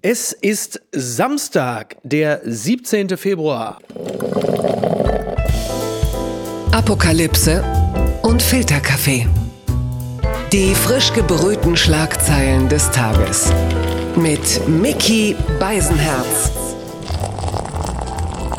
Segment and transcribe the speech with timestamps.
[0.00, 3.16] Es ist Samstag, der 17.
[3.16, 3.78] Februar.
[6.70, 7.64] Apokalypse
[8.22, 9.26] und Filterkaffee.
[10.52, 13.52] Die frisch gebrühten Schlagzeilen des Tages.
[14.14, 16.52] Mit Mickey Beisenherz.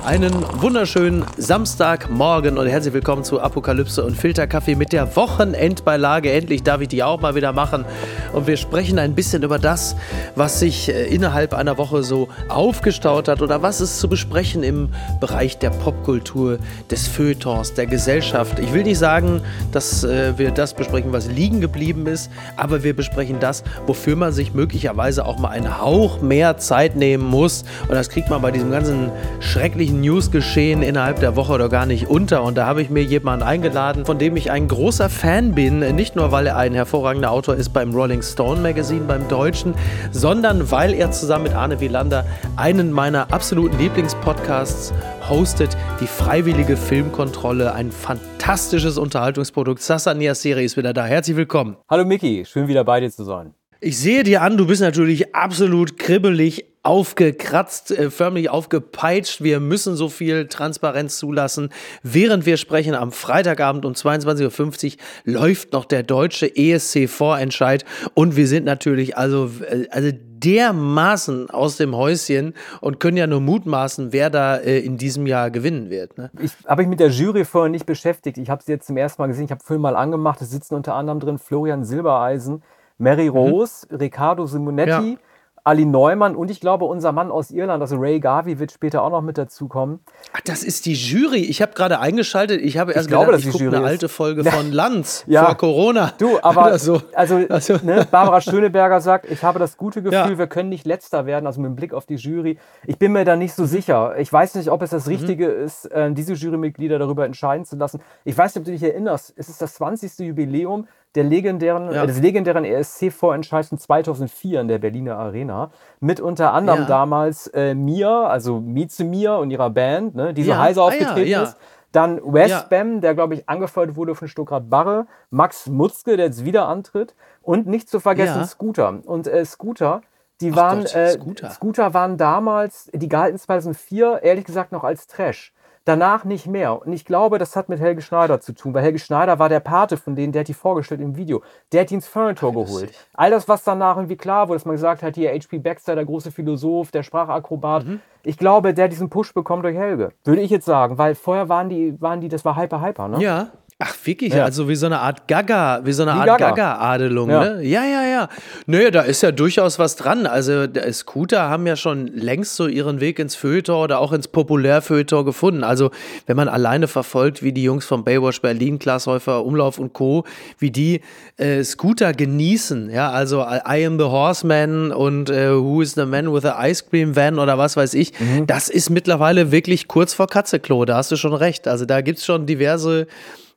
[0.04, 6.34] Einen wunderschönen Samstagmorgen und herzlich willkommen zu Apokalypse und Filterkaffee mit der Wochenendbeilage.
[6.34, 7.86] Endlich darf ich die auch mal wieder machen.
[8.34, 9.96] Und wir sprechen ein bisschen über das,
[10.36, 14.90] was sich äh, innerhalb einer Woche so aufgestaut hat oder was es zu besprechen im
[15.20, 18.60] Bereich der Popkultur, des Feuilletons, der Gesellschaft.
[18.60, 22.96] Ich will nicht sagen, dass äh, wir das besprechen, was liegen geblieben ist, aber wir
[22.96, 27.64] besprechen das, wofür man sich möglicherweise auch mal einen Hauch mehr Zeit nehmen muss.
[27.84, 32.08] Und das kriegt man bei diesem ganzen schrecklichen Newsgeschehen innerhalb der Woche oder gar nicht
[32.08, 32.44] unter.
[32.44, 35.80] Und da habe ich mir jemanden eingeladen, von dem ich ein großer Fan bin.
[35.96, 39.74] Nicht nur, weil er ein hervorragender Autor ist beim Rolling Stone Magazine, beim Deutschen,
[40.12, 44.94] sondern weil er zusammen mit Arne Wielander einen meiner absoluten Lieblingspodcasts
[45.30, 49.82] hostet, die Freiwillige Filmkontrolle, ein fantastisches Unterhaltungsprodukt.
[49.82, 51.06] Sasa Niaseri ist wieder da.
[51.06, 51.78] Herzlich willkommen.
[51.90, 53.54] Hallo Miki, schön wieder bei dir zu sein.
[53.82, 59.42] Ich sehe dir an, du bist natürlich absolut kribbelig, aufgekratzt, äh, förmlich aufgepeitscht.
[59.42, 61.70] Wir müssen so viel Transparenz zulassen.
[62.04, 67.86] Während wir sprechen, am Freitagabend um 22.50 Uhr läuft noch der deutsche ESC-Vorentscheid
[68.16, 73.40] und wir sind natürlich also, äh, also dermaßen aus dem Häuschen und können ja nur
[73.40, 76.18] mutmaßen, wer da äh, in diesem Jahr gewinnen wird.
[76.18, 76.32] Ne?
[76.42, 78.38] Ich habe mich mit der Jury vorher nicht beschäftigt.
[78.38, 79.46] Ich habe sie jetzt zum ersten Mal gesehen.
[79.46, 80.42] Ich habe Film mal angemacht.
[80.42, 82.62] Es sitzen unter anderem drin Florian Silbereisen,
[83.00, 83.38] Mary mhm.
[83.38, 83.98] Rose, mhm.
[83.98, 85.14] Riccardo Simonetti.
[85.14, 85.18] Ja.
[85.64, 89.12] Ali Neumann und ich glaube unser Mann aus Irland, also Ray Garvey, wird später auch
[89.12, 90.00] noch mit dazukommen.
[90.34, 91.42] Ach, das ist die Jury.
[91.42, 92.62] Ich habe gerade eingeschaltet.
[92.62, 94.52] Ich habe erst ich glaube, gedacht, ich gucke eine alte Folge ja.
[94.52, 95.46] von Lanz ja.
[95.46, 96.14] vor Corona.
[96.18, 97.02] Du, aber so.
[97.14, 97.78] also, also.
[97.84, 100.38] Ne, Barbara Schöneberger sagt, ich habe das gute Gefühl, ja.
[100.38, 102.58] wir können nicht letzter werden, also mit Blick auf die Jury.
[102.86, 104.18] Ich bin mir da nicht so sicher.
[104.18, 105.12] Ich weiß nicht, ob es das mhm.
[105.12, 105.64] Richtige mhm.
[105.66, 108.02] ist, äh, diese Jurymitglieder darüber entscheiden zu lassen.
[108.24, 110.20] Ich weiß nicht, ob du dich erinnerst, es ist das 20.
[110.20, 112.04] Jubiläum der legendären, ja.
[112.04, 115.72] äh, des legendären ESC-Vorentscheids 2004 in der Berliner Arena.
[116.00, 116.88] Mit unter anderem ja.
[116.88, 120.60] damals äh, Mia, also Mieze Mia und ihrer Band, ne, die so ja.
[120.60, 121.58] heiser ah, aufgetreten ist.
[121.92, 125.08] Dann Westbam, der, glaube ich, angefeuert wurde von Stuttgart Barre.
[125.32, 127.16] Max Mutzke, der jetzt wieder antritt.
[127.42, 129.00] Und nicht zu vergessen Scooter.
[129.06, 130.02] Und äh, Scooter,
[130.40, 131.50] die Ach waren, Gott, äh, Scooter.
[131.50, 135.52] Scooter waren damals, die galten 2004, ehrlich gesagt, noch als Trash
[135.90, 136.82] danach nicht mehr.
[136.86, 139.60] Und ich glaube, das hat mit Helge Schneider zu tun, weil Helge Schneider war der
[139.60, 141.42] Pate von denen, der hat die vorgestellt im Video.
[141.72, 142.92] Der hat ihn ins Furniture geholt.
[143.14, 145.58] All das, was danach irgendwie klar wurde, dass man gesagt hat, hier H.P.
[145.58, 147.86] Baxter, der große Philosoph, der Sprachakrobat.
[147.86, 148.02] Mhm.
[148.24, 150.12] Ich glaube, der diesen Push bekommen durch Helge.
[150.24, 153.22] Würde ich jetzt sagen, weil vorher waren die, waren die, das war Hyper Hyper, ne?
[153.22, 153.48] Ja,
[153.82, 154.34] Ach, wirklich?
[154.34, 154.44] Ja.
[154.44, 157.40] Also wie so eine Art Gaga, wie so eine wie Art Gaga-Adelung, ja.
[157.46, 157.64] ne?
[157.64, 158.30] Ja, ja, ja.
[158.66, 160.26] Naja, da ist ja durchaus was dran.
[160.26, 165.24] Also Scooter haben ja schon längst so ihren Weg ins Feuilleton oder auch ins Populärfeuilleton
[165.24, 165.64] gefunden.
[165.64, 165.92] Also
[166.26, 170.26] wenn man alleine verfolgt, wie die Jungs von Baywatch Berlin, Glashäufer, Umlauf und Co.,
[170.58, 171.00] wie die
[171.38, 176.34] äh, Scooter genießen, ja, also I am the Horseman und äh, Who is the Man
[176.34, 178.46] with the Ice Cream Van oder was weiß ich, mhm.
[178.46, 181.66] das ist mittlerweile wirklich kurz vor Katzeklo, da hast du schon recht.
[181.66, 183.08] Also da gibt es schon diverse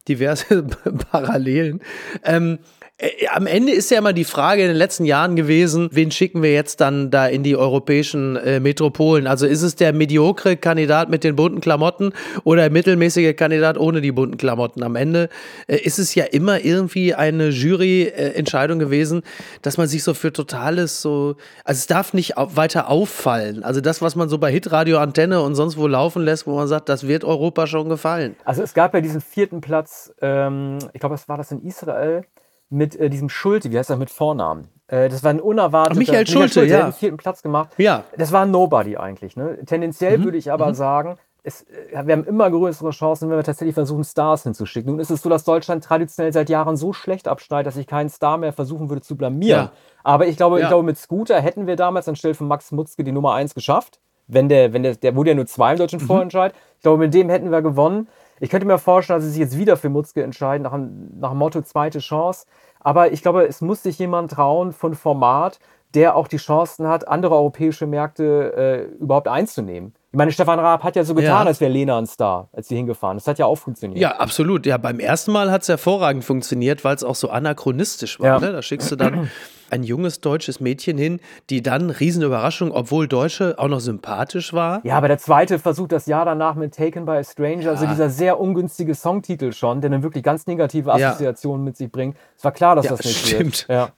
[0.08, 0.62] diverse
[1.10, 1.80] Parallelen.
[2.24, 2.58] Ähm,
[3.02, 6.42] äh, am Ende ist ja immer die Frage in den letzten Jahren gewesen, wen schicken
[6.42, 9.26] wir jetzt dann da in die europäischen äh, Metropolen?
[9.26, 12.12] Also ist es der mediokre Kandidat mit den bunten Klamotten
[12.44, 14.82] oder der mittelmäßige Kandidat ohne die bunten Klamotten?
[14.84, 15.28] Am Ende
[15.66, 19.22] äh, ist es ja immer irgendwie eine Juryentscheidung gewesen,
[19.62, 23.64] dass man sich so für totales so, also es darf nicht au weiter auffallen.
[23.64, 26.68] Also das, was man so bei Hitradio Antenne und sonst wo laufen lässt, wo man
[26.68, 28.36] sagt, das wird Europa schon gefallen.
[28.44, 32.24] Also es gab ja diesen vierten Platz, ähm, ich glaube, was war das in Israel?
[32.72, 34.68] Mit äh, diesem Schulte, wie heißt er mit Vornamen?
[34.88, 35.98] Äh, das war ein unerwarteter.
[35.98, 36.76] Michael Schulte, Michael Schulte ja.
[36.76, 37.70] Der hat den vierten Platz gemacht.
[37.76, 38.04] Ja.
[38.16, 39.36] Das war ein Nobody eigentlich.
[39.36, 39.58] Ne?
[39.64, 40.24] Tendenziell mhm.
[40.24, 40.74] würde ich aber mhm.
[40.74, 44.90] sagen, es, äh, wir haben immer größere Chancen, wenn wir tatsächlich versuchen, Stars hinzuschicken.
[44.90, 48.08] Nun ist es so, dass Deutschland traditionell seit Jahren so schlecht abschneidet, dass ich keinen
[48.08, 49.66] Star mehr versuchen würde zu blamieren.
[49.66, 49.72] Ja.
[50.02, 50.64] Aber ich glaube, ja.
[50.64, 54.00] ich glaube, mit Scooter hätten wir damals anstelle von Max Mutzke die Nummer 1 geschafft.
[54.28, 56.06] Wenn der, wenn der, der wurde ja nur zwei im deutschen mhm.
[56.06, 56.54] Vorentscheid.
[56.76, 58.08] Ich glaube, mit dem hätten wir gewonnen.
[58.40, 60.76] Ich könnte mir vorstellen, dass sie sich jetzt wieder für Mutzke entscheiden, nach,
[61.20, 62.46] nach dem Motto zweite Chance.
[62.84, 65.58] Aber ich glaube, es muss sich jemand trauen von Format,
[65.94, 69.94] der auch die Chancen hat, andere europäische Märkte äh, überhaupt einzunehmen.
[70.10, 71.46] Ich meine, Stefan Raab hat ja so getan, ja.
[71.46, 73.16] als wäre Lena ein Star, als sie hingefahren.
[73.16, 74.00] Das hat ja auch funktioniert.
[74.00, 74.66] Ja, absolut.
[74.66, 78.26] Ja, beim ersten Mal hat es hervorragend funktioniert, weil es auch so anachronistisch war.
[78.26, 78.38] Ja.
[78.38, 78.52] Ne?
[78.52, 79.30] Da schickst du dann
[79.72, 81.20] ein junges deutsches Mädchen hin,
[81.50, 84.80] die dann, Riesenüberraschung, obwohl Deutsche auch noch sympathisch war.
[84.84, 87.70] Ja, aber der zweite Versuch das Jahr danach mit Taken by a Stranger, ja.
[87.70, 91.70] also dieser sehr ungünstige Songtitel schon, der dann wirklich ganz negative Assoziationen ja.
[91.70, 92.16] mit sich bringt.
[92.36, 93.68] Es war klar, dass ja, das nicht stimmt.
[93.68, 93.68] wird.
[93.68, 93.88] Ja.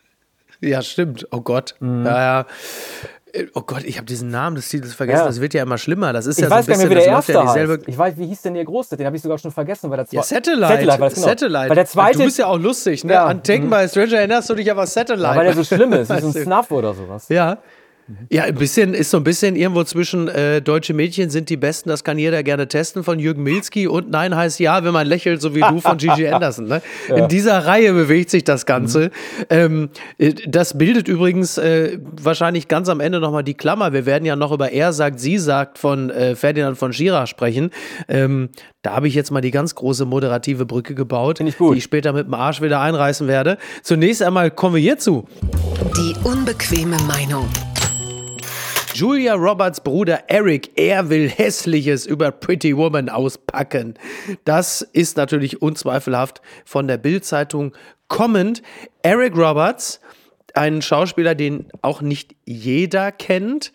[0.60, 1.26] ja, stimmt.
[1.30, 1.74] Oh Gott.
[1.80, 2.06] Mhm.
[2.06, 2.46] Ja, ja
[3.23, 3.23] Äh,
[3.54, 5.20] oh Gott, ich habe diesen Namen des Titels vergessen.
[5.20, 5.26] Ja.
[5.26, 6.12] Das wird ja immer schlimmer.
[6.12, 7.80] Das ist ich ja weiß so ein bisschen, gar nicht, wie der erste ja dieselbe
[7.86, 8.96] Ich weiß, wie hieß denn ihr Große?
[8.96, 10.68] Den habe ich sogar schon vergessen, weil der ja, Satellite.
[10.68, 11.26] Satellite, war genau.
[11.26, 11.68] Satellite.
[11.68, 12.18] Weil der zweite.
[12.18, 13.12] Du bist ja auch lustig, ne?
[13.14, 13.26] Ja.
[13.26, 13.70] An Taken mhm.
[13.70, 15.26] by Stranger erinnerst du dich aber Satellite.
[15.26, 17.28] Ja, weil der so schlimm ist, wie so ein Snuff oder sowas.
[17.28, 17.58] Ja.
[18.30, 21.88] Ja, ein bisschen ist so ein bisschen irgendwo zwischen äh, deutsche Mädchen sind die besten,
[21.88, 25.40] das kann jeder gerne testen von Jürgen Milski und Nein heißt ja, wenn man lächelt,
[25.40, 26.66] so wie du von Gigi Anderson.
[26.66, 26.82] Ne?
[27.08, 27.16] Ja.
[27.16, 29.06] In dieser Reihe bewegt sich das Ganze.
[29.06, 29.10] Mhm.
[29.48, 33.94] Ähm, äh, das bildet übrigens äh, wahrscheinlich ganz am Ende nochmal die Klammer.
[33.94, 37.70] Wir werden ja noch über er sagt, sie sagt von äh, Ferdinand von Schirach sprechen.
[38.08, 38.50] Ähm,
[38.82, 42.12] da habe ich jetzt mal die ganz große moderative Brücke gebaut, ich die ich später
[42.12, 43.56] mit dem Arsch wieder einreißen werde.
[43.82, 45.26] Zunächst einmal kommen wir hierzu.
[45.96, 47.48] Die unbequeme Meinung.
[48.94, 53.94] Julia Roberts Bruder Eric, er will Hässliches über Pretty Woman auspacken.
[54.44, 57.72] Das ist natürlich unzweifelhaft von der Bild-Zeitung
[58.06, 58.62] kommend.
[59.02, 59.98] Eric Roberts,
[60.54, 63.72] ein Schauspieler, den auch nicht jeder kennt,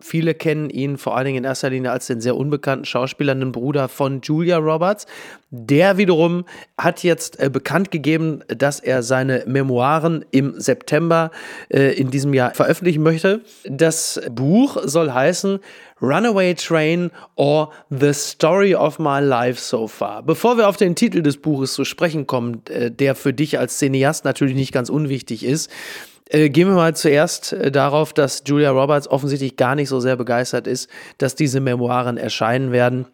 [0.00, 3.52] Viele kennen ihn vor allen Dingen in erster Linie als den sehr unbekannten Schauspieler, den
[3.52, 5.06] Bruder von Julia Roberts.
[5.50, 6.44] Der wiederum
[6.78, 11.30] hat jetzt äh, bekannt gegeben, dass er seine Memoiren im September
[11.68, 13.40] äh, in diesem Jahr veröffentlichen möchte.
[13.64, 15.58] Das Buch soll heißen
[16.00, 20.22] Runaway Train or The Story of My Life So Far.
[20.22, 23.78] Bevor wir auf den Titel des Buches zu sprechen kommen, äh, der für dich als
[23.78, 25.70] Cineast natürlich nicht ganz unwichtig ist,
[26.30, 30.16] äh, gehen wir mal zuerst äh, darauf, dass Julia Roberts offensichtlich gar nicht so sehr
[30.16, 30.88] begeistert ist,
[31.18, 33.06] dass diese Memoiren erscheinen werden.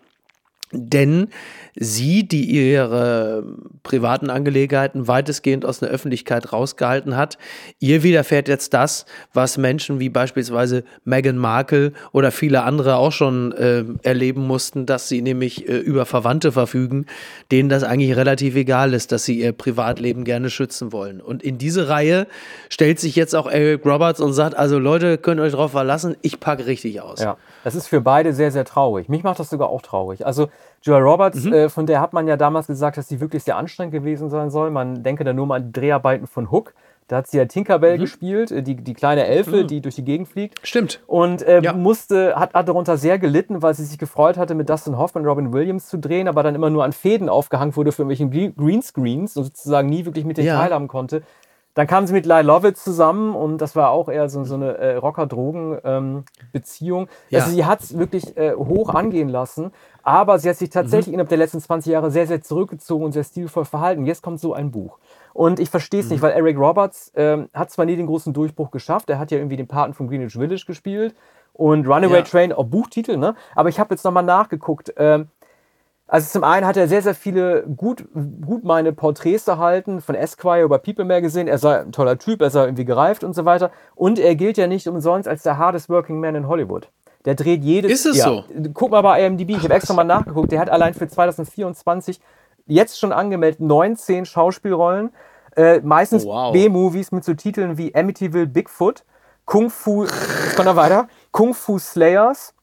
[0.72, 1.28] Denn
[1.76, 3.44] sie, die ihre
[3.82, 7.38] privaten Angelegenheiten weitestgehend aus der Öffentlichkeit rausgehalten hat,
[7.78, 13.52] ihr widerfährt jetzt das, was Menschen wie beispielsweise Meghan Markle oder viele andere auch schon
[13.52, 17.06] äh, erleben mussten, dass sie nämlich äh, über Verwandte verfügen,
[17.52, 21.20] denen das eigentlich relativ egal ist, dass sie ihr Privatleben gerne schützen wollen.
[21.20, 22.26] Und in diese Reihe
[22.70, 26.40] stellt sich jetzt auch Eric Roberts und sagt, also Leute, könnt euch darauf verlassen, ich
[26.40, 27.20] packe richtig aus.
[27.20, 29.08] Ja, das ist für beide sehr, sehr traurig.
[29.08, 30.24] Mich macht das sogar auch traurig.
[30.24, 30.48] Also
[30.82, 31.52] Julia Roberts, mhm.
[31.52, 34.50] äh, von der hat man ja damals gesagt, dass sie wirklich sehr anstrengend gewesen sein
[34.50, 34.70] soll.
[34.70, 36.74] Man denke da nur mal an die Dreharbeiten von Hook.
[37.08, 38.00] Da hat sie ja Tinkerbell mhm.
[38.00, 39.66] gespielt, äh, die, die kleine Elfe, mhm.
[39.68, 40.66] die durch die Gegend fliegt.
[40.66, 41.00] Stimmt.
[41.06, 41.72] Und äh, ja.
[41.72, 45.30] musste, hat, hat darunter sehr gelitten, weil sie sich gefreut hatte, mit Dustin Hoffman und
[45.30, 49.36] Robin Williams zu drehen, aber dann immer nur an Fäden aufgehangen wurde für irgendwelche Greenscreens
[49.36, 50.58] und sozusagen nie wirklich mit den ja.
[50.58, 51.22] teilhaben konnte.
[51.76, 54.78] Dann kam sie mit Lyle Lovett zusammen und das war auch eher so, so eine
[54.78, 57.02] äh, Rocker-Drogen-Beziehung.
[57.02, 57.40] Ähm, ja.
[57.40, 61.14] Also sie hat es wirklich äh, hoch angehen lassen, aber sie hat sich tatsächlich mhm.
[61.14, 64.06] innerhalb der letzten 20 Jahre sehr, sehr zurückgezogen und sehr stilvoll verhalten.
[64.06, 64.98] Jetzt kommt so ein Buch.
[65.34, 66.12] Und ich verstehe es mhm.
[66.12, 69.36] nicht, weil Eric Roberts ähm, hat zwar nie den großen Durchbruch geschafft, er hat ja
[69.36, 71.14] irgendwie den Paten von Greenwich Village gespielt
[71.52, 72.22] und Runaway ja.
[72.22, 73.34] Train, auch Buchtitel, ne?
[73.54, 74.94] Aber ich habe jetzt nochmal nachgeguckt.
[74.96, 75.28] Ähm,
[76.08, 80.62] also zum einen hat er sehr, sehr viele gut, gut meine Porträts erhalten von Esquire
[80.62, 81.50] über People Magazine.
[81.50, 83.72] Er sei ein toller Typ, er sei irgendwie gereift und so weiter.
[83.96, 86.90] Und er gilt ja nicht umsonst als der hardest working man in Hollywood.
[87.24, 87.90] Der dreht jedes...
[87.90, 88.44] Ist es ja, so?
[88.72, 90.52] Guck mal bei IMDb, ich habe extra mal nachgeguckt.
[90.52, 92.20] Der hat allein für 2024
[92.66, 95.10] jetzt schon angemeldet 19 Schauspielrollen.
[95.56, 96.52] Äh, meistens oh, wow.
[96.52, 99.04] B-Movies mit so Titeln wie Amityville Bigfoot,
[99.44, 100.06] Kung Fu...
[100.54, 101.08] Kommt er weiter.
[101.32, 102.54] Kung Fu Slayers,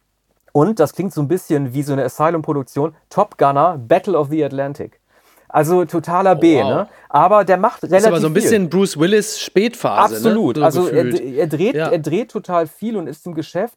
[0.53, 2.95] und das klingt so ein bisschen wie so eine Asylum-Produktion.
[3.09, 5.01] Top Gunner, Battle of the Atlantic.
[5.49, 6.69] Also totaler B, oh, wow.
[6.69, 6.87] ne?
[7.09, 7.91] Aber der macht relativ.
[7.91, 8.69] Das ist aber so ein bisschen viel.
[8.69, 10.13] Bruce Willis Spätphase.
[10.13, 10.17] Ne?
[10.17, 10.55] Absolut.
[10.55, 10.71] Ne?
[10.71, 11.89] So also er, er, dreht, ja.
[11.89, 13.75] er dreht total viel und ist im Geschäft.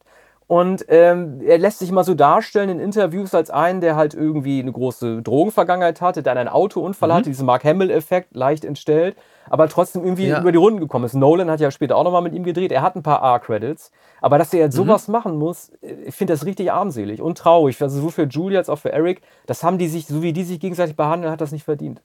[0.48, 4.60] Und ähm, er lässt sich mal so darstellen in Interviews als einen, der halt irgendwie
[4.60, 7.14] eine große Drogenvergangenheit hatte, der einen Autounfall mhm.
[7.14, 9.16] hatte, diesen Mark Hamill-Effekt leicht entstellt,
[9.50, 10.40] aber trotzdem irgendwie ja.
[10.40, 11.14] über die Runden gekommen ist.
[11.14, 14.38] Nolan hat ja später auch nochmal mit ihm gedreht, er hat ein paar R-Credits, aber
[14.38, 14.84] dass er jetzt mhm.
[14.84, 17.82] sowas machen muss, ich finde das richtig armselig und traurig.
[17.82, 20.44] Also sowohl für Julia als auch für Eric, das haben die sich, so wie die
[20.44, 22.02] sich gegenseitig behandeln, hat das nicht verdient.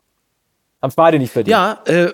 [0.82, 1.52] Haben es beide nicht verdient.
[1.52, 2.12] Ja, äh,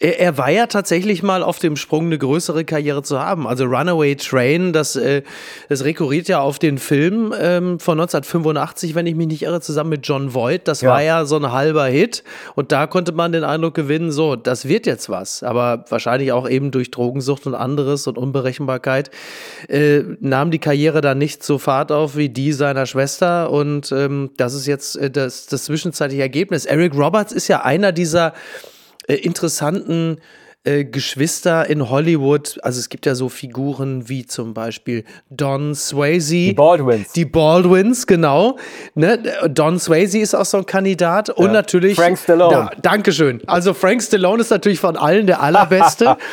[0.00, 3.48] er, er, war ja tatsächlich mal auf dem Sprung, eine größere Karriere zu haben.
[3.48, 5.22] Also Runaway Train, das, äh,
[5.68, 9.90] das rekurriert ja auf den Film ähm, von 1985, wenn ich mich nicht irre, zusammen
[9.90, 10.68] mit John Voight.
[10.68, 10.90] Das ja.
[10.90, 12.22] war ja so ein halber Hit.
[12.54, 15.42] Und da konnte man den Eindruck gewinnen, so, das wird jetzt was.
[15.42, 19.10] Aber wahrscheinlich auch eben durch Drogensucht und anderes und Unberechenbarkeit
[19.68, 23.50] äh, nahm die Karriere dann nicht so Fahrt auf wie die seiner Schwester.
[23.50, 26.66] Und ähm, das ist jetzt äh, das, das zwischenzeitliche Ergebnis.
[26.66, 28.32] Eric Roberts ist ja einer dieser
[29.08, 30.18] äh, interessanten
[30.64, 32.58] äh, Geschwister in Hollywood.
[32.62, 36.34] Also es gibt ja so Figuren wie zum Beispiel Don Swayze.
[36.34, 37.12] Die Baldwins.
[37.12, 38.58] Die Baldwins, genau.
[38.94, 39.18] Ne?
[39.48, 41.30] Don Swayze ist auch so ein Kandidat.
[41.30, 41.96] Und natürlich.
[41.96, 42.52] Frank Stallone.
[42.52, 43.40] Da, Dankeschön.
[43.46, 46.16] Also Frank Stallone ist natürlich von allen der allerbeste.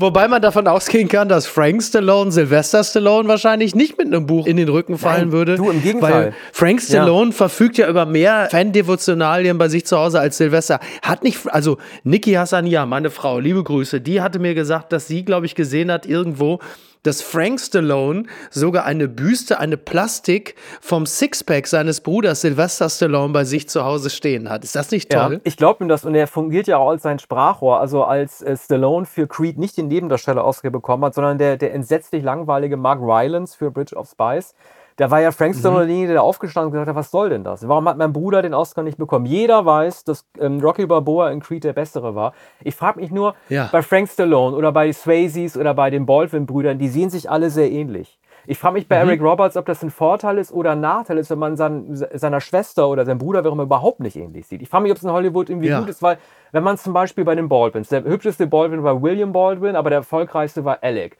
[0.00, 4.46] Wobei man davon ausgehen kann, dass Frank Stallone, Sylvester Stallone wahrscheinlich nicht mit einem Buch
[4.46, 5.56] in den Rücken fallen Nein, würde.
[5.56, 6.12] Du, im Gegenteil.
[6.12, 7.36] Weil Frank Stallone ja.
[7.36, 10.78] verfügt ja über mehr Fan-Devotionalien bei sich zu Hause als Sylvester.
[11.02, 15.24] Hat nicht, also Niki Hassania, meine Frau, liebe Grüße, die hatte mir gesagt, dass sie,
[15.24, 16.60] glaube ich, gesehen hat irgendwo,
[17.02, 23.44] dass Frank Stallone sogar eine Büste, eine Plastik vom Sixpack seines Bruders Sylvester Stallone bei
[23.44, 24.64] sich zu Hause stehen hat.
[24.64, 25.34] Ist das nicht toll?
[25.34, 28.42] Ja, ich glaube ihm das und er fungiert ja auch als sein Sprachrohr, also als
[28.42, 32.76] äh, Stallone für Creed nicht den Nebendarsteller Oscar bekommen hat, sondern der, der entsetzlich langweilige
[32.76, 34.54] Mark Rylance für Bridge of Spies.
[34.98, 35.88] Da war ja Frank Stallone mhm.
[35.88, 37.66] derjenige, der aufgestanden und gesagt hat, was soll denn das?
[37.68, 39.26] Warum hat mein Bruder den Oscar nicht bekommen?
[39.26, 42.32] Jeder weiß, dass ähm, Rocky Balboa in Creed der Bessere war.
[42.64, 43.68] Ich frage mich nur, ja.
[43.70, 47.70] bei Frank Stallone oder bei Swayzes oder bei den Baldwin-Brüdern, die sehen sich alle sehr
[47.70, 48.18] ähnlich.
[48.44, 49.10] Ich frage mich bei mhm.
[49.10, 52.40] Eric Roberts, ob das ein Vorteil ist oder ein Nachteil ist, wenn man sein, seiner
[52.40, 54.62] Schwester oder seinem Bruder, warum überhaupt nicht ähnlich sieht.
[54.62, 55.78] Ich frage mich, ob es in Hollywood irgendwie ja.
[55.78, 56.18] gut ist, weil
[56.50, 59.98] wenn man zum Beispiel bei den Baldwins, der hübscheste Baldwin war William Baldwin, aber der
[59.98, 61.18] erfolgreichste war Alec.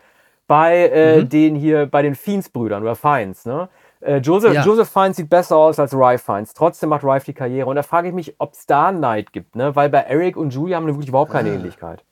[0.49, 1.29] Bei äh, mhm.
[1.29, 3.69] den hier, bei den Fiends-Brüdern oder Fiends, ne?
[4.01, 4.65] Äh, Joseph, ja.
[4.65, 6.55] Joseph Fiennes sieht besser aus als Rye Fiennes.
[6.55, 7.69] Trotzdem macht Rye die Karriere.
[7.69, 9.75] Und da frage ich mich, ob es da Neid gibt, ne?
[9.77, 11.55] Weil bei Eric und Julia haben wir wirklich überhaupt keine ah.
[11.55, 12.03] Ähnlichkeit.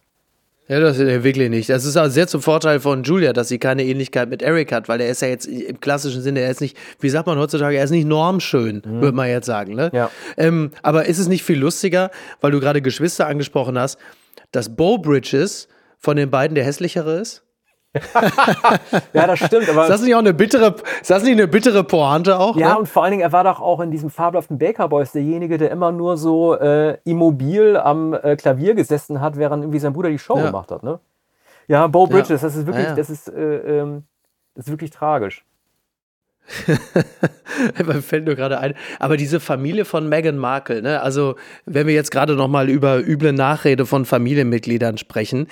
[0.68, 1.68] Ja, das ist wirklich nicht.
[1.68, 4.88] Das ist auch sehr zum Vorteil von Julia, dass sie keine Ähnlichkeit mit Eric hat,
[4.88, 7.76] weil er ist ja jetzt im klassischen Sinne, er ist nicht, wie sagt man heutzutage,
[7.76, 9.00] er ist nicht normschön, mhm.
[9.00, 9.76] würde man jetzt sagen.
[9.76, 9.90] Ne?
[9.92, 10.10] Ja.
[10.36, 13.96] Ähm, aber ist es nicht viel lustiger, weil du gerade Geschwister angesprochen hast,
[14.50, 17.45] dass Bo Bridges von den beiden der hässlichere ist?
[19.12, 19.68] ja, das stimmt.
[19.68, 22.56] Aber ist das nicht auch eine bittere, ist das nicht eine bittere Pointe auch?
[22.56, 22.78] Ja, ne?
[22.78, 25.70] und vor allen Dingen, er war doch auch in diesem fabelhaften Baker Boys derjenige, der
[25.70, 30.18] immer nur so äh, immobil am äh, Klavier gesessen hat, während irgendwie sein Bruder die
[30.18, 30.46] Show ja.
[30.46, 30.82] gemacht hat.
[30.82, 30.98] Ne?
[31.68, 32.48] Ja, Bo Bridges, ja.
[32.48, 34.04] das ist wirklich, ja, das ist, äh, ähm,
[34.54, 35.44] das ist wirklich tragisch.
[37.84, 38.74] Mir fällt nur gerade ein.
[38.98, 41.02] Aber diese Familie von Meghan Markle, ne?
[41.02, 45.48] also wenn wir jetzt gerade noch mal über üble Nachrede von Familienmitgliedern sprechen,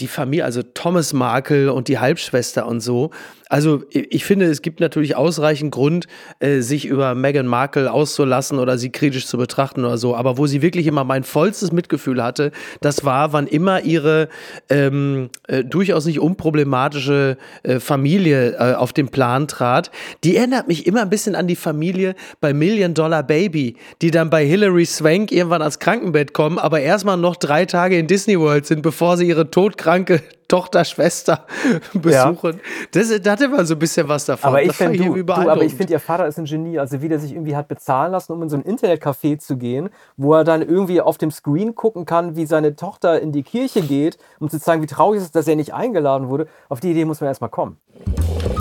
[0.00, 3.10] die Familie, also Thomas Markle und die Halbschwester und so,
[3.54, 6.06] also ich finde, es gibt natürlich ausreichend Grund,
[6.40, 10.16] äh, sich über Meghan Markle auszulassen oder sie kritisch zu betrachten oder so.
[10.16, 14.28] Aber wo sie wirklich immer mein vollstes Mitgefühl hatte, das war, wann immer ihre
[14.70, 19.92] ähm, äh, durchaus nicht unproblematische äh, Familie äh, auf den Plan trat.
[20.24, 24.30] Die erinnert mich immer ein bisschen an die Familie bei Million Dollar Baby, die dann
[24.30, 28.66] bei Hilary Swank irgendwann ans Krankenbett kommen, aber erstmal noch drei Tage in Disney World
[28.66, 29.50] sind, bevor sie ihre
[29.84, 31.46] todkranke Tochter, Schwester
[31.94, 32.52] besuchen.
[32.52, 32.60] Ja.
[32.92, 34.48] Das, das hatte man so ein bisschen was davon.
[34.48, 36.78] Aber ich finde, du, du, aber ich finde, ihr Vater ist ein Genie.
[36.78, 39.88] Also wie der sich irgendwie hat bezahlen lassen, um in so ein Internetcafé zu gehen,
[40.16, 43.80] wo er dann irgendwie auf dem Screen gucken kann, wie seine Tochter in die Kirche
[43.80, 46.46] geht, um zu zeigen, wie traurig es ist, dass er nicht eingeladen wurde.
[46.68, 47.78] Auf die Idee muss man erstmal kommen.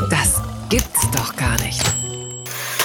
[0.10, 2.02] Das gibt's doch gar nicht.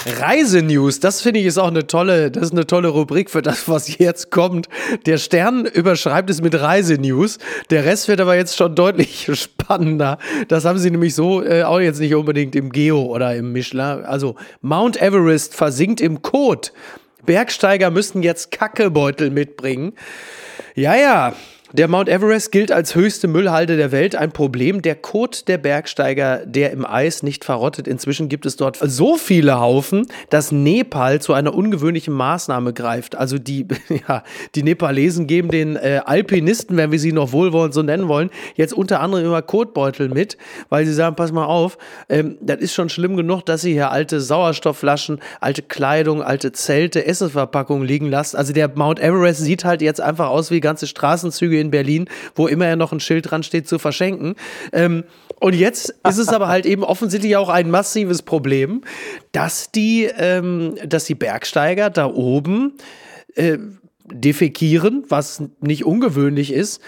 [0.05, 3.67] Reisenews, das finde ich ist auch eine tolle, das ist eine tolle Rubrik für das,
[3.67, 4.69] was jetzt kommt.
[5.05, 7.37] Der Stern überschreibt es mit Reisenews.
[7.69, 10.17] Der Rest wird aber jetzt schon deutlich spannender.
[10.47, 14.05] Das haben sie nämlich so äh, auch jetzt nicht unbedingt im Geo oder im Michelin.
[14.05, 16.71] Also Mount Everest versinkt im Kot.
[17.25, 19.93] Bergsteiger müssen jetzt Kackebeutel mitbringen.
[20.75, 21.33] Ja, ja,
[21.71, 24.15] der Mount Everest gilt als höchste Müllhalde der Welt.
[24.15, 24.81] Ein Problem.
[24.81, 27.87] Der Kot der Bergsteiger, der im Eis nicht verrottet.
[27.87, 33.15] Inzwischen gibt es dort so viele Haufen, dass Nepal zu einer ungewöhnlichen Maßnahme greift.
[33.15, 33.67] Also die,
[34.07, 34.23] ja,
[34.55, 38.73] die Nepalesen geben den äh, Alpinisten, wenn wir sie noch wohlwollend so nennen wollen, jetzt
[38.73, 40.37] unter anderem immer Kotbeutel mit,
[40.69, 41.77] weil sie sagen, pass mal auf,
[42.09, 47.05] ähm, das ist schon schlimm genug, dass sie hier alte Sauerstoffflaschen, alte Kleidung, alte Zelte,
[47.05, 48.37] Essensverpackungen liegen lassen.
[48.37, 52.47] Also der Mount Everest sieht halt jetzt einfach aus wie ganze Straßenzüge in Berlin, wo
[52.47, 54.35] immer noch ein Schild dran steht, zu verschenken.
[54.71, 55.03] Ähm,
[55.39, 58.81] und jetzt ist es aber halt eben offensichtlich auch ein massives Problem,
[59.31, 62.73] dass die, ähm, dass die Bergsteiger da oben
[63.35, 63.57] äh,
[64.11, 66.81] defekieren, was nicht ungewöhnlich ist,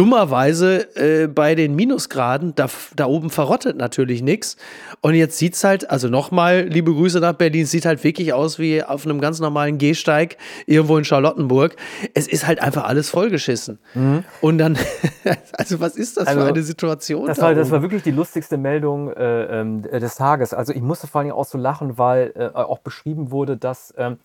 [0.00, 4.56] dummerweise äh, bei den Minusgraden, da, da oben verrottet natürlich nichts.
[5.02, 8.58] Und jetzt sieht es halt, also nochmal, liebe Grüße nach Berlin, sieht halt wirklich aus
[8.58, 11.76] wie auf einem ganz normalen Gehsteig irgendwo in Charlottenburg.
[12.14, 13.78] Es ist halt einfach alles vollgeschissen.
[13.92, 14.24] Mhm.
[14.40, 14.78] Und dann,
[15.52, 17.26] also was ist das also, für eine Situation?
[17.26, 20.54] Das war, das war wirklich die lustigste Meldung äh, ähm, des Tages.
[20.54, 24.16] Also ich musste vor allem auch so lachen, weil äh, auch beschrieben wurde, dass ähm,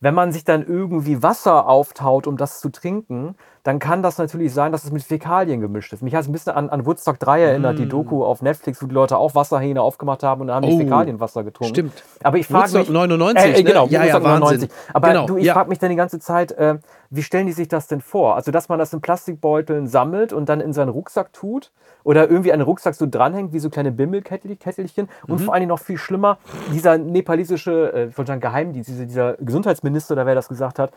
[0.00, 4.52] wenn man sich dann irgendwie Wasser auftaut, um das zu trinken, dann kann das natürlich
[4.52, 6.02] sein, dass es mit Fäkalien gemischt ist.
[6.02, 7.78] Mich hat es ein bisschen an, an Woodstock 3 erinnert, mm.
[7.78, 10.70] die Doku auf Netflix, wo die Leute auch Wasserhähne aufgemacht haben und dann haben oh,
[10.70, 11.74] die Fäkalienwasser getrunken.
[11.74, 12.04] Stimmt.
[12.22, 12.90] Aber ich frage mich...
[12.90, 13.92] 99, äh, äh, genau, ne?
[13.92, 14.68] ja, ja, 99.
[14.92, 15.54] Aber genau, du, ich ja.
[15.54, 16.76] frage mich dann die ganze Zeit, äh,
[17.08, 18.36] wie stellen die sich das denn vor?
[18.36, 22.52] Also, dass man das in Plastikbeuteln sammelt und dann in seinen Rucksack tut oder irgendwie
[22.52, 25.08] an den Rucksack so dranhängt, wie so kleine Bimmelkettelchen.
[25.26, 25.44] Und mhm.
[25.44, 26.36] vor allen Dingen noch viel schlimmer,
[26.70, 30.92] dieser nepalesische, äh, ich wollte sagen Geheimdienst, dieser, dieser Gesundheitsminister, oder wer das gesagt hat,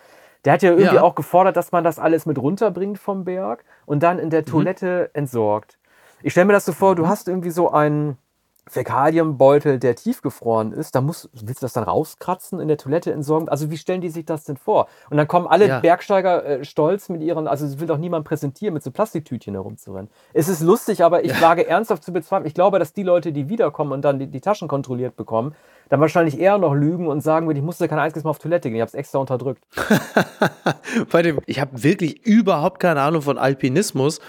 [0.46, 1.02] der hat ja irgendwie ja.
[1.02, 4.46] auch gefordert, dass man das alles mit runterbringt vom Berg und dann in der mhm.
[4.46, 5.20] Toilette mhm.
[5.20, 5.78] entsorgt.
[6.24, 7.10] Ich stelle mir das so vor, du mhm.
[7.10, 8.18] hast irgendwie so einen,
[8.70, 13.50] Fäkalienbeutel, der tiefgefroren ist, da muss, willst du das dann rauskratzen, in der Toilette entsorgen?
[13.50, 14.88] Also wie stellen die sich das denn vor?
[15.10, 15.80] Und dann kommen alle ja.
[15.80, 20.10] Bergsteiger äh, stolz mit ihren, also es will doch niemand präsentieren, mit so Plastiktütchen herumzurennen.
[20.34, 21.42] Es ist lustig, aber ich ja.
[21.42, 22.48] wage ernsthaft zu bezweifeln.
[22.48, 25.56] Ich glaube, dass die Leute, die wiederkommen und dann die, die Taschen kontrolliert bekommen,
[25.90, 28.70] dann wahrscheinlich eher noch lügen und sagen würden, ich musste kein einziges Mal auf Toilette
[28.70, 29.64] gehen, ich habe es extra unterdrückt.
[31.12, 34.20] Bei dem, ich habe wirklich überhaupt keine Ahnung von Alpinismus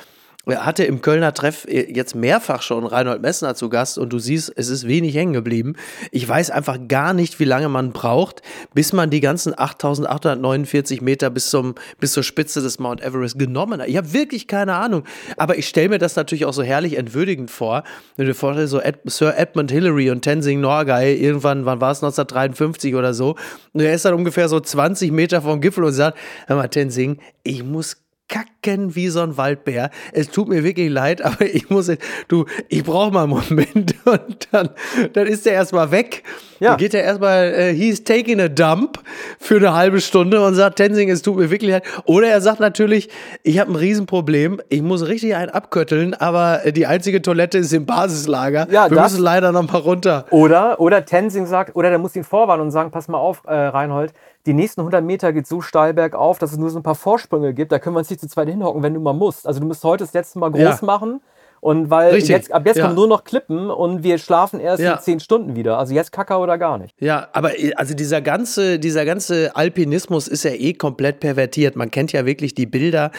[0.56, 4.52] hatte im Kölner Treff äh, jetzt mehrfach schon Reinhold Messner zu Gast und du siehst,
[4.56, 5.74] es ist wenig hängen geblieben.
[6.10, 8.42] Ich weiß einfach gar nicht, wie lange man braucht,
[8.74, 13.80] bis man die ganzen 8849 Meter bis, zum, bis zur Spitze des Mount Everest genommen
[13.80, 13.88] hat.
[13.88, 15.04] Ich habe wirklich keine Ahnung.
[15.36, 17.84] Aber ich stelle mir das natürlich auch so herrlich entwürdigend vor.
[18.16, 21.92] Wenn du dir vorstellst, so Ed, Sir Edmund Hillary und Tenzing Norgay, irgendwann, wann war
[21.92, 23.36] es, 1953 oder so,
[23.72, 27.18] und er ist dann ungefähr so 20 Meter vom Gipfel und sagt, hör mal, Tenzing,
[27.42, 27.96] ich muss
[28.28, 29.90] kacken wie so ein Waldbär.
[30.12, 31.90] Es tut mir wirklich leid, aber ich muss,
[32.28, 34.70] du, ich brauche mal einen Moment und dann,
[35.12, 36.22] dann ist er erstmal weg.
[36.60, 36.70] Ja.
[36.70, 38.98] Dann geht er erstmal, äh, he's taking a dump
[39.38, 41.84] für eine halbe Stunde und sagt, Tenzing, es tut mir wirklich leid.
[42.04, 43.08] Oder er sagt natürlich,
[43.44, 47.86] ich habe ein Riesenproblem, ich muss richtig einen abkötteln, aber die einzige Toilette ist im
[47.86, 48.66] Basislager.
[48.70, 50.26] Ja, Wir das, müssen leider noch mal runter.
[50.30, 53.54] Oder, oder Tenzing sagt, oder der muss ihn vorwarnen und sagen, pass mal auf, äh,
[53.54, 54.12] Reinhold,
[54.46, 57.52] die nächsten 100 Meter geht so steil bergauf, dass es nur so ein paar Vorsprünge
[57.52, 57.70] gibt.
[57.70, 59.46] Da können wir uns nicht zu zweit hinhocken, wenn du mal musst.
[59.46, 60.78] Also du musst heute das letzte Mal groß ja.
[60.82, 61.20] machen
[61.60, 62.30] und weil Richtig.
[62.30, 62.84] jetzt, ab jetzt ja.
[62.84, 64.94] kommen nur noch Klippen und wir schlafen erst ja.
[64.94, 65.78] in zehn Stunden wieder.
[65.78, 66.94] Also jetzt Kakao oder gar nicht.
[67.00, 71.76] Ja, aber äh, also dieser ganze, dieser ganze Alpinismus ist ja eh komplett pervertiert.
[71.76, 73.10] Man kennt ja wirklich die Bilder,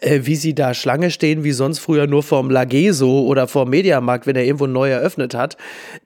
[0.00, 4.26] äh, wie sie da Schlange stehen, wie sonst früher nur vorm Lageso oder vorm Mediamarkt,
[4.26, 5.56] wenn er irgendwo neu eröffnet hat.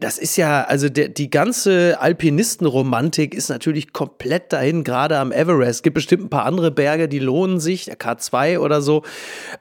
[0.00, 5.78] Das ist ja, also der, die ganze Alpinistenromantik ist natürlich komplett dahin, gerade am Everest.
[5.78, 9.02] Es gibt bestimmt ein paar andere Berge, die lohnen sich, der K2 oder so.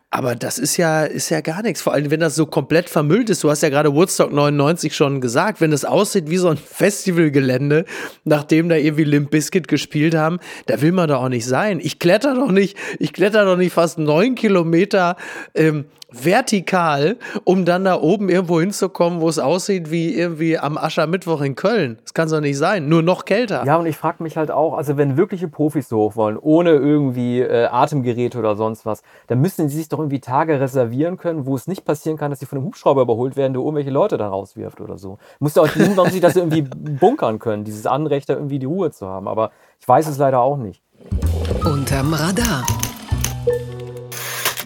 [0.09, 1.81] Aber das ist ja, ist ja gar nichts.
[1.81, 3.43] Vor allem, wenn das so komplett vermüllt ist.
[3.43, 7.83] Du hast ja gerade Woodstock 99 schon gesagt, wenn es aussieht wie so ein Festivalgelände,
[8.23, 11.81] nachdem da irgendwie Limp Bizkit gespielt haben, da will man doch auch nicht sein.
[11.81, 15.17] Ich kletter doch nicht, ich kletter doch nicht fast neun Kilometer
[15.53, 21.41] ähm, vertikal, um dann da oben irgendwo hinzukommen, wo es aussieht wie irgendwie am Aschermittwoch
[21.41, 21.97] in Köln.
[22.03, 23.65] Das kann es doch nicht sein, nur noch kälter.
[23.65, 26.71] Ja, und ich frage mich halt auch, also wenn wirkliche Profis so hoch wollen, ohne
[26.71, 31.45] irgendwie äh, Atemgeräte oder sonst was, dann müssen sie sich doch irgendwie Tage reservieren können,
[31.45, 34.17] wo es nicht passieren kann, dass sie von einem Hubschrauber überholt werden, der irgendwelche Leute
[34.17, 35.17] da rauswirft oder so.
[35.39, 36.61] Muss ja auch irgendwann sich das irgendwie
[37.01, 39.27] bunkern können, dieses Anrecht, da irgendwie die Ruhe zu haben.
[39.27, 40.81] Aber ich weiß es leider auch nicht.
[41.65, 42.65] Unterm Radar.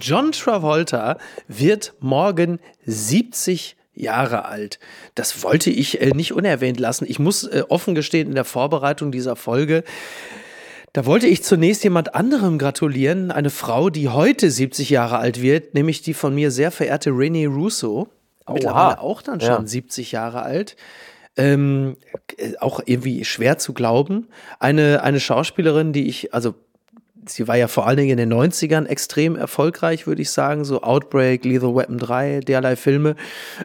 [0.02, 4.80] John Travolta wird morgen 70 Jahre alt.
[5.16, 7.06] Das wollte ich äh, nicht unerwähnt lassen.
[7.08, 9.84] Ich muss äh, offen gestehen, in der Vorbereitung dieser Folge,
[10.94, 15.74] da wollte ich zunächst jemand anderem gratulieren, eine Frau, die heute 70 Jahre alt wird,
[15.74, 18.10] nämlich die von mir sehr verehrte Renee Russo.
[18.46, 18.54] Oha.
[18.54, 19.66] Mittlerweile auch dann schon ja.
[19.66, 20.76] 70 Jahre alt.
[21.38, 21.96] Ähm,
[22.36, 24.28] äh, auch irgendwie schwer zu glauben.
[24.60, 26.56] Eine, eine Schauspielerin, die ich, also
[27.32, 30.65] sie war ja vor allen Dingen in den 90ern extrem erfolgreich, würde ich sagen.
[30.65, 33.15] So Outbreak, Lethal Weapon 3, derlei Filme.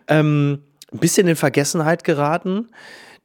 [0.09, 0.61] Ähm,
[0.93, 2.69] ein bisschen in Vergessenheit geraten.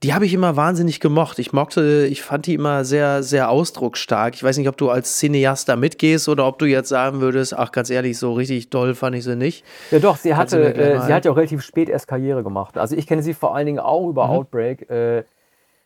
[0.04, 1.38] Die habe ich immer wahnsinnig gemocht.
[1.38, 4.34] Ich mochte, ich fand die immer sehr, sehr ausdrucksstark.
[4.34, 7.54] Ich weiß nicht, ob du als Cineast da mitgehst oder ob du jetzt sagen würdest,
[7.56, 9.64] ach ganz ehrlich, so richtig doll fand ich sie nicht.
[9.92, 12.80] Ja doch, sie hatte, äh, sie hat ja auch relativ spät erst Karriere gemacht.
[12.80, 14.32] Also ich kenne sie vor allen Dingen auch über mhm.
[14.32, 14.90] Outbreak.
[14.90, 15.24] Äh,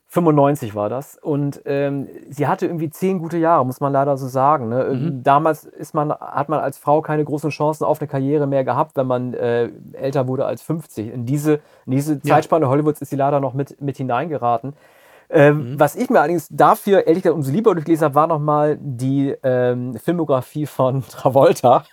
[0.07, 1.17] 95 war das.
[1.21, 4.69] Und ähm, sie hatte irgendwie zehn gute Jahre, muss man leider so sagen.
[4.69, 4.83] Ne?
[4.93, 5.23] Mhm.
[5.23, 8.95] Damals ist man, hat man als Frau keine großen Chancen auf eine Karriere mehr gehabt,
[8.95, 11.13] wenn man äh, älter wurde als 50.
[11.13, 12.71] In diese, in diese Zeitspanne ja.
[12.71, 14.73] Hollywoods ist sie leider noch mit, mit hineingeraten.
[15.29, 15.79] Ähm, mhm.
[15.79, 19.95] Was ich mir allerdings dafür, ehrlich gesagt, umso lieber durchgelesen habe, war nochmal die ähm,
[19.95, 21.83] Filmografie von Travolta.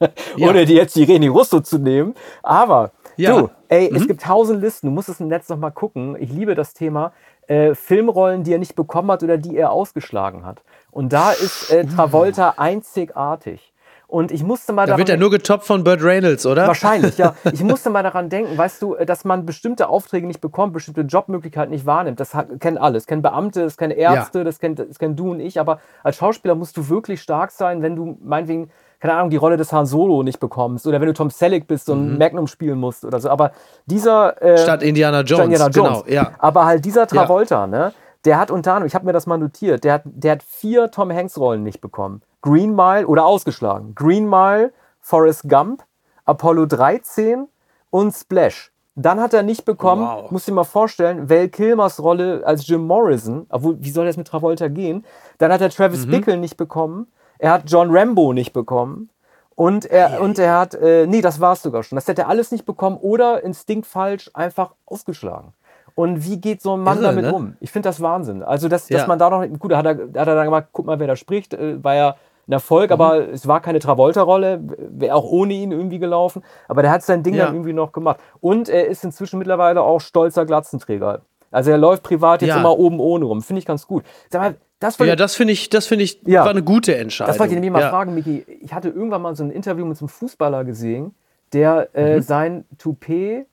[0.36, 0.48] ja.
[0.48, 2.14] Ohne die jetzt die Reni Russo zu nehmen.
[2.42, 3.40] Aber ja.
[3.40, 3.96] du, ey, mhm.
[3.96, 4.88] es gibt tausend Listen.
[4.88, 6.16] Du musst es im Netz nochmal gucken.
[6.18, 7.12] Ich liebe das Thema
[7.48, 10.62] äh, Filmrollen, die er nicht bekommen hat oder die er ausgeschlagen hat.
[10.90, 13.72] Und da ist äh, Travolta einzigartig.
[14.08, 16.68] Und ich musste mal da wird er nur getoppt von Burt Reynolds, oder?
[16.68, 17.34] Wahrscheinlich, ja.
[17.52, 21.72] Ich musste mal daran denken, weißt du, dass man bestimmte Aufträge nicht bekommt, bestimmte Jobmöglichkeiten
[21.72, 22.20] nicht wahrnimmt.
[22.20, 22.30] Das
[22.60, 22.94] kennen alle.
[22.94, 24.44] Das kennen Beamte, das kennen Ärzte, ja.
[24.44, 25.58] das, kennen, das kennen du und ich.
[25.58, 29.56] Aber als Schauspieler musst du wirklich stark sein, wenn du meinetwegen keine Ahnung, die Rolle
[29.56, 32.18] des Han Solo nicht bekommst oder wenn du Tom Selleck bist und mhm.
[32.18, 33.28] Magnum spielen musst oder so.
[33.28, 33.52] Aber
[33.86, 36.04] dieser äh, statt Indiana Jones, statt Indiana Jones.
[36.04, 36.32] genau, ja.
[36.38, 37.66] Aber halt dieser Travolta, ja.
[37.66, 37.92] ne?
[38.24, 40.90] Der hat unter anderem, ich habe mir das mal notiert, der hat, der hat vier
[40.90, 42.22] Tom Hanks Rollen nicht bekommen.
[42.42, 43.94] Green Mile oder ausgeschlagen.
[43.94, 45.84] Green Mile, Forrest Gump,
[46.24, 47.46] Apollo 13
[47.90, 48.72] und Splash.
[48.96, 50.30] Dann hat er nicht bekommen, wow.
[50.30, 54.26] muss dir mal vorstellen, Val Kilmers Rolle als Jim Morrison, obwohl, wie soll das mit
[54.26, 55.04] Travolta gehen?
[55.36, 56.12] Dann hat er Travis mhm.
[56.12, 57.06] Bickle nicht bekommen.
[57.38, 59.10] Er hat John Rambo nicht bekommen.
[59.54, 61.96] Und er, und er hat, äh, nee, das war es sogar schon.
[61.96, 65.54] Das hätte er alles nicht bekommen oder Instinkt falsch einfach ausgeschlagen.
[65.94, 67.32] Und wie geht so ein Mann Irre, damit ne?
[67.32, 67.56] um?
[67.60, 68.42] Ich finde das Wahnsinn.
[68.42, 68.98] Also, dass, ja.
[68.98, 71.00] dass man da noch, gut, da hat er, da hat er dann gemacht, guck mal,
[71.00, 72.94] wer da spricht, äh, war ja ein Erfolg, mhm.
[72.94, 76.42] aber es war keine Travolta-Rolle, wäre auch ohne ihn irgendwie gelaufen.
[76.68, 77.46] Aber der hat sein Ding ja.
[77.46, 78.20] dann irgendwie noch gemacht.
[78.40, 81.22] Und er ist inzwischen mittlerweile auch stolzer Glatzenträger.
[81.50, 82.58] Also er läuft privat jetzt ja.
[82.58, 83.40] immer oben ohne rum.
[83.40, 84.04] Finde ich ganz gut.
[84.28, 86.42] Sag mal, das ja, das finde ich, das finde ich, ja.
[86.42, 87.32] war eine gute Entscheidung.
[87.32, 87.90] Das wollte ich nämlich mal ja.
[87.90, 88.44] fragen, Miki.
[88.60, 91.14] Ich hatte irgendwann mal so ein Interview mit so einem Fußballer gesehen,
[91.52, 92.22] der äh, mhm.
[92.22, 93.46] sein Toupet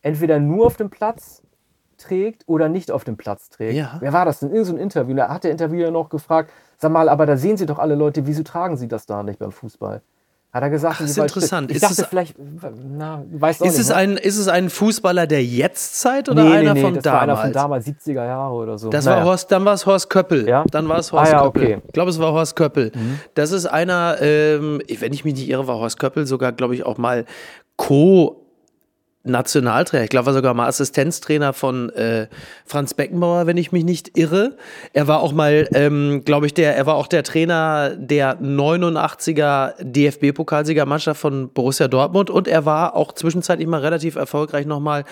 [0.00, 1.42] entweder nur auf dem Platz
[1.98, 3.74] trägt oder nicht auf dem Platz trägt.
[3.74, 3.96] Ja.
[4.00, 4.50] Wer war das denn?
[4.50, 5.14] Irgend so ein Interview.
[5.14, 8.26] Da hat der Interviewer noch gefragt, sag mal, aber da sehen Sie doch alle Leute,
[8.26, 10.02] wieso tragen Sie das da nicht beim Fußball?
[10.52, 11.70] Hat er gesagt, Ach, das ist interessant.
[11.70, 13.80] Ich ist dachte es, vielleicht, na, weiß auch ist nicht.
[13.80, 13.94] Es ne?
[13.94, 17.26] ein, ist es ein Fußballer der Jetztzeit oder nee, einer nee, nee, von das damals?
[17.26, 18.90] War einer von damals, 70er Jahre oder so.
[18.90, 19.16] Das naja.
[19.18, 20.46] war Horst, dann war es Horst Köppel.
[20.46, 20.64] Ja?
[20.70, 21.62] Dann war es Horst ah, ja, Köppel.
[21.62, 21.82] Okay.
[21.86, 22.92] Ich glaube, es war Horst Köppel.
[22.94, 23.20] Mhm.
[23.32, 26.84] Das ist einer, ähm, wenn ich mich nicht irre, war Horst Köppel sogar, glaube ich,
[26.84, 27.24] auch mal
[27.76, 28.41] Co-
[29.24, 32.26] Nationaltrainer, ich glaube, war sogar mal Assistenztrainer von äh,
[32.66, 34.56] Franz Beckenbauer, wenn ich mich nicht irre.
[34.92, 39.74] Er war auch mal, ähm, glaube ich, der, er war auch der Trainer der 89er
[39.80, 45.04] DFB-Pokalsiegermannschaft von Borussia Dortmund und er war auch zwischenzeitlich mal relativ erfolgreich nochmal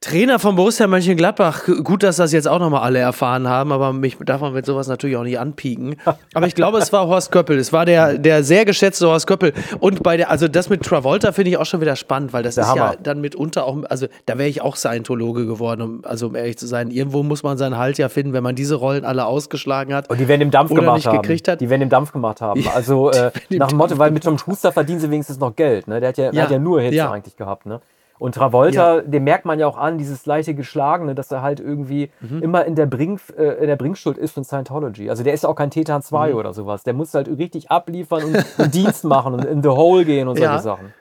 [0.00, 1.64] Trainer von Borussia Mönchengladbach.
[1.82, 4.86] Gut, dass das jetzt auch nochmal alle erfahren haben, aber mich darf man mit sowas
[4.86, 5.96] natürlich auch nicht anpieken.
[6.34, 7.58] Aber ich glaube, es war Horst Köppel.
[7.58, 9.52] Es war der, der sehr geschätzte Horst Köppel.
[9.80, 12.54] Und bei der, also das mit Travolta finde ich auch schon wieder spannend, weil das
[12.54, 12.92] der ist Hammer.
[12.92, 16.58] ja dann mitunter auch, also da wäre ich auch Scientologe geworden, um, also um ehrlich
[16.58, 16.92] zu sein.
[16.92, 20.08] Irgendwo muss man seinen Halt ja finden, wenn man diese Rollen alle ausgeschlagen hat.
[20.10, 21.22] Und die werden im Dampf oder gemacht nicht haben.
[21.22, 21.60] Gekriegt hat.
[21.60, 22.64] Die werden im Dampf gemacht haben.
[22.74, 25.88] Also äh, nach dem Motto, weil mit Tom Schuster verdienen sie wenigstens noch Geld.
[25.88, 25.98] Ne?
[25.98, 26.42] Der hat ja, ja.
[26.44, 27.10] Hat ja nur Hits ja.
[27.10, 27.66] eigentlich gehabt.
[27.66, 27.80] Ne?
[28.18, 29.02] Und Travolta, ja.
[29.02, 32.42] dem merkt man ja auch an, dieses leichte Geschlagene, dass er halt irgendwie mhm.
[32.42, 35.08] immer in der, Brink, äh, in der Bringschuld ist von Scientology.
[35.08, 36.36] Also der ist auch kein Tetan 2 mhm.
[36.36, 36.82] oder sowas.
[36.82, 40.36] Der muss halt richtig abliefern und, und Dienst machen und in the hole gehen und
[40.36, 40.58] solche ja.
[40.58, 40.92] Sachen.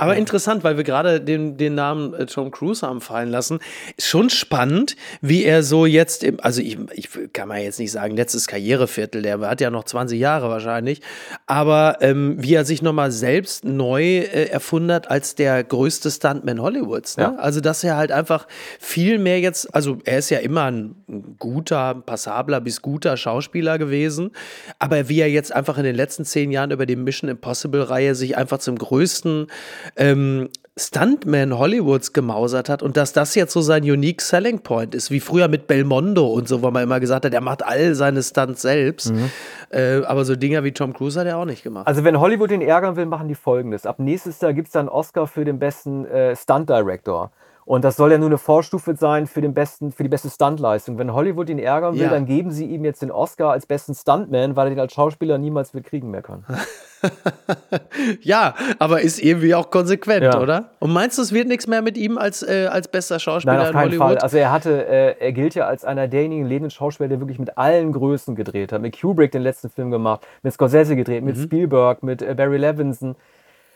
[0.00, 3.58] Aber interessant, weil wir gerade den, den Namen äh, Tom Cruise haben fallen lassen.
[3.98, 7.92] Ist schon spannend, wie er so jetzt, im, also ich, ich kann mal jetzt nicht
[7.92, 11.02] sagen, letztes Karriereviertel, der hat ja noch 20 Jahre wahrscheinlich,
[11.46, 16.62] aber ähm, wie er sich nochmal selbst neu äh, erfunden hat als der größte Stuntman
[16.62, 17.18] Hollywoods.
[17.18, 17.24] Ne?
[17.24, 17.34] Ja.
[17.36, 20.94] Also, dass er halt einfach viel mehr jetzt, also er ist ja immer ein
[21.38, 24.30] guter, passabler bis guter Schauspieler gewesen,
[24.78, 28.38] aber wie er jetzt einfach in den letzten zehn Jahren über die Mission Impossible-Reihe sich
[28.38, 29.48] einfach zum größten
[29.96, 35.10] ähm, Stuntman Hollywoods gemausert hat und dass das jetzt so sein unique selling point ist,
[35.10, 38.22] wie früher mit Belmondo und so, wo man immer gesagt hat, er macht all seine
[38.22, 39.12] Stunts selbst.
[39.12, 39.30] Mhm.
[39.70, 41.86] Äh, aber so Dinger wie Tom Cruise hat er auch nicht gemacht.
[41.86, 43.84] Also wenn Hollywood ihn ärgern will, machen die folgendes.
[43.84, 47.30] Ab nächstes Jahr gibt es dann Oscar für den besten äh, Stunt Director.
[47.66, 50.98] Und das soll ja nur eine Vorstufe sein für, den besten, für die beste Stuntleistung.
[50.98, 52.10] Wenn Hollywood ihn ärgern will, ja.
[52.10, 55.38] dann geben sie ihm jetzt den Oscar als besten Stuntman, weil er den als Schauspieler
[55.38, 56.44] niemals wird kriegen mehr kann.
[58.22, 60.40] ja, aber ist irgendwie auch konsequent, ja.
[60.40, 60.70] oder?
[60.78, 63.66] Und meinst du, es wird nichts mehr mit ihm als, äh, als bester Schauspieler Nein,
[63.66, 64.08] auf keinen in Hollywood?
[64.08, 64.18] Fall.
[64.18, 67.56] Also er hatte, äh, er gilt ja als einer derjenigen lebenden Schauspieler, der wirklich mit
[67.58, 68.82] allen Größen gedreht hat.
[68.82, 71.42] Mit Kubrick den letzten Film gemacht, mit Scorsese gedreht, mit mhm.
[71.42, 73.16] Spielberg, mit äh, Barry Levinson.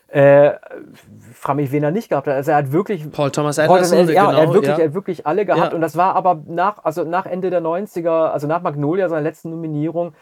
[0.08, 0.52] Äh,
[1.32, 2.34] frage mich, wen er nicht gehabt hat.
[2.34, 3.10] Also er hat wirklich.
[3.10, 4.06] Paul Thomas Anderson.
[4.06, 4.78] Paul, ja, genau, er, hat wirklich, ja.
[4.78, 5.72] er hat wirklich alle gehabt.
[5.72, 5.74] Ja.
[5.74, 9.50] Und das war aber nach, also nach Ende der 90er, also nach Magnolia, seiner letzten
[9.50, 10.14] Nominierung,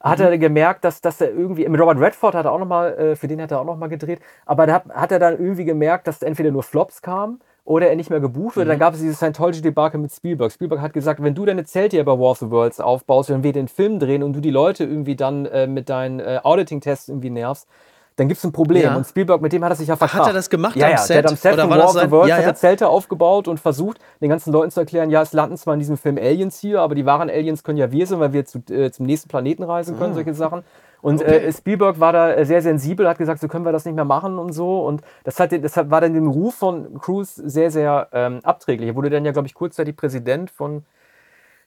[0.00, 0.24] hat mhm.
[0.24, 3.28] er gemerkt, dass, dass er irgendwie, mit Robert Redford hat er auch nochmal, äh, für
[3.28, 6.22] den hat er auch nochmal gedreht, aber da hat, hat er dann irgendwie gemerkt, dass
[6.22, 8.66] entweder nur Flops kamen oder er nicht mehr gebucht wird.
[8.66, 8.70] Mhm.
[8.70, 10.50] Dann gab es dieses Scientology-Debakel mit Spielberg.
[10.50, 13.42] Spielberg hat gesagt, wenn du deine Zelte hier bei War of the Worlds aufbaust, wenn
[13.42, 17.08] wir den Film drehen und du die Leute irgendwie dann äh, mit deinen äh, Auditing-Tests
[17.08, 17.68] irgendwie nervst,
[18.16, 18.82] dann gibt es ein Problem.
[18.82, 18.96] Ja.
[18.96, 20.22] Und Spielberg, mit dem hat er sich ja verkracht.
[20.22, 20.98] Hat er das gemacht ja, am ja.
[20.98, 21.10] Set?
[21.10, 22.42] Der hat am Set Oder von War of the Worlds ja, ja.
[22.42, 25.74] hat er Zelte aufgebaut und versucht, den ganzen Leuten zu erklären, ja, es landen zwar
[25.74, 28.44] in diesem Film Aliens hier, aber die wahren Aliens können ja wir sein, weil wir
[28.44, 30.14] zu, äh, zum nächsten Planeten reisen können, ah.
[30.14, 30.62] solche Sachen.
[31.02, 31.46] Und okay.
[31.46, 34.38] äh, Spielberg war da sehr sensibel, hat gesagt, so können wir das nicht mehr machen
[34.38, 34.84] und so.
[34.84, 38.88] Und das, hat, das war dann dem Ruf von Cruise sehr, sehr ähm, abträglich.
[38.88, 40.84] Er wurde dann ja, glaube ich, kurzzeitig Präsident von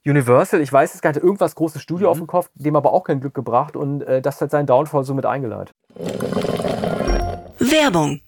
[0.06, 0.62] Universal.
[0.62, 2.12] Ich weiß, es hatte irgendwas großes Studio mhm.
[2.12, 3.76] auf dem Kopf, dem aber auch kein Glück gebracht.
[3.76, 5.74] Und äh, das hat seinen Downfall somit eingeleitet.
[7.60, 8.22] Werbung.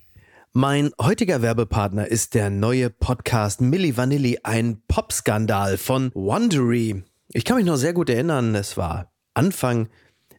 [0.53, 7.03] Mein heutiger Werbepartner ist der neue Podcast Milli Vanilli, ein Popskandal von Wondery.
[7.27, 9.89] Ich kann mich noch sehr gut erinnern, es war Anfang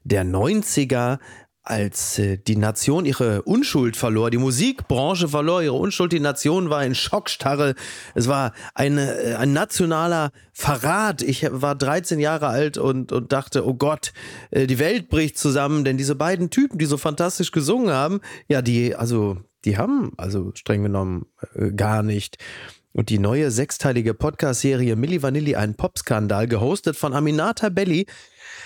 [0.04, 1.18] der 90er,
[1.66, 6.84] als äh, die Nation ihre Unschuld verlor, die Musikbranche verlor ihre Unschuld, die Nation war
[6.84, 7.74] in Schockstarre,
[8.14, 11.22] es war eine, äh, ein nationaler Verrat.
[11.22, 14.12] Ich war 13 Jahre alt und, und dachte, oh Gott,
[14.50, 18.62] äh, die Welt bricht zusammen, denn diese beiden Typen, die so fantastisch gesungen haben, ja,
[18.62, 21.26] die, also, die haben also streng genommen
[21.74, 22.38] gar nicht.
[22.92, 28.06] Und die neue sechsteilige Podcast-Serie Milli Vanilli, ein Popskandal, gehostet von Aminata Belli,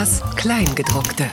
[0.00, 1.28] Das Kleingedruckte.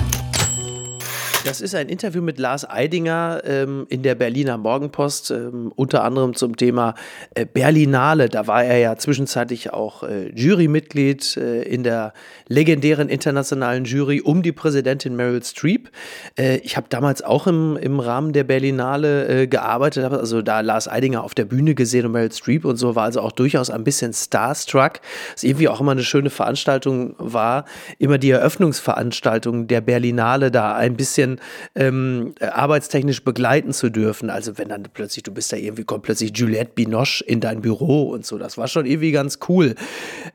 [1.45, 6.35] Das ist ein Interview mit Lars Eidinger ähm, in der Berliner Morgenpost, ähm, unter anderem
[6.35, 6.95] zum Thema
[7.35, 8.27] äh, Berlinale.
[8.27, 12.13] Da war er ja zwischenzeitlich auch äh, Jurymitglied äh, in der
[12.47, 15.89] legendären internationalen Jury um die Präsidentin Meryl Streep.
[16.37, 20.87] Äh, ich habe damals auch im, im Rahmen der Berlinale äh, gearbeitet, also da Lars
[20.89, 23.83] Eidinger auf der Bühne gesehen und Meryl Streep und so, war also auch durchaus ein
[23.83, 24.99] bisschen starstruck.
[25.33, 27.65] Was irgendwie auch immer eine schöne Veranstaltung war,
[27.99, 31.36] immer die Eröffnungsveranstaltung der Berlinale da ein bisschen
[31.75, 34.29] ähm, arbeitstechnisch begleiten zu dürfen.
[34.29, 38.09] Also wenn dann plötzlich, du bist da irgendwie, kommt plötzlich Juliette Binoche in dein Büro
[38.09, 38.37] und so.
[38.37, 39.75] Das war schon irgendwie ganz cool.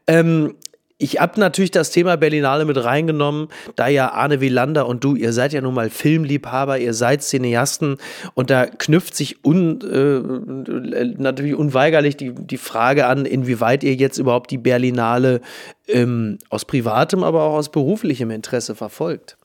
[0.07, 0.55] Ähm,
[1.03, 5.33] ich habe natürlich das Thema Berlinale mit reingenommen, da ja Arne Wielander und du, ihr
[5.33, 7.97] seid ja nun mal Filmliebhaber, ihr seid Cineasten
[8.35, 14.19] und da knüpft sich un, äh, natürlich unweigerlich die, die Frage an, inwieweit ihr jetzt
[14.19, 15.41] überhaupt die Berlinale
[15.89, 19.37] ähm, aus privatem, aber auch aus beruflichem Interesse verfolgt.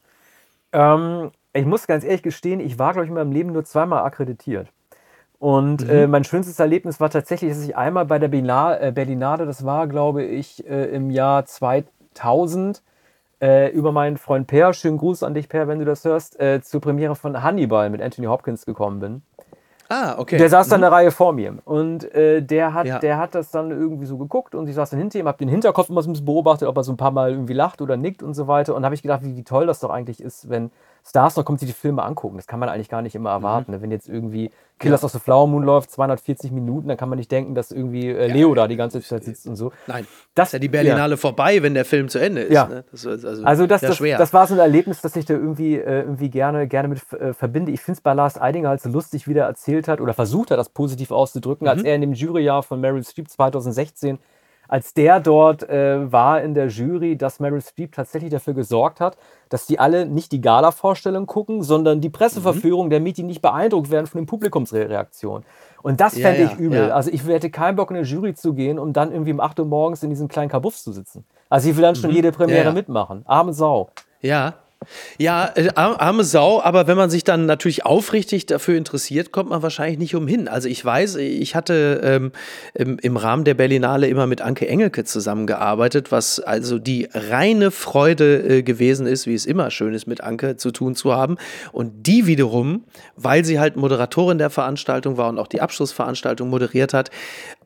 [0.74, 4.04] Ähm, ich muss ganz ehrlich gestehen, ich war, glaube ich, in meinem Leben nur zweimal
[4.04, 4.68] akkreditiert.
[5.40, 5.90] Und mhm.
[5.90, 9.88] äh, mein schönstes Erlebnis war tatsächlich, dass ich einmal bei der äh, Berlinade, das war,
[9.88, 12.82] glaube ich, äh, im Jahr 2000,
[13.40, 16.62] äh, über meinen Freund Per, schönen Gruß an dich, Per, wenn du das hörst, äh,
[16.62, 19.22] zur Premiere von Hannibal mit Anthony Hopkins gekommen bin.
[19.90, 20.38] Ah, okay.
[20.38, 20.86] Der saß dann mhm.
[20.86, 23.00] eine Reihe vor mir und äh, der, hat, ja.
[23.00, 25.48] der hat das dann irgendwie so geguckt und ich saß dann hinter ihm, hab den
[25.48, 27.96] Hinterkopf immer so ein bisschen beobachtet, ob er so ein paar Mal irgendwie lacht oder
[27.96, 30.50] nickt und so weiter und habe ich gedacht, wie, wie toll das doch eigentlich ist,
[30.50, 30.72] wenn
[31.08, 32.36] Stars noch kommt, sich die Filme angucken.
[32.36, 33.72] Das kann man eigentlich gar nicht immer erwarten.
[33.72, 33.82] Mhm.
[33.82, 35.06] Wenn jetzt irgendwie Killers ja.
[35.06, 38.28] of the Flower Moon läuft, 240 Minuten, dann kann man nicht denken, dass irgendwie äh,
[38.28, 38.56] Leo ja.
[38.56, 39.72] da die ganze Zeit sitzt und so.
[39.88, 41.18] Nein, das ist ja die Berlinale ja.
[41.18, 42.54] vorbei, wenn der Film zu Ende ist.
[42.54, 42.68] Ja.
[42.68, 42.84] Ne?
[42.92, 45.76] Das ist also, also das, das, das, war so ein Erlebnis, das ich da irgendwie,
[45.76, 47.72] äh, irgendwie gerne, gerne mit äh, verbinde.
[47.72, 50.52] Ich finde es bei Lars Eidinger halt so lustig, wie der erzählt hat oder versucht
[50.52, 51.70] hat, das positiv auszudrücken, mhm.
[51.70, 54.20] als er in dem Juryjahr von Meryl Streep 2016
[54.68, 59.18] als der dort äh, war in der Jury, dass Meryl Streep tatsächlich dafür gesorgt hat,
[59.50, 62.92] dass die alle nicht die Gala-Vorstellung gucken, sondern die Presseverführung, mhm.
[62.92, 65.46] damit die nicht beeindruckt werden von den Publikumsreaktionen.
[65.84, 66.88] Und das fände ja, ich übel.
[66.88, 66.96] Ja.
[66.96, 69.60] Also ich hätte keinen Bock in eine Jury zu gehen, um dann irgendwie um 8
[69.60, 71.24] Uhr morgens in diesem kleinen Kabuff zu sitzen.
[71.50, 72.16] Also ich will dann schon mhm.
[72.16, 73.24] jede Premiere ja, mitmachen.
[73.26, 73.90] Arme Sau.
[74.22, 74.56] Ja,
[75.18, 79.62] ja, äh, arme Sau, aber wenn man sich dann natürlich aufrichtig dafür interessiert, kommt man
[79.62, 80.48] wahrscheinlich nicht umhin.
[80.48, 82.32] Also ich weiß, ich hatte ähm,
[82.74, 88.58] im, im, Rahmen der Berlinale immer mit Anke Engelke zusammengearbeitet, was also die reine Freude
[88.58, 91.38] äh, gewesen ist, wie es immer schön ist, mit Anke zu tun zu haben.
[91.72, 92.84] Und die wiederum,
[93.16, 97.10] weil sie halt Moderatorin der Veranstaltung war und auch die Abschlussveranstaltung moderiert hat,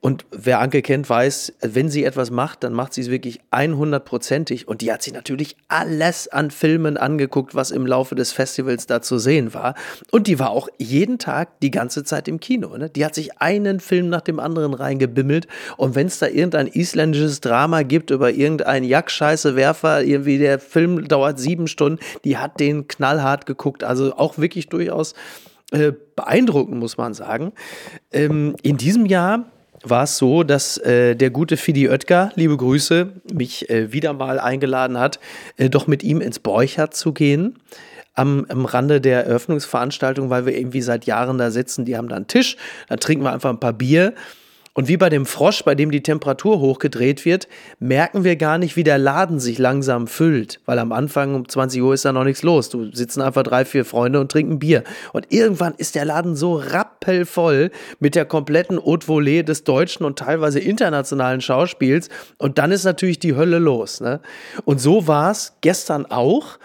[0.03, 4.67] und wer Anke kennt, weiß, wenn sie etwas macht, dann macht sie es wirklich 100%ig.
[4.67, 9.03] Und die hat sich natürlich alles an Filmen angeguckt, was im Laufe des Festivals da
[9.03, 9.75] zu sehen war.
[10.09, 12.75] Und die war auch jeden Tag die ganze Zeit im Kino.
[12.77, 12.89] Ne?
[12.89, 15.47] Die hat sich einen Film nach dem anderen reingebimmelt.
[15.77, 21.37] Und wenn es da irgendein isländisches Drama gibt über irgendeinen Jackscheiße-Werfer, irgendwie der Film dauert
[21.39, 23.83] sieben Stunden, die hat den knallhart geguckt.
[23.83, 25.13] Also auch wirklich durchaus
[25.69, 27.53] äh, beeindruckend, muss man sagen.
[28.11, 29.50] Ähm, in diesem Jahr
[29.83, 34.39] war es so, dass äh, der gute Fidi Oetker, liebe Grüße, mich äh, wieder mal
[34.39, 35.19] eingeladen hat,
[35.57, 37.59] äh, doch mit ihm ins Borchardt zu gehen.
[38.13, 41.85] Am, am Rande der Eröffnungsveranstaltung, weil wir irgendwie seit Jahren da sitzen.
[41.85, 42.57] Die haben da einen Tisch,
[42.89, 44.13] dann trinken wir einfach ein paar Bier
[44.73, 48.77] und wie bei dem Frosch, bei dem die Temperatur hochgedreht wird, merken wir gar nicht,
[48.77, 50.61] wie der Laden sich langsam füllt.
[50.65, 52.69] Weil am Anfang um 20 Uhr ist da noch nichts los.
[52.69, 54.85] Du sitzen einfach drei, vier Freunde und trinken Bier.
[55.11, 60.19] Und irgendwann ist der Laden so rappelvoll mit der kompletten Haute Volée des deutschen und
[60.19, 62.07] teilweise internationalen Schauspiels.
[62.37, 63.99] Und dann ist natürlich die Hölle los.
[63.99, 64.21] Ne?
[64.63, 66.59] Und so war es gestern auch.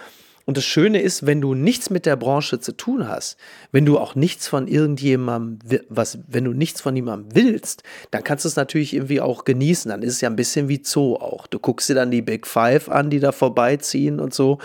[0.47, 3.37] Und das Schöne ist, wenn du nichts mit der Branche zu tun hast,
[3.73, 7.83] wenn du auch nichts von irgendjemandem, was, wenn du nichts von jemandem willst,
[8.13, 9.91] dann kannst du es natürlich irgendwie auch genießen.
[9.91, 11.49] Dann ist es ja ein bisschen wie Zoo auch.
[11.49, 14.59] Du guckst dir dann die Big Five an, die da vorbeiziehen und so.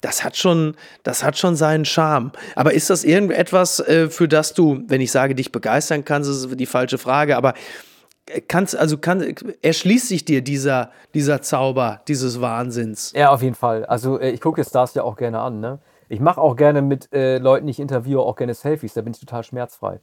[0.00, 2.32] Das hat schon, das hat schon seinen Charme.
[2.54, 6.48] Aber ist das irgendetwas, äh, für das du, wenn ich sage, dich begeistern kannst, ist
[6.58, 7.52] die falsche Frage, aber
[8.48, 13.12] kannst, also kann, erschließt sich dir dieser, dieser Zauber dieses Wahnsinns.
[13.14, 13.84] Ja, auf jeden Fall.
[13.86, 15.60] Also äh, ich gucke Stars ja auch gerne an.
[15.60, 15.78] Ne?
[16.08, 18.94] Ich mache auch gerne mit äh, Leuten, die ich interviewe, auch gerne Selfies.
[18.94, 20.00] Da bin ich total schmerzfrei.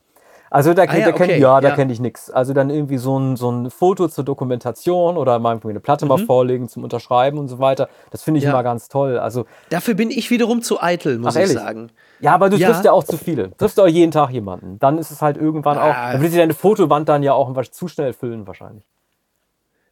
[0.54, 1.28] Also da, ah, ja, da okay.
[1.30, 1.76] kenn, ja, da ja.
[1.76, 2.30] kenne ich nichts.
[2.30, 6.10] Also dann irgendwie so ein, so ein Foto zur Dokumentation oder mal eine Platte mhm.
[6.10, 7.90] mal vorlegen zum Unterschreiben und so weiter.
[8.12, 8.52] Das finde ich ja.
[8.52, 9.18] immer ganz toll.
[9.18, 11.90] Also dafür bin ich wiederum zu eitel, muss Ach, ich sagen.
[12.20, 13.48] Ja, aber du triffst ja auch zu viele.
[13.48, 14.78] Du triffst auch jeden Tag jemanden.
[14.78, 15.90] Dann ist es halt irgendwann ah.
[15.90, 16.12] auch.
[16.12, 18.84] Dann würde sich deine Fotowand dann ja auch zu schnell füllen wahrscheinlich.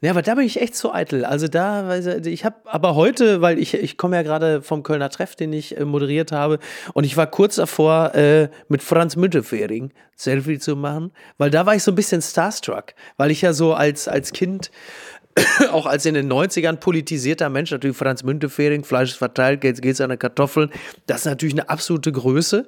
[0.04, 1.26] Ja, aber da bin ich echt zu eitel.
[1.26, 5.36] Also da, ich habe aber heute, weil ich, ich komme ja gerade vom Kölner Treff,
[5.36, 6.58] den ich äh, moderiert habe,
[6.94, 11.76] und ich war kurz davor, äh, mit Franz Müntefering Selfie zu machen, weil da war
[11.76, 14.72] ich so ein bisschen starstruck, weil ich ja so als, als Kind
[15.72, 20.02] auch als in den 90ern politisierter Mensch, natürlich Franz Müntefering, Fleisch ist verteilt, jetzt geht's
[20.02, 20.72] an den Kartoffeln,
[21.06, 22.68] das ist natürlich eine absolute Größe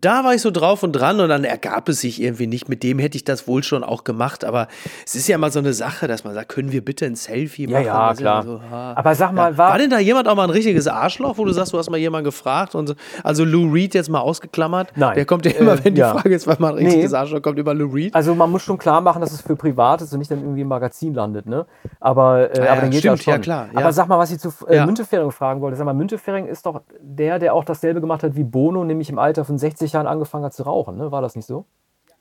[0.00, 2.68] da war ich so drauf und dran und dann ergab es sich irgendwie nicht.
[2.68, 4.68] Mit dem hätte ich das wohl schon auch gemacht, aber
[5.04, 7.66] es ist ja mal so eine Sache, dass man sagt, können wir bitte ein Selfie
[7.66, 7.84] machen?
[7.84, 8.42] Ja, ja klar.
[8.42, 9.58] So, aber sag mal, ja.
[9.58, 11.90] war, war denn da jemand auch mal ein richtiges Arschloch, wo du sagst, du hast
[11.90, 14.92] mal jemanden gefragt und so, also Lou Reed jetzt mal ausgeklammert?
[14.96, 15.14] Nein.
[15.14, 16.12] Der kommt ja immer, äh, wenn die ja.
[16.12, 17.16] Frage ist, was mal ein richtiges nee.
[17.16, 18.14] Arschloch kommt, über Lou Reed.
[18.14, 20.62] Also man muss schon klar machen, dass es für privat ist und nicht dann irgendwie
[20.62, 21.66] im Magazin landet, ne?
[22.00, 23.32] Aber, äh, ja, aber dann geht stimmt, das schon.
[23.34, 23.68] Ja, klar.
[23.74, 25.76] Aber sag mal, was ich zu äh, Müntefering fragen wollte.
[25.76, 29.18] Sag mal, Müntefering ist doch der, der auch dasselbe gemacht hat wie Bono, nämlich im
[29.18, 31.10] Alter von 60 Jahren angefangen hat zu rauchen, ne?
[31.10, 31.66] War das nicht so?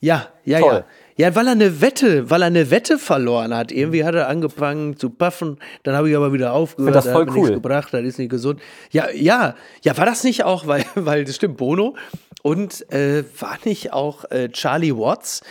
[0.04, 0.74] Ja, ja, Toll.
[1.18, 1.28] ja.
[1.28, 3.72] Ja, weil er eine Wette, weil er eine Wette verloren hat.
[3.72, 6.96] Irgendwie hat er angefangen zu puffen, dann habe ich aber wieder aufgehört.
[6.96, 7.36] Das voll hat cool.
[7.36, 8.60] nichts gebracht, das ist nicht gesund.
[8.90, 11.96] Ja, ja, ja, war das nicht auch, weil, weil das stimmt, Bono
[12.42, 15.42] und äh, war nicht auch äh, Charlie Watts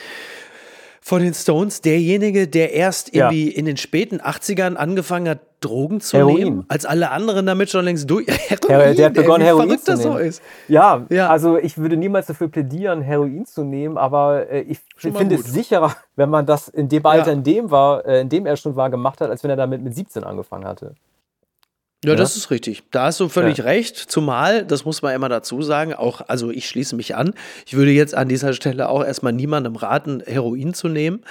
[1.01, 3.57] von den Stones derjenige, der erst irgendwie ja.
[3.57, 6.37] in den späten 80ern angefangen hat, Drogen zu Heroin.
[6.37, 8.27] nehmen, als alle anderen damit schon längst durch.
[8.69, 10.03] Heroin, der hat begonnen, ey, Heroin zu nehmen.
[10.03, 10.43] So ist.
[10.69, 15.35] Ja, ja, also ich würde niemals dafür plädieren, Heroin zu nehmen, aber äh, ich finde
[15.35, 17.33] es sicherer, wenn man das in dem Alter, ja.
[17.35, 19.83] in dem war, äh, in dem er schon war, gemacht hat, als wenn er damit
[19.83, 20.95] mit 17 angefangen hatte.
[22.03, 22.83] Ja, ja, das ist richtig.
[22.91, 23.65] Da hast du völlig ja.
[23.65, 23.97] recht.
[23.97, 27.35] Zumal, das muss man immer dazu sagen, auch, also ich schließe mich an.
[27.67, 31.23] Ich würde jetzt an dieser Stelle auch erstmal niemandem raten, Heroin zu nehmen.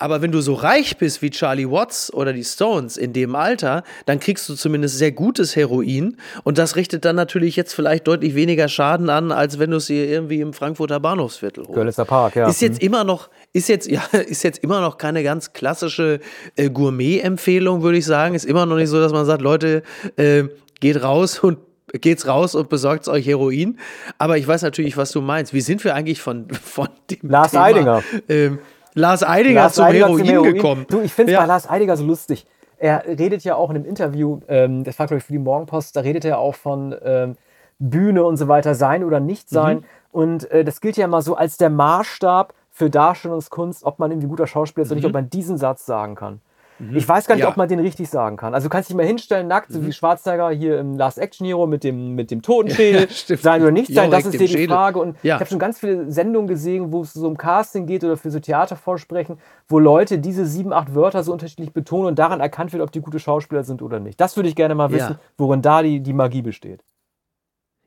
[0.00, 3.84] Aber wenn du so reich bist wie Charlie Watts oder die Stones in dem Alter,
[4.06, 6.16] dann kriegst du zumindest sehr gutes Heroin.
[6.42, 9.88] Und das richtet dann natürlich jetzt vielleicht deutlich weniger Schaden an, als wenn du es
[9.88, 11.74] hier irgendwie im Frankfurter Bahnhofsviertel holst.
[11.74, 12.48] Görlitzer Park, ja.
[12.48, 12.86] Ist jetzt mhm.
[12.86, 16.20] immer noch, ist jetzt, ja, ist jetzt immer noch keine ganz klassische
[16.56, 18.34] äh, Gourmet-Empfehlung, würde ich sagen.
[18.34, 19.82] Ist immer noch nicht so, dass man sagt, Leute,
[20.16, 20.44] äh,
[20.80, 21.58] geht raus und
[21.92, 23.78] geht's raus und besorgt euch Heroin.
[24.18, 25.52] Aber ich weiß natürlich, was du meinst.
[25.52, 28.02] Wie sind wir eigentlich von, von dem Lars Thema, Eidinger.
[28.28, 28.58] Ähm,
[28.94, 30.86] Lars Eidinger, Lars zum, Eidinger Heroin zum, Heroin gekommen.
[30.88, 31.40] Du, ich finde es ja.
[31.40, 32.46] bei Lars Eidinger so lustig.
[32.78, 35.94] Er redet ja auch in einem Interview, ähm, das war glaube ich für die Morgenpost,
[35.96, 37.36] da redet er auch von ähm,
[37.78, 39.78] Bühne und so weiter, sein oder nicht sein.
[39.78, 39.84] Mhm.
[40.12, 44.28] Und äh, das gilt ja immer so als der Maßstab für Darstellungskunst, ob man irgendwie
[44.28, 44.92] guter Schauspieler ist mhm.
[44.92, 46.40] oder nicht, ob man diesen Satz sagen kann.
[46.80, 46.96] Mhm.
[46.96, 47.50] Ich weiß gar nicht, ja.
[47.50, 48.54] ob man den richtig sagen kann.
[48.54, 49.74] Also du kannst dich mal hinstellen, nackt, mhm.
[49.74, 53.08] so wie Schwarzenegger hier im Last Action Hero mit dem, mit dem Totenschädel.
[53.26, 54.98] Ja, sein oder nicht sein, das ist die Frage.
[54.98, 55.36] Und ja.
[55.36, 58.30] ich habe schon ganz viele Sendungen gesehen, wo es so um Casting geht oder für
[58.30, 59.38] so Theatervorsprechen,
[59.68, 63.00] wo Leute diese sieben, acht Wörter so unterschiedlich betonen und daran erkannt wird, ob die
[63.00, 64.20] gute Schauspieler sind oder nicht.
[64.20, 66.80] Das würde ich gerne mal wissen, worin da die, die Magie besteht.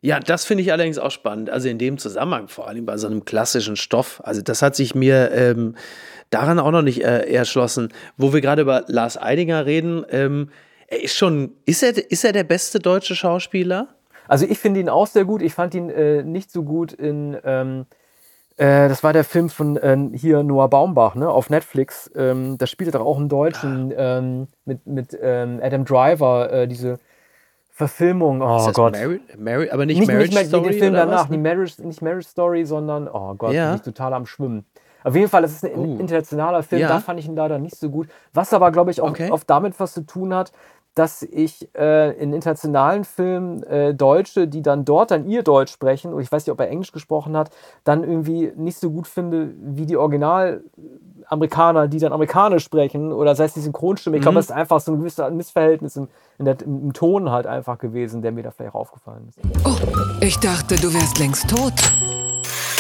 [0.04, 1.50] Ja, das finde ich allerdings auch spannend.
[1.50, 4.22] Also in dem Zusammenhang, vor allem bei so einem klassischen Stoff.
[4.26, 5.76] Also das hat sich mir ähm,
[6.30, 7.88] daran auch noch nicht äh, erschlossen.
[8.18, 10.50] Wo wir gerade über Lars Eidinger reden, ähm,
[10.88, 13.96] er ist schon, ist er, ist er der beste deutsche Schauspieler?
[14.28, 15.42] Also ich finde ihn auch sehr gut.
[15.42, 17.86] Ich fand ihn äh, nicht so gut in, ähm,
[18.58, 22.12] äh, das war der Film von äh, hier Noah Baumbach, ne, auf Netflix.
[22.14, 24.18] Ähm, da spielte doch auch einen Deutschen ah.
[24.18, 27.00] ähm, mit, mit ähm, Adam Driver, äh, diese
[27.76, 28.94] Verfilmung, oh Gott.
[28.94, 30.70] Mary, Mary, aber nicht, nicht Marriage nicht, Story?
[30.70, 33.70] Den Film danach, nicht Marriage, nicht Marriage Story, sondern, oh Gott, ja.
[33.70, 34.64] bin ich total am Schwimmen.
[35.04, 36.00] Auf jeden Fall, das ist ein uh.
[36.00, 36.88] internationaler Film, ja.
[36.88, 38.08] da fand ich ihn leider nicht so gut.
[38.32, 39.32] Was aber, glaube ich, auch okay.
[39.32, 40.52] oft damit was zu tun hat,
[40.96, 46.14] dass ich äh, in internationalen Filmen äh, Deutsche, die dann dort dann ihr Deutsch sprechen,
[46.14, 47.50] und ich weiß nicht, ob er Englisch gesprochen hat,
[47.84, 50.64] dann irgendwie nicht so gut finde, wie die Original
[51.28, 54.18] Amerikaner, die dann Amerikanisch sprechen oder sei es die Synchronstimme.
[54.18, 54.40] Ich glaube, mhm.
[54.40, 56.08] das ist einfach so ein gewisses Missverhältnis im,
[56.38, 59.40] der, im, Ton halt einfach gewesen, der mir da vielleicht aufgefallen ist.
[59.66, 59.76] Oh,
[60.22, 61.74] ich dachte, du wärst längst tot.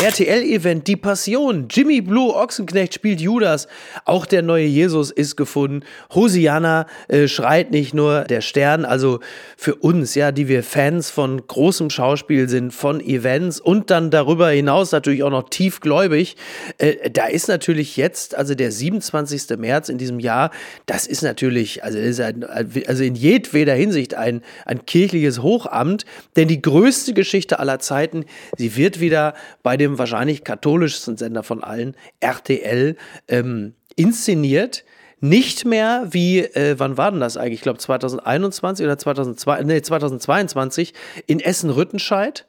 [0.02, 1.68] RTL-Event Die Passion.
[1.70, 3.68] Jimmy Blue Ochsenknecht spielt Judas.
[4.06, 5.86] Auch der neue Jesus ist gefunden.
[6.14, 8.86] Hosianna äh, schreit nicht nur der Stern.
[8.86, 9.20] Also
[9.56, 14.50] für uns, ja, die wir Fans von großem Schauspiel sind, von Events und dann darüber
[14.50, 16.36] hinaus natürlich auch noch tiefgläubig.
[16.80, 19.58] Äh, da ist natürlich jetzt, also der 27.
[19.58, 20.52] März in diesem Jahr,
[20.86, 26.06] das ist natürlich, also, ist ein, also in jedweder Hinsicht ein, ein kirchliches Hochamt.
[26.36, 28.26] Denn die größte Geschichte aller Zeiten,
[28.58, 32.96] sie wird wieder bei dem wahrscheinlich katholischsten Sender von allen, RTL,
[33.28, 34.84] ähm, inszeniert.
[35.20, 37.60] Nicht mehr wie, äh, wann war denn das eigentlich?
[37.60, 40.94] Ich glaube 2021 oder 2002, nee, 2022
[41.28, 42.46] in Essen-Rüttenscheid.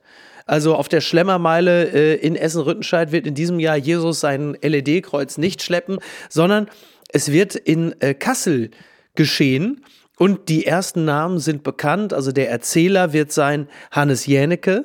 [0.46, 5.62] Also auf der Schlemmermeile äh, in Essen-Rüttenscheid wird in diesem Jahr Jesus sein LED-Kreuz nicht
[5.62, 6.68] schleppen, sondern
[7.08, 8.70] es wird in äh, Kassel
[9.14, 9.84] geschehen.
[10.16, 12.12] Und die ersten Namen sind bekannt.
[12.12, 14.84] Also der Erzähler wird sein Hannes Jänecke.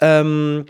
[0.00, 0.66] Ähm,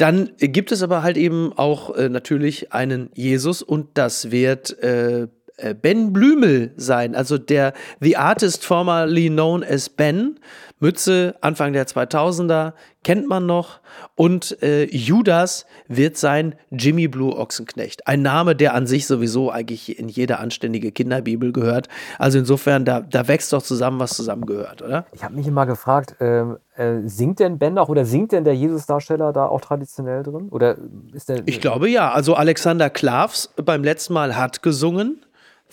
[0.00, 5.28] dann gibt es aber halt eben auch äh, natürlich einen Jesus und das wird äh,
[5.60, 10.38] äh, Ben Blümel sein, also der The Artist formerly known as Ben.
[10.80, 12.72] Mütze Anfang der 2000er
[13.04, 13.80] kennt man noch
[14.14, 18.06] und äh, Judas wird sein Jimmy Blue Ochsenknecht.
[18.06, 21.88] Ein Name, der an sich sowieso eigentlich in jede anständige Kinderbibel gehört.
[22.18, 25.06] Also insofern, da, da wächst doch zusammen, was zusammengehört, oder?
[25.12, 28.56] Ich habe mich immer gefragt, ähm, äh, singt denn Ben auch oder singt denn der
[28.56, 30.48] Jesus-Darsteller da auch traditionell drin?
[30.50, 30.76] Oder
[31.12, 32.10] ist der, ich glaube ja.
[32.10, 35.24] Also Alexander Klavs beim letzten Mal hat gesungen.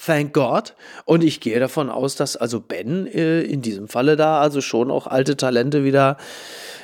[0.04, 0.76] Thank God.
[1.06, 4.92] Und ich gehe davon aus, dass also Ben äh, in diesem Falle da also schon
[4.92, 6.18] auch alte Talente wieder,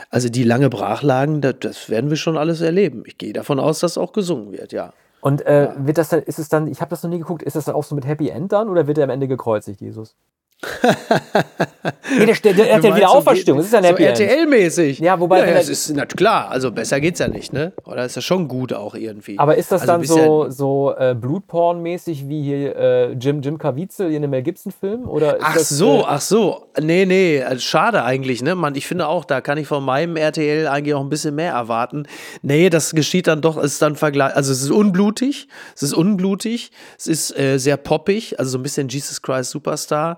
[0.10, 3.04] also die lange brach lagen, das, das werden wir schon alles erleben.
[3.06, 4.94] Ich gehe davon aus, dass auch gesungen wird, ja.
[5.22, 7.56] Und äh, wird das dann, ist es dann, ich habe das noch nie geguckt, ist
[7.56, 10.16] das dann auch so mit Happy End dann oder wird er am Ende gekreuzigt, Jesus?
[12.18, 13.58] Nee, der, der, der hat ja wieder Auferstehung.
[13.58, 15.00] Das ist ja so RTL-mäßig.
[15.00, 15.40] Ja, wobei.
[15.40, 17.74] Ja, ja, das ist na klar, also besser geht's ja nicht, ne?
[17.86, 19.40] Oder ist das schon gut auch irgendwie.
[19.40, 24.10] Aber ist das also dann so, so äh, Blutporn-mäßig wie hier äh, Jim, Jim Caviezel
[24.10, 25.10] in einem Mel Gibson-Film?
[25.42, 26.68] Ach das, so, äh, ach so.
[26.82, 28.56] Nee, nee, also schade eigentlich, ne?
[28.56, 31.54] Man, ich finde auch, da kann ich von meinem RTL eigentlich auch ein bisschen mehr
[31.54, 32.08] erwarten.
[32.42, 34.36] Nee, das geschieht dann doch, ist dann Vergleich.
[34.36, 38.64] Also es ist unblutig, es ist unblutig, es ist äh, sehr poppig, also so ein
[38.64, 40.18] bisschen Jesus Christ Superstar.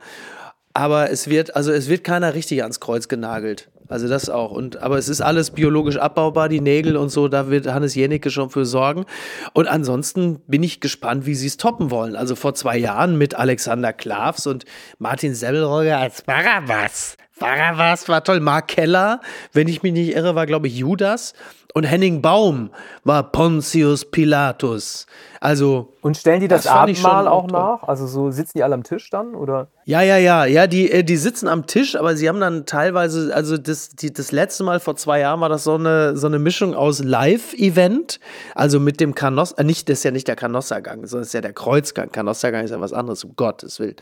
[0.75, 3.69] Aber es wird, also es wird keiner richtig ans Kreuz genagelt.
[3.87, 4.51] Also das auch.
[4.51, 8.29] Und, aber es ist alles biologisch abbaubar, die Nägel und so, da wird Hannes Jenicke
[8.29, 9.05] schon für sorgen.
[9.53, 12.17] Und ansonsten bin ich gespannt, wie sie es toppen wollen.
[12.17, 14.65] Also vor zwei Jahren mit Alexander Klavs und
[14.99, 17.15] Martin Semmelrogge als Barabbas.
[17.39, 18.41] Barabbas war toll.
[18.41, 19.21] Mark Keller,
[19.53, 21.33] wenn ich mich nicht irre, war, glaube ich, Judas.
[21.75, 22.69] Und Henning Baum
[23.03, 25.07] war Pontius Pilatus.
[25.41, 25.93] Also.
[26.01, 27.83] Und stellen die das, das Abendmahl auch nach?
[27.83, 29.35] Also so sitzen die alle am Tisch dann?
[29.35, 29.67] Oder?
[29.83, 30.45] Ja, ja, ja.
[30.45, 34.13] Ja, die, äh, die sitzen am Tisch, aber sie haben dann teilweise, also das, die,
[34.13, 38.19] das letzte Mal vor zwei Jahren war das so eine, so eine Mischung aus Live-Event,
[38.55, 41.33] also mit dem Kanossa, äh, nicht, das ist ja nicht der Kanossergang, sondern das ist
[41.33, 42.11] ja der Kreuzgang.
[42.11, 43.97] Kanossergang ist ja was anderes, um Gottes Willen.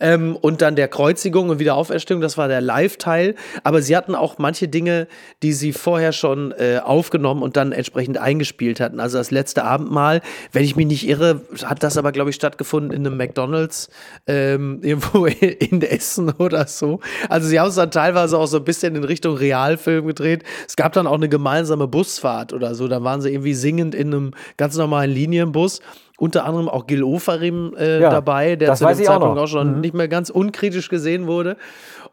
[0.00, 3.34] Ähm, und dann der Kreuzigung und Wiederauferstehung, das war der Live-Teil.
[3.62, 5.06] Aber sie hatten auch manche Dinge,
[5.42, 6.80] die sie vorher schon äh,
[7.10, 9.00] aufgenommen und dann entsprechend eingespielt hatten.
[9.00, 10.20] Also das letzte Abendmahl,
[10.52, 13.88] wenn ich mich nicht irre, hat das aber, glaube ich, stattgefunden in einem McDonalds
[14.26, 17.00] ähm, irgendwo in Essen oder so.
[17.28, 20.44] Also sie haben es dann teilweise auch so ein bisschen in Richtung Realfilm gedreht.
[20.68, 22.86] Es gab dann auch eine gemeinsame Busfahrt oder so.
[22.86, 25.80] Da waren sie irgendwie singend in einem ganz normalen Linienbus
[26.18, 29.76] unter anderem auch Gil Ofarim äh, ja, dabei, der zu dem Zeitpunkt auch, auch schon
[29.76, 29.80] mhm.
[29.80, 31.56] nicht mehr ganz unkritisch gesehen wurde.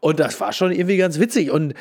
[0.00, 1.50] Und das war schon irgendwie ganz witzig.
[1.50, 1.74] Und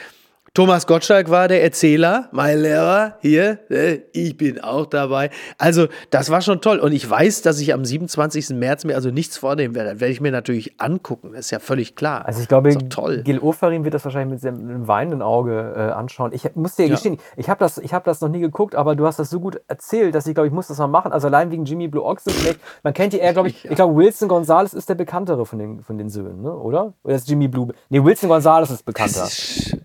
[0.53, 5.29] Thomas Gottschalk war der Erzähler, mein Lehrer, hier, ne, ich bin auch dabei.
[5.57, 6.79] Also, das war schon toll.
[6.79, 8.49] Und ich weiß, dass ich am 27.
[8.51, 9.91] März mir also nichts vornehmen werde.
[9.91, 12.25] Das werde ich mir natürlich angucken, das ist ja völlig klar.
[12.25, 13.21] Also, ich glaube, toll.
[13.23, 16.31] Gil Ofarim wird das wahrscheinlich mit einem weinenden Auge äh, anschauen.
[16.33, 16.91] Ich muss dir ja.
[16.91, 19.61] gestehen, ich habe das, hab das noch nie geguckt, aber du hast das so gut
[19.67, 21.11] erzählt, dass ich glaube, ich muss das mal machen.
[21.11, 22.59] Also, allein wegen Jimmy Blue Ochsenknecht.
[22.83, 23.71] Man kennt ja eher, glaube ich, ja.
[23.71, 26.53] ich glaube, Wilson Gonzalez ist der bekanntere von den, von den Söhnen, ne?
[26.53, 26.93] oder?
[27.03, 27.73] Oder ist Jimmy Blue?
[27.89, 29.25] Nee, Wilson Gonzalez ist bekannter.
[29.25, 29.77] Ist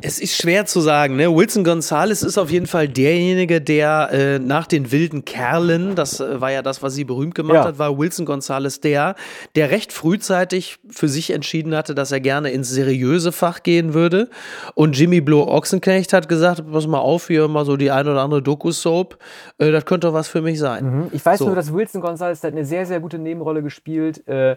[0.00, 1.16] es ist schwer zu sagen.
[1.16, 1.34] Ne?
[1.34, 6.40] Wilson Gonzalez ist auf jeden Fall derjenige, der äh, nach den wilden Kerlen, das äh,
[6.40, 7.64] war ja das, was sie berühmt gemacht ja.
[7.64, 9.14] hat, war Wilson Gonzalez der,
[9.54, 14.28] der recht frühzeitig für sich entschieden hatte, dass er gerne ins seriöse Fach gehen würde.
[14.74, 18.22] Und Jimmy Blow Ochsenknecht hat gesagt, pass mal auf, hier mal so die ein oder
[18.22, 19.18] andere Doku-Soap,
[19.58, 20.84] äh, das könnte doch was für mich sein.
[20.84, 21.06] Mhm.
[21.12, 21.46] Ich weiß so.
[21.46, 24.56] nur, dass Wilson Gonzalez hat eine sehr, sehr gute Nebenrolle gespielt äh,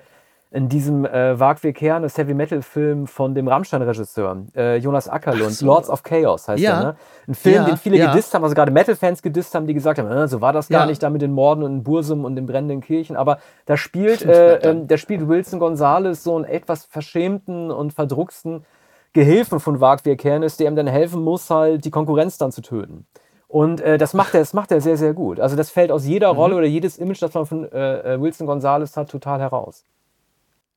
[0.56, 5.52] in diesem äh, Wag wir Kernes Heavy Metal Film von dem Rammstein-Regisseur, äh, Jonas Ackerlund,
[5.52, 5.66] so.
[5.66, 6.72] Lords of Chaos heißt ja.
[6.72, 6.96] der, ne?
[7.28, 8.08] Ein Film, ja, den viele ja.
[8.08, 10.86] gedisst haben, also gerade Metal-Fans gedisst haben, die gesagt haben, äh, so war das gar
[10.86, 14.56] nicht da mit den Morden und Bursum und den brennenden Kirchen, aber da spielt, äh,
[14.60, 18.64] äh, da spielt Wilson Gonzalez so einen etwas verschämten und verdrucksten
[19.12, 22.62] Gehilfen von Wag wir Kernes, der ihm dann helfen muss, halt die Konkurrenz dann zu
[22.62, 23.06] töten.
[23.50, 25.42] Und äh, das, macht er, das macht er sehr, sehr gut.
[25.42, 26.40] Also das fällt aus jeder mhm.
[26.40, 29.84] Rolle oder jedes Image, das man von äh, äh Wilson Gonzalez hat, total heraus.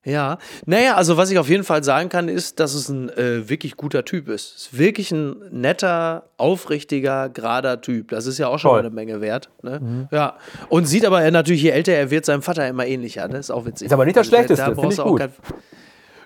[0.04, 3.48] Ja, naja, also was ich auf jeden Fall sagen kann, ist, dass es ein äh,
[3.48, 4.54] wirklich guter Typ ist.
[4.56, 8.08] Es ist wirklich ein netter, aufrichtiger, gerader Typ.
[8.10, 9.50] Das ist ja auch schon mal eine Menge wert.
[9.62, 9.80] Ne?
[9.80, 10.08] Mhm.
[10.12, 10.36] Ja,
[10.68, 13.28] und sieht aber er natürlich, je älter er wird, seinem Vater immer ähnlicher.
[13.28, 13.86] Das ist auch witzig.
[13.86, 15.18] Ist aber nicht das also, Schlechteste, finde ich gut.
[15.18, 15.32] Kein...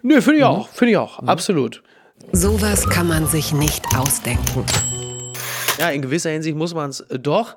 [0.02, 0.50] Nö, finde ich mhm.
[0.50, 1.28] auch, finde ich auch, mhm.
[1.28, 1.82] absolut.
[2.30, 4.64] Sowas kann man sich nicht ausdenken.
[5.78, 7.56] Ja, in gewisser Hinsicht muss man es äh, doch.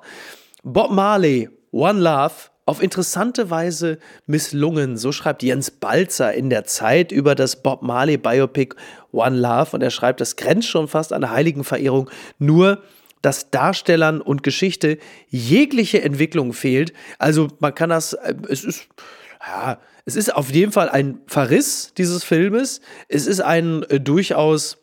[0.64, 2.32] Bob Marley, One Love,
[2.66, 4.96] auf interessante Weise misslungen.
[4.96, 8.74] So schreibt Jens Balzer in der Zeit über das Bob Marley Biopic
[9.12, 12.82] One Love und er schreibt, das grenzt schon fast an Heiligenverehrung, nur
[13.22, 14.98] dass Darstellern und Geschichte
[15.28, 16.92] jegliche Entwicklung fehlt.
[17.18, 18.88] Also man kann das, äh, es ist,
[19.40, 22.80] ja, es ist auf jeden Fall ein Verriss dieses Filmes.
[23.08, 24.78] Es ist ein äh, durchaus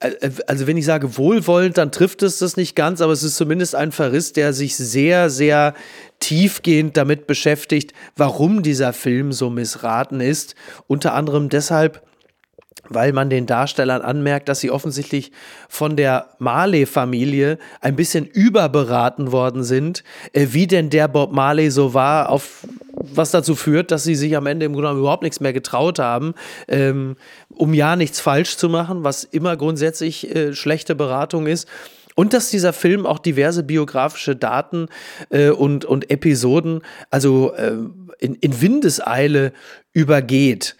[0.00, 3.74] also wenn ich sage wohlwollend, dann trifft es das nicht ganz, aber es ist zumindest
[3.74, 5.74] ein Verriss, der sich sehr, sehr
[6.20, 10.54] tiefgehend damit beschäftigt, warum dieser Film so missraten ist.
[10.86, 12.02] Unter anderem deshalb,
[12.88, 15.32] weil man den Darstellern anmerkt, dass sie offensichtlich
[15.68, 21.94] von der Marley-Familie ein bisschen überberaten worden sind, äh, wie denn der Bob Marley so
[21.94, 25.52] war, auf was dazu führt, dass sie sich am Ende im Grunde überhaupt nichts mehr
[25.52, 26.34] getraut haben,
[26.68, 27.16] ähm,
[27.60, 31.68] um ja nichts falsch zu machen, was immer grundsätzlich äh, schlechte Beratung ist.
[32.14, 34.88] Und dass dieser Film auch diverse biografische Daten
[35.28, 36.80] äh, und, und Episoden,
[37.10, 37.76] also äh,
[38.18, 39.52] in, in Windeseile
[39.92, 40.76] übergeht.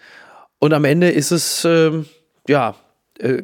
[0.59, 2.07] Und am Ende ist es, ähm,
[2.47, 2.75] ja,
[3.19, 3.43] äh,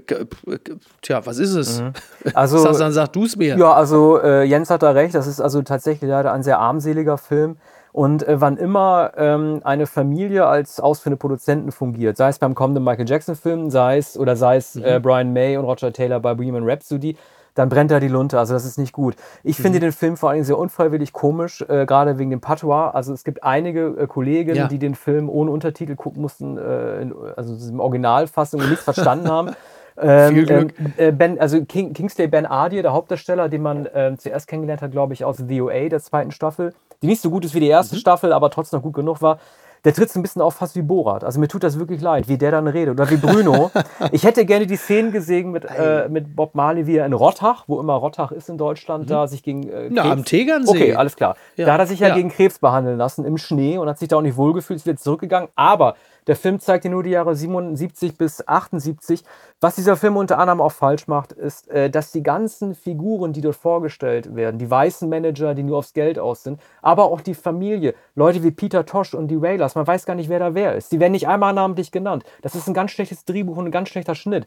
[1.02, 1.80] tja, was ist es?
[1.80, 1.94] Mhm.
[2.34, 3.58] Also, Sassan, sag du es mir.
[3.58, 7.18] Ja, also äh, Jens hat da recht, das ist also tatsächlich leider ein sehr armseliger
[7.18, 7.58] Film.
[7.98, 12.84] Und äh, wann immer ähm, eine Familie als ausführende Produzenten fungiert, sei es beim kommenden
[12.84, 14.84] Michael Jackson-Film, sei es oder sei es mhm.
[14.84, 17.18] äh, Brian May und Roger Taylor bei Bohemian Rhapsody,
[17.56, 18.38] dann brennt da die Lunte.
[18.38, 19.16] Also das ist nicht gut.
[19.44, 19.64] Ich mhm.
[19.64, 22.92] finde den Film vor allem sehr unfreiwillig komisch, äh, gerade wegen dem Patois.
[22.92, 24.68] Also es gibt einige äh, Kollegen, ja.
[24.68, 29.28] die den Film ohne Untertitel gucken mussten, äh, in, also in Originalfassung und nichts verstanden
[29.28, 29.56] haben.
[30.00, 34.48] Ähm, ähm, äh, ben, also King, Kingsley Ben Adir, der Hauptdarsteller, den man äh, zuerst
[34.48, 37.56] kennengelernt hat, glaube ich, aus The OA, der zweiten Staffel, die nicht so gut ist
[37.56, 38.00] wie die erste mhm.
[38.00, 39.40] Staffel, aber trotzdem noch gut genug war.
[39.86, 41.24] Der tritt ein bisschen auf fast wie Borat.
[41.24, 43.00] Also mir tut das wirklich leid, wie der dann redet.
[43.00, 43.72] Oder wie Bruno.
[44.12, 47.66] ich hätte gerne die Szenen gesehen mit, äh, mit Bob Marley, wie er in Rottach,
[47.68, 49.10] wo immer Rottach ist in Deutschland, mhm.
[49.10, 50.72] da sich gegen äh, Na, am Tegernsee.
[50.72, 51.36] Okay, alles klar.
[51.56, 51.68] Ja.
[51.68, 54.08] Da hat er sich ja, ja, gegen Krebs behandeln lassen im Schnee und hat sich
[54.08, 55.50] da auch nicht wohlgefühlt, ist wieder zurückgegangen.
[55.56, 55.96] Aber
[56.28, 59.24] der Film zeigt dir nur die Jahre 77 bis 78.
[59.62, 63.42] Was dieser Film unter anderem auch falsch macht, ist, äh, dass die ganzen Figuren, die
[63.42, 67.34] dort vorgestellt werden, die weißen Manager, die nur aufs Geld aus sind, aber auch die
[67.34, 70.76] Familie, Leute wie Peter Tosh und die Wailers, man weiß gar nicht, wer da wer
[70.76, 70.92] ist.
[70.92, 72.24] Die werden nicht einmal namentlich genannt.
[72.42, 74.46] Das ist ein ganz schlechtes Drehbuch und ein ganz schlechter Schnitt.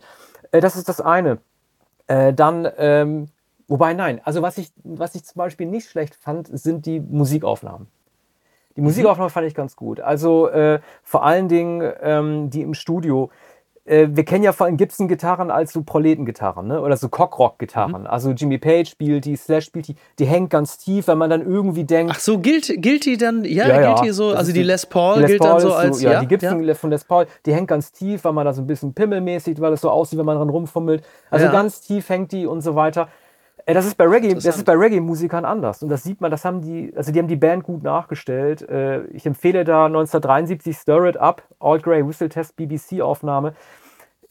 [0.52, 1.38] Äh, das ist das eine.
[2.06, 3.28] Äh, dann, ähm,
[3.68, 7.88] wobei nein, also was ich, was ich zum Beispiel nicht schlecht fand, sind die Musikaufnahmen.
[8.76, 9.32] Die Musikaufnahme mhm.
[9.32, 10.00] fand ich ganz gut.
[10.00, 13.30] Also äh, vor allen Dingen ähm, die im Studio.
[13.84, 16.80] Äh, wir kennen ja vor allem Gibson-Gitarren als so Proletengitarren ne?
[16.80, 18.02] oder so Cockrock-Gitarren.
[18.02, 18.06] Mhm.
[18.06, 21.44] Also Jimmy Page spielt die, Slash spielt die, die hängt ganz tief, wenn man dann
[21.44, 22.12] irgendwie denkt.
[22.14, 23.94] Ach so, gilt, gilt die dann, ja, ja, ja.
[23.94, 25.98] gilt die so, also die Les Paul die Les gilt Paul dann so als.
[25.98, 26.74] So, ja, ja, die Gibson ja.
[26.74, 29.72] von Les Paul, die hängt ganz tief, weil man da so ein bisschen pimmelmäßig, weil
[29.72, 31.02] das so aussieht, wenn man dran rumfummelt.
[31.30, 33.08] Also ganz tief hängt die und so weiter.
[33.66, 35.82] Das ist bei Reggae, das ist bei Reggae-Musikern anders.
[35.82, 38.68] Und das sieht man, das haben die, also die haben die Band gut nachgestellt.
[38.68, 43.54] Äh, ich empfehle da 1973 Stir It Up, Old Grey Whistle Test BBC-Aufnahme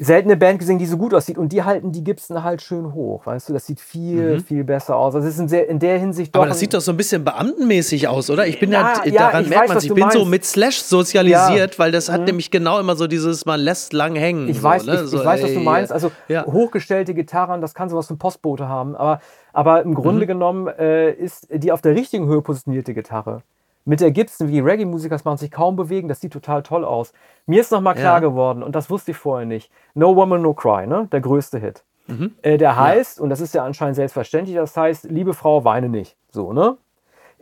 [0.01, 1.37] selten eine Band gesehen, die so gut aussieht.
[1.37, 3.25] Und die halten die Gibson halt schön hoch.
[3.25, 4.43] Weißt du, das sieht viel, mhm.
[4.43, 5.13] viel besser aus.
[5.13, 6.39] Also es ist in, sehr, in der Hinsicht doch.
[6.39, 8.47] Aber das sieht doch so ein bisschen beamtenmäßig aus, oder?
[8.47, 9.77] Ich bin ja, ja, ja daran merkt man.
[9.77, 11.79] Ich bin so mit Slash sozialisiert, ja.
[11.79, 12.27] weil das hat mhm.
[12.27, 14.47] nämlich genau immer so dieses, man lässt lang hängen.
[14.47, 15.01] Ich so, weiß, ne?
[15.03, 15.91] ich, so, ich weiß, was du meinst.
[15.91, 18.95] Also hochgestellte Gitarren, das kann sowas von Postbote haben.
[18.95, 19.19] Aber,
[19.51, 20.27] aber im Grunde mhm.
[20.27, 23.43] genommen äh, ist die auf der richtigen Höhe positionierte Gitarre
[23.89, 27.11] mit der Gibson, wie die Reggae-Musiker machen, sich kaum bewegen, das sieht total toll aus.
[27.47, 28.19] Mir ist nochmal klar ja.
[28.19, 31.07] geworden, und das wusste ich vorher nicht, No Woman, No Cry, ne?
[31.11, 31.83] der größte Hit.
[32.05, 32.35] Mhm.
[32.43, 33.23] Äh, der heißt, ja.
[33.23, 36.15] und das ist ja anscheinend selbstverständlich, das heißt, liebe Frau, weine nicht.
[36.29, 36.77] So, ne?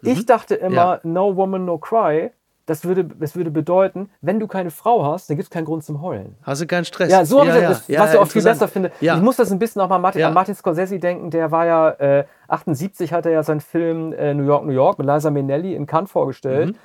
[0.02, 0.10] Mhm.
[0.10, 1.00] Ich dachte immer, ja.
[1.04, 2.32] No Woman, No Cry
[2.68, 5.86] das würde, das würde bedeuten, wenn du keine Frau hast, dann gibt es keinen Grund
[5.86, 6.36] zum Heulen.
[6.44, 7.10] Hast du keinen Stress?
[7.10, 8.92] Ja, so habe ja, ich das, ja, was ich auch viel besser finde.
[9.00, 11.90] Ich muss das ein bisschen auch mal Martin, an Martin Scorsese denken, der war ja,
[11.92, 15.76] äh, 78 hat er ja seinen Film äh, New York, New York mit Liza Minnelli
[15.76, 16.72] in Cannes vorgestellt.
[16.72, 16.76] Mhm.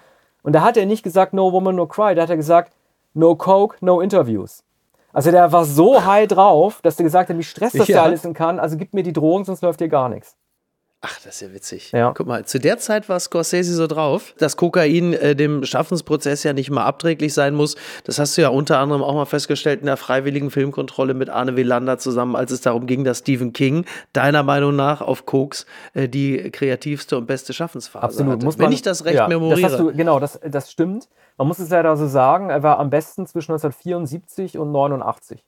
[0.44, 2.72] Und da hat er nicht gesagt, no woman, no cry, da hat er gesagt,
[3.12, 4.62] no coke, no interviews.
[5.12, 8.26] Also der war so high drauf, dass er gesagt hat, wie stresst das ja alles
[8.34, 10.36] kann, also gib mir die Drogen, sonst läuft hier gar nichts.
[11.04, 11.90] Ach, das ist ja witzig.
[11.90, 12.12] Ja.
[12.14, 16.52] Guck mal, zu der Zeit war Scorsese so drauf, dass Kokain äh, dem Schaffensprozess ja
[16.52, 17.74] nicht mal abträglich sein muss.
[18.04, 21.56] Das hast du ja unter anderem auch mal festgestellt in der freiwilligen Filmkontrolle mit Arne
[21.56, 26.08] Wielander zusammen, als es darum ging, dass Stephen King deiner Meinung nach auf Koks äh,
[26.08, 28.34] die kreativste und beste Schaffensphase Absolut.
[28.34, 28.44] hatte.
[28.44, 29.70] Muss man, Wenn ich das recht ja, memoriere.
[29.70, 31.08] Das du, genau, das, das stimmt.
[31.36, 35.44] Man muss es leider so sagen, er war am besten zwischen 1974 und 89.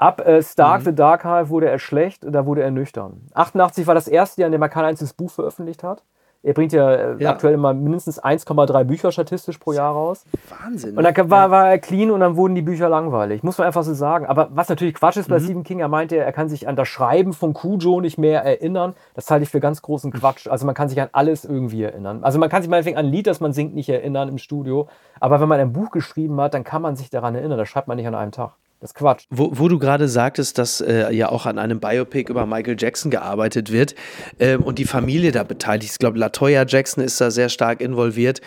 [0.00, 0.84] Ab äh, Stark mhm.
[0.86, 3.20] the Dark Half wurde er schlecht, da wurde er nüchtern.
[3.34, 6.02] 88 war das erste Jahr, in dem er kein einziges Buch veröffentlicht hat.
[6.42, 7.32] Er bringt ja, äh, ja.
[7.32, 10.24] aktuell immer mindestens 1,3 Bücher statistisch pro Jahr raus.
[10.48, 10.96] Wahnsinn.
[10.96, 13.42] Und dann war, war, er clean und dann wurden die Bücher langweilig.
[13.42, 14.24] Muss man einfach so sagen.
[14.24, 15.44] Aber was natürlich Quatsch ist bei mhm.
[15.44, 18.94] Stephen King, er meinte, er kann sich an das Schreiben von Cujo nicht mehr erinnern.
[19.12, 20.46] Das halte ich für ganz großen Quatsch.
[20.46, 22.24] Also man kann sich an alles irgendwie erinnern.
[22.24, 24.88] Also man kann sich meinetwegen an ein Lied, das man singt, nicht erinnern im Studio.
[25.20, 27.58] Aber wenn man ein Buch geschrieben hat, dann kann man sich daran erinnern.
[27.58, 28.54] Das schreibt man nicht an einem Tag.
[28.80, 29.26] Das ist Quatsch.
[29.28, 33.10] Wo, wo du gerade sagtest, dass äh, ja auch an einem Biopic über Michael Jackson
[33.10, 33.94] gearbeitet wird
[34.38, 35.92] ähm, und die Familie da beteiligt.
[35.92, 38.40] Ich glaube, Latoya Jackson ist da sehr stark involviert.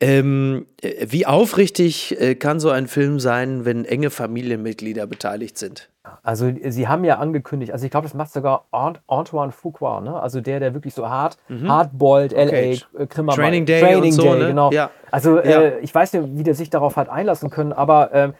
[0.00, 5.88] Ähm, äh, wie aufrichtig äh, kann so ein Film sein, wenn enge Familienmitglieder beteiligt sind?
[6.22, 10.18] Also sie haben ja angekündigt, also ich glaube, das macht sogar Antoine Fuqua, ne?
[10.18, 11.70] also der, der wirklich so hart, mhm.
[11.70, 12.80] hardboiled okay.
[12.92, 14.46] LA Krimmer Training Day, Training so, Day, ne?
[14.48, 14.70] genau.
[14.70, 14.90] Ja.
[15.10, 15.60] Also ja.
[15.60, 18.32] Äh, ich weiß nicht, wie der sich darauf hat einlassen können, aber äh,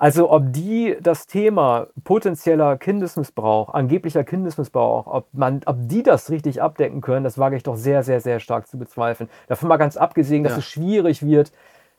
[0.00, 6.62] also ob die das Thema potenzieller Kindesmissbrauch, angeblicher Kindesmissbrauch, ob, man, ob die das richtig
[6.62, 9.28] abdecken können, das wage ich doch sehr, sehr, sehr stark zu bezweifeln.
[9.46, 10.58] Davon mal ganz abgesehen, dass ja.
[10.60, 11.52] es schwierig wird,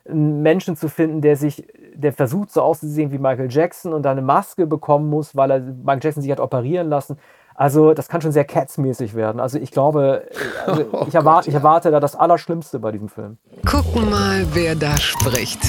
[0.10, 4.14] einen Menschen zu finden, der sich, der versucht so auszusehen wie Michael Jackson und dann
[4.14, 7.20] eine Maske bekommen muss, weil er Michael Jackson sich hat operieren lassen.
[7.54, 9.40] Also das kann schon sehr Cats-mäßig werden.
[9.40, 10.24] Also ich glaube,
[10.66, 11.50] also oh ich, erwarte, Gott, ja.
[11.50, 13.38] ich erwarte da das Allerschlimmste bei diesem Film.
[13.64, 15.60] Gucken mal, wer da spricht.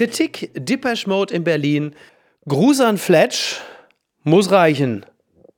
[0.00, 1.94] Kritik Depeche Mode in Berlin.
[2.48, 3.60] Gruß an Fletch
[4.22, 5.04] muss reichen.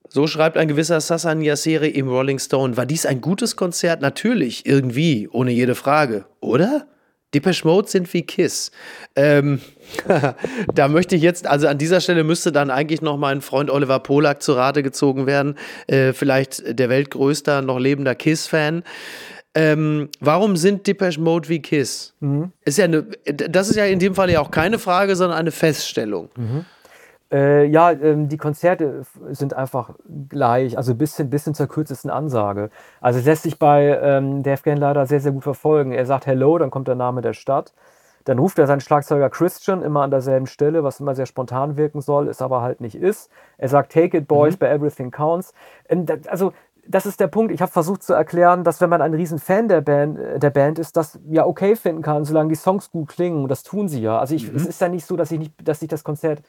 [0.09, 2.76] So schreibt ein gewisser Sassan Yasseri im Rolling Stone.
[2.76, 4.01] War dies ein gutes Konzert?
[4.01, 6.88] Natürlich, irgendwie, ohne jede Frage, oder?
[7.32, 8.72] Depeche Mode sind wie Kiss.
[9.14, 9.61] Ähm,
[10.74, 14.01] da möchte ich jetzt, also an dieser Stelle müsste dann eigentlich noch mein Freund Oliver
[14.01, 15.55] Polak zu Rate gezogen werden.
[15.86, 18.82] Äh, vielleicht der weltgrößter, noch lebender Kiss-Fan.
[19.55, 22.14] Ähm, warum sind Depeche Mode wie Kiss?
[22.20, 22.53] Mhm.
[22.64, 25.50] Ist ja eine, das ist ja in dem Fall ja auch keine Frage, sondern eine
[25.50, 26.30] Feststellung.
[26.36, 26.64] Mhm.
[27.32, 29.90] Äh, ja, ähm, die Konzerte sind einfach
[30.28, 32.70] gleich, also bis hin, bis hin zur kürzesten Ansage.
[33.00, 35.92] Also es lässt sich bei ähm, Dave Gahan leider sehr, sehr gut verfolgen.
[35.92, 37.72] Er sagt Hello, dann kommt der Name der Stadt.
[38.24, 42.00] Dann ruft er seinen Schlagzeuger Christian immer an derselben Stelle, was immer sehr spontan wirken
[42.00, 43.30] soll, es aber halt nicht ist.
[43.59, 44.59] Er sagt Take it, Boys, mhm.
[44.59, 45.55] by Everything Counts.
[45.88, 46.53] Ähm, also
[46.87, 47.53] das ist der Punkt.
[47.53, 50.51] Ich habe versucht zu erklären, dass wenn man ein riesen Fan der Band, äh, der
[50.51, 53.43] Band ist, das ja okay finden kann, solange die Songs gut klingen.
[53.43, 54.18] Und das tun sie ja.
[54.18, 54.57] Also ich, mhm.
[54.57, 56.43] es ist ja nicht so, dass ich nicht, dass ich das Konzert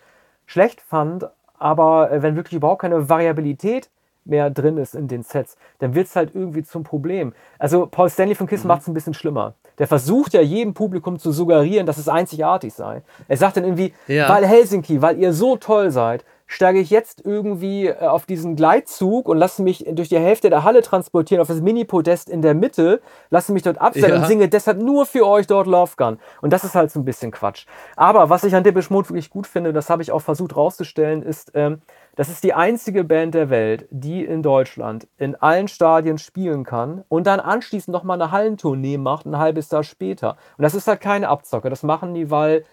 [0.46, 1.28] schlecht fand,
[1.58, 3.90] aber äh, wenn wirklich überhaupt keine Variabilität
[4.26, 7.34] mehr drin ist in den Sets, dann wird es halt irgendwie zum Problem.
[7.60, 8.70] Also Paul Stanley von Kiss mhm.
[8.70, 9.54] macht es ein bisschen schlimmer.
[9.80, 13.02] Der versucht ja jedem Publikum zu suggerieren, dass es einzigartig sei.
[13.28, 14.30] Er sagt dann irgendwie, ja.
[14.30, 16.24] weil Helsinki, weil ihr so toll seid,
[16.54, 20.64] steige ich jetzt irgendwie äh, auf diesen Gleitzug und lasse mich durch die Hälfte der
[20.64, 23.02] Halle transportieren auf das Mini-Podest in der Mitte,
[23.32, 24.20] lasse mich dort abstellen ja.
[24.20, 26.20] und singe deshalb nur für euch dort Love Gun.
[26.42, 27.66] Und das ist halt so ein bisschen Quatsch.
[27.96, 31.24] Aber was ich an Depeche Mode wirklich gut finde, das habe ich auch versucht rauszustellen,
[31.24, 31.82] ist, ähm,
[32.16, 37.04] das ist die einzige Band der Welt, die in Deutschland in allen Stadien spielen kann
[37.10, 40.38] und dann anschließend nochmal eine Hallentournee macht, ein halbes Jahr später.
[40.58, 41.72] Und das ist halt keine Abzocke.
[41.72, 42.64] Das machen die, weil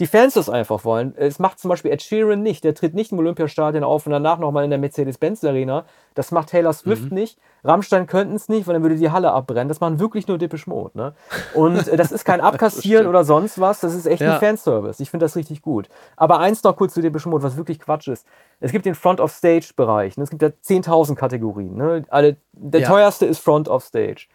[0.00, 1.14] die Fans das einfach wollen.
[1.16, 2.64] Es macht zum Beispiel Ed Sheeran nicht.
[2.64, 5.84] Der tritt nicht im Olympiastadion auf und danach nochmal in der Mercedes-Benz Arena.
[6.14, 7.18] Das macht Taylor Swift mhm.
[7.18, 7.38] nicht.
[7.62, 9.68] Rammstein könnten es nicht, weil dann würde die Halle abbrennen.
[9.68, 10.96] Das machen wirklich nur Depeche Mode.
[10.96, 11.14] Ne?
[11.52, 13.80] Und äh, das ist kein Abkassieren oder sonst was.
[13.80, 14.34] Das ist echt ja.
[14.34, 15.02] ein Fanservice.
[15.02, 15.90] Ich finde das richtig gut.
[16.16, 18.26] Aber eins noch kurz zu Depeche Mode, was wirklich Quatsch ist.
[18.58, 20.16] Es gibt den Front-of-Stage-Bereich.
[20.16, 20.24] Ne?
[20.24, 21.76] Es gibt ja 10.000 Kategorien.
[21.76, 22.04] Ne?
[22.08, 22.88] Alle, der ja.
[22.88, 24.28] teuerste ist Front-of-Stage.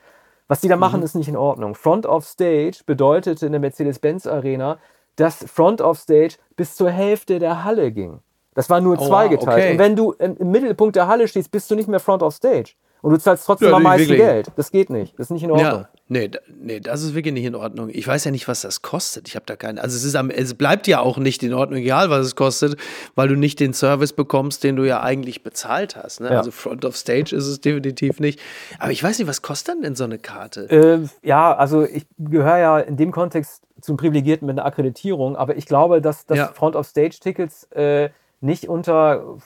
[0.48, 1.06] Was die da machen, mhm.
[1.06, 1.74] ist nicht in Ordnung.
[1.74, 4.28] Front of Stage bedeutet in der Mercedes-Benz
[5.16, 8.20] Dass Front of Stage bis zur Hälfte der Halle ging.
[8.54, 9.58] Das war nur oh, zweigeteilt.
[9.58, 9.72] Okay.
[9.74, 12.74] Und wenn du im, Mittelpunkt der Halle stehst, bist du nicht mehr Front of Stage.
[13.02, 14.20] Und du zahlst trotzdem ja, am meisten wirklich.
[14.20, 14.52] Geld.
[14.56, 15.14] Das geht nicht.
[15.20, 15.82] Das ist nicht in Ordnung.
[15.82, 16.30] Ja, nee,
[16.62, 17.90] nee, das ist wirklich nicht in Ordnung.
[17.92, 19.28] Ich weiß ja nicht, was das kostet.
[19.28, 19.82] Ich habe da keine.
[19.82, 22.78] Also es, ist am, es bleibt ja auch nicht in Ordnung, egal was es kostet,
[23.16, 26.22] weil du nicht den Service bekommst, den du ja eigentlich bezahlt hast.
[26.22, 26.32] Ne?
[26.32, 26.38] Ja.
[26.38, 28.40] Also Front of Stage ist es definitiv nicht.
[28.80, 30.70] Aber ich weiß nicht, was kostet denn so eine Karte?
[30.70, 35.58] Äh, ja, also ich gehöre ja in dem Kontext zum Privilegierten mit einer Akkreditierung, aber
[35.58, 36.48] ich glaube, dass, dass ja.
[36.48, 38.10] Front of Stage Tickets äh,
[38.42, 39.38] nicht unter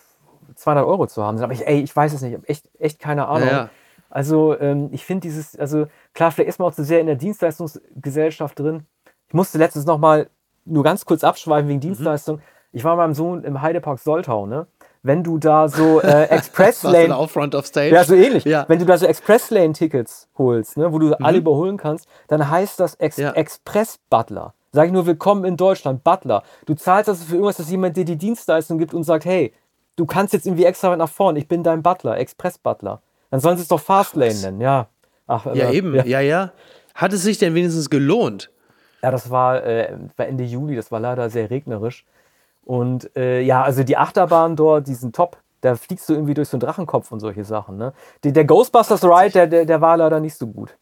[0.55, 1.43] 200 Euro zu haben sind.
[1.43, 3.49] Aber ich, ey, ich weiß es nicht, ich habe echt, echt keine Ahnung.
[3.49, 3.69] Ja.
[4.09, 7.15] Also ähm, ich finde dieses, also klar, vielleicht ist man auch zu sehr in der
[7.15, 8.85] Dienstleistungsgesellschaft drin.
[9.27, 10.29] Ich musste letztens noch mal
[10.65, 11.81] nur ganz kurz abschweifen wegen mhm.
[11.81, 12.37] Dienstleistung.
[12.37, 12.41] Mhm.
[12.71, 14.67] Ich war mit meinem Sohn im Heidepark Soltau, ne?
[15.01, 17.15] wenn du da so äh, Express Lane.
[17.15, 17.93] auch Front of Stage?
[17.93, 18.43] Ja, so ähnlich.
[18.45, 18.65] Ja.
[18.67, 21.15] Wenn du da so Express Lane Tickets holst, ne, wo du mhm.
[21.21, 23.31] alle überholen kannst, dann heißt das Ex ja.
[23.31, 24.53] Express Butler.
[24.71, 26.43] Sag ich nur, willkommen in Deutschland, Butler.
[26.65, 29.53] Du zahlst das für irgendwas, dass jemand dir die Dienstleistung gibt und sagt, hey,
[29.95, 33.01] du kannst jetzt irgendwie extra weit nach vorne, ich bin dein Butler, Express Butler.
[33.29, 34.87] Dann sollen sie es doch Fastlane nennen, ja.
[35.27, 36.05] Ach, ja, eben, ja.
[36.05, 36.51] ja, ja.
[36.95, 38.51] Hat es sich denn wenigstens gelohnt?
[39.01, 42.05] Ja, das war, äh, war Ende Juli, das war leider sehr regnerisch.
[42.65, 45.37] Und äh, ja, also die Achterbahn dort, die sind top.
[45.61, 47.77] Da fliegst du irgendwie durch so einen Drachenkopf und solche Sachen.
[47.77, 47.93] Ne?
[48.23, 50.77] Die, der Ghostbusters Ride, der, der, der war leider nicht so gut.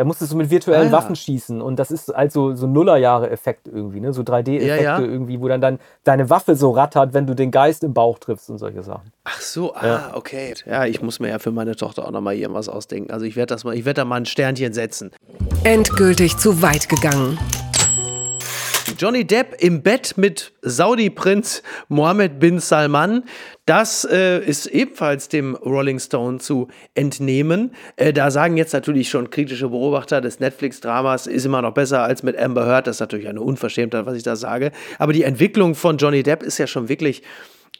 [0.00, 0.92] Da musstest du mit virtuellen ah, ja.
[0.92, 4.14] Waffen schießen und das ist also so Nullerjahre-Effekt irgendwie, ne?
[4.14, 4.98] so 3D-Effekte ja, ja.
[4.98, 8.48] irgendwie, wo dann, dann deine Waffe so rattert, wenn du den Geist im Bauch triffst
[8.48, 9.12] und solche Sachen.
[9.24, 10.54] Ach so, ah, okay.
[10.64, 13.10] Ja, ich muss mir ja für meine Tochter auch nochmal irgendwas ausdenken.
[13.10, 15.10] Also ich werde das mal, ich werde da mal ein Sternchen setzen.
[15.64, 17.38] Endgültig zu weit gegangen.
[19.00, 23.24] Johnny Depp im Bett mit Saudi-Prinz Mohammed bin Salman.
[23.64, 27.70] Das äh, ist ebenfalls dem Rolling Stone zu entnehmen.
[27.96, 32.22] Äh, da sagen jetzt natürlich schon kritische Beobachter des Netflix-Dramas, ist immer noch besser als
[32.22, 32.88] mit Amber Heard.
[32.88, 34.70] Das ist natürlich eine Unverschämtheit, was ich da sage.
[34.98, 37.22] Aber die Entwicklung von Johnny Depp ist ja schon wirklich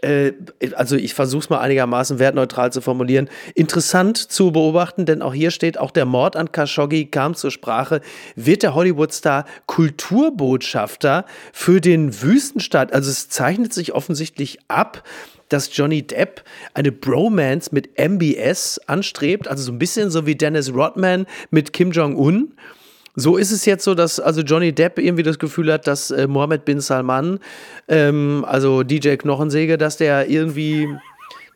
[0.03, 0.33] äh,
[0.75, 5.51] also ich versuche es mal einigermaßen wertneutral zu formulieren, interessant zu beobachten, denn auch hier
[5.51, 8.01] steht, auch der Mord an Khashoggi kam zur Sprache,
[8.37, 12.93] wird der Hollywood-Star Kulturbotschafter für den Wüstenstaat.
[12.93, 15.03] Also es zeichnet sich offensichtlich ab,
[15.49, 20.73] dass Johnny Depp eine Bromance mit MBS anstrebt, also so ein bisschen so wie Dennis
[20.73, 22.55] Rodman mit Kim Jong-un.
[23.17, 26.27] So ist es jetzt so, dass also Johnny Depp irgendwie das Gefühl hat, dass äh,
[26.27, 27.41] Mohammed bin Salman,
[27.89, 30.89] ähm, also DJ Knochensäge, dass der irgendwie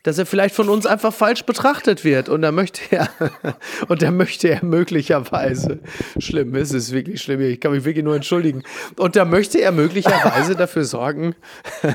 [0.04, 2.28] dass er vielleicht von uns einfach falsch betrachtet wird.
[2.28, 3.08] Und da möchte er,
[3.88, 5.80] und da möchte er möglicherweise,
[6.18, 8.62] schlimm ist es wirklich schlimm, ich kann mich wirklich nur entschuldigen.
[8.96, 11.34] Und da möchte er möglicherweise dafür sorgen,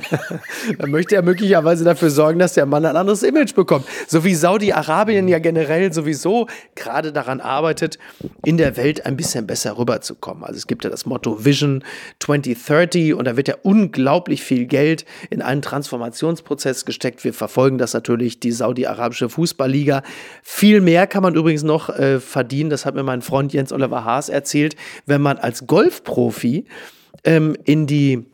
[0.78, 3.86] da möchte er möglicherweise dafür sorgen, dass der Mann ein anderes Image bekommt.
[4.08, 8.00] So wie Saudi-Arabien ja generell sowieso gerade daran arbeitet,
[8.44, 10.44] in der Welt ein bisschen besser rüberzukommen.
[10.44, 11.84] Also es gibt ja das Motto Vision
[12.20, 17.24] 2030 und da wird ja unglaublich viel Geld in einen Transformationsprozess gesteckt.
[17.24, 20.04] Wir verfolgen das natürlich die saudi-arabische Fußballliga.
[20.42, 24.06] Viel mehr kann man übrigens noch äh, verdienen, das hat mir mein Freund Jens Oliver
[24.06, 24.76] Haas erzählt,
[25.06, 26.66] wenn man als Golfprofi
[27.24, 28.26] ähm, in die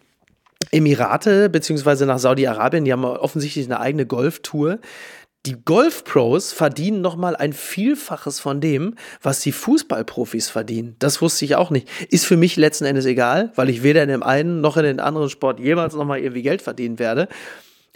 [0.72, 4.80] Emirate beziehungsweise nach Saudi-Arabien, die haben offensichtlich eine eigene Golftour.
[5.46, 10.96] Die Golfpros verdienen nochmal ein Vielfaches von dem, was die Fußballprofis verdienen.
[10.98, 11.88] Das wusste ich auch nicht.
[12.10, 15.00] Ist für mich letzten Endes egal, weil ich weder in dem einen noch in den
[15.00, 17.28] anderen Sport jemals nochmal irgendwie Geld verdienen werde.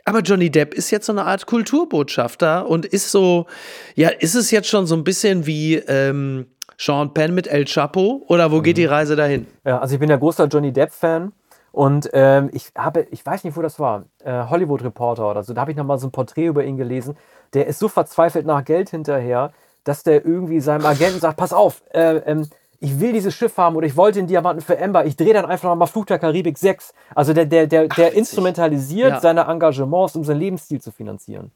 [0.09, 3.45] Aber Johnny Depp ist jetzt so eine Art Kulturbotschafter und ist so,
[3.93, 6.47] ja, ist es jetzt schon so ein bisschen wie ähm,
[6.79, 8.93] Sean Penn mit El Chapo oder wo geht die mhm.
[8.93, 9.45] Reise dahin?
[9.63, 11.31] Ja, also ich bin ja großer Johnny Depp-Fan
[11.71, 15.53] und ähm, ich habe, ich weiß nicht, wo das war, äh, Hollywood Reporter oder so,
[15.53, 17.15] da habe ich nochmal so ein Porträt über ihn gelesen.
[17.53, 19.51] Der ist so verzweifelt nach Geld hinterher,
[19.83, 22.47] dass der irgendwie seinem Agenten sagt, pass auf, äh, ähm,
[22.79, 25.45] ich will dieses Schiff haben oder ich wollte den Diamanten für Ember, ich drehe dann
[25.45, 26.93] einfach nochmal Flug der Karibik 6.
[27.13, 29.19] Also der, der, der, der instrumentalisiert ja.
[29.19, 31.51] seine Engagements, um seinen Lebensstil zu finanzieren.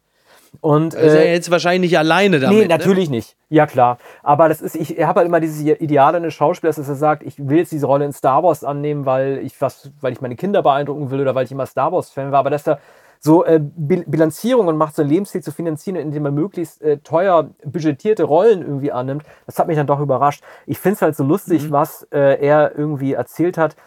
[0.61, 2.55] Und, ist er äh, jetzt wahrscheinlich nicht alleine damit.
[2.55, 2.67] Nee, ne?
[2.67, 3.17] natürlich ne?
[3.17, 3.35] nicht.
[3.49, 3.97] Ja, klar.
[4.21, 7.35] Aber das ist, ich habe halt immer dieses Ideal eines Schauspielers, dass er sagt, ich
[7.39, 10.61] will jetzt diese Rolle in Star Wars annehmen, weil ich was, weil ich meine Kinder
[10.61, 12.39] beeindrucken will oder weil ich immer Star Wars-Fan war.
[12.39, 12.79] Aber dass er
[13.23, 18.61] so äh, Bilanzierungen macht, sein Lebensstil zu finanzieren, indem er möglichst äh, teuer budgetierte Rollen
[18.61, 20.43] irgendwie annimmt, das hat mich dann doch überrascht.
[20.65, 21.71] Ich finde es halt so lustig, mhm.
[21.71, 23.77] was äh, er irgendwie erzählt hat.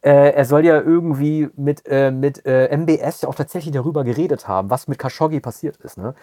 [0.00, 4.46] Äh, er soll ja irgendwie mit, äh, mit äh, MBS ja auch tatsächlich darüber geredet
[4.46, 5.98] haben, was mit Khashoggi passiert ist.
[5.98, 6.14] Ne?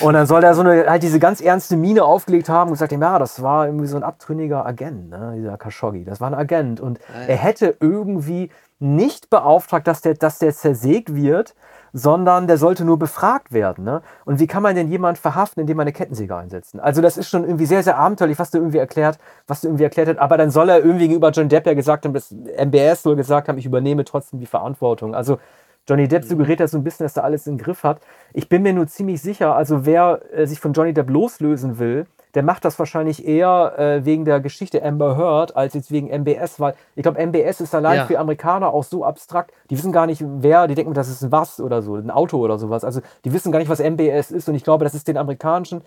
[0.00, 2.92] Und dann soll er so eine, halt diese ganz ernste Miene aufgelegt haben und gesagt
[2.92, 5.32] haben, ja, das war irgendwie so ein abtrünniger Agent, ne?
[5.36, 6.04] dieser Khashoggi.
[6.04, 6.80] Das war ein Agent.
[6.80, 8.50] Und er hätte irgendwie
[8.84, 11.54] nicht beauftragt, dass der, dass der zersägt wird,
[11.92, 13.84] sondern der sollte nur befragt werden.
[13.84, 14.02] Ne?
[14.24, 16.78] Und wie kann man denn jemanden verhaften, indem man eine Kettensäge einsetzt?
[16.78, 19.84] Also das ist schon irgendwie sehr, sehr abenteuerlich, was du irgendwie erklärt, was du irgendwie
[19.84, 20.18] erklärt hast.
[20.18, 23.48] Aber dann soll er irgendwie gegenüber John Depp ja gesagt haben, dass MBS soll gesagt
[23.48, 25.14] haben, ich übernehme trotzdem die Verantwortung.
[25.14, 25.38] Also
[25.88, 28.00] Johnny Depp suggeriert ja so ein bisschen, dass er alles im Griff hat.
[28.32, 32.06] Ich bin mir nur ziemlich sicher, also wer äh, sich von Johnny Depp loslösen will,
[32.34, 36.58] der macht das wahrscheinlich eher äh, wegen der Geschichte Amber Heard als jetzt wegen MBS,
[36.58, 38.06] weil ich glaube, MBS ist allein ja.
[38.06, 39.52] für Amerikaner auch so abstrakt.
[39.70, 42.38] Die wissen gar nicht, wer, die denken, das ist ein was oder so, ein Auto
[42.38, 42.84] oder sowas.
[42.84, 45.82] Also die wissen gar nicht, was MBS ist und ich glaube, das ist den amerikanischen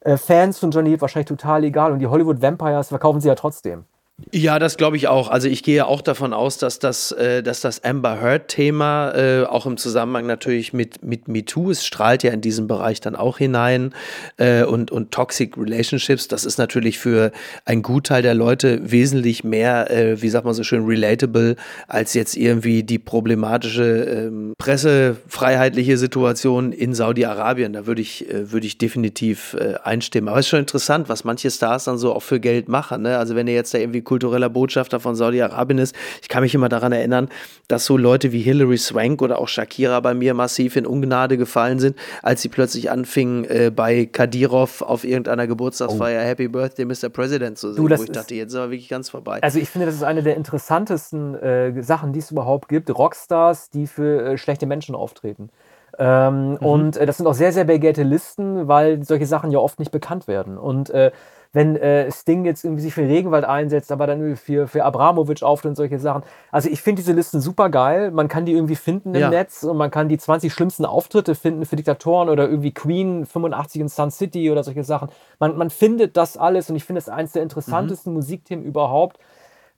[0.00, 3.34] äh, Fans von Johnny Depp wahrscheinlich total egal und die Hollywood Vampires verkaufen sie ja
[3.34, 3.84] trotzdem.
[4.32, 5.28] Ja, das glaube ich auch.
[5.28, 9.66] Also ich gehe auch davon aus, dass das, äh, dass das Amber Heard-Thema äh, auch
[9.66, 13.92] im Zusammenhang natürlich mit, mit MeToo, es strahlt ja in diesem Bereich dann auch hinein
[14.38, 17.30] äh, und, und Toxic Relationships, das ist natürlich für
[17.66, 21.56] einen Gutteil der Leute wesentlich mehr, äh, wie sagt man so schön, relatable,
[21.86, 27.74] als jetzt irgendwie die problematische ähm, pressefreiheitliche Situation in Saudi-Arabien.
[27.74, 30.30] Da würde ich, äh, würde ich definitiv äh, einstimmen.
[30.30, 33.02] Aber es ist schon interessant, was manche Stars dann so auch für Geld machen.
[33.02, 33.18] Ne?
[33.18, 35.94] Also wenn ihr jetzt da irgendwie kultureller Botschafter von Saudi-Arabien ist.
[36.22, 37.28] Ich kann mich immer daran erinnern,
[37.68, 41.78] dass so Leute wie Hilary Swank oder auch Shakira bei mir massiv in Ungnade gefallen
[41.78, 46.26] sind, als sie plötzlich anfingen, äh, bei Kadirov auf irgendeiner Geburtstagsfeier oh.
[46.26, 47.10] Happy Birthday Mr.
[47.10, 49.42] President zu singen, du, wo ich dachte, jetzt ist aber wirklich ganz vorbei.
[49.42, 52.88] Also ich finde, das ist eine der interessantesten äh, Sachen, die es überhaupt gibt.
[52.90, 55.50] Rockstars, die für äh, schlechte Menschen auftreten.
[55.98, 56.56] Ähm, mhm.
[56.56, 59.92] Und äh, das sind auch sehr, sehr begehrte Listen, weil solche Sachen ja oft nicht
[59.92, 60.58] bekannt werden.
[60.58, 61.10] Und äh,
[61.52, 65.70] wenn äh, Sting jetzt irgendwie sich für Regenwald einsetzt, aber dann für, für Abramovic auftritt
[65.70, 66.22] und solche Sachen.
[66.50, 68.10] Also ich finde diese Listen super geil.
[68.10, 69.30] Man kann die irgendwie finden im ja.
[69.30, 73.80] Netz und man kann die 20 schlimmsten Auftritte finden für Diktatoren oder irgendwie Queen 85
[73.80, 75.08] in Sun City oder solche Sachen.
[75.38, 78.18] Man, man findet das alles und ich finde es eines der interessantesten mhm.
[78.18, 79.18] Musikthemen überhaupt,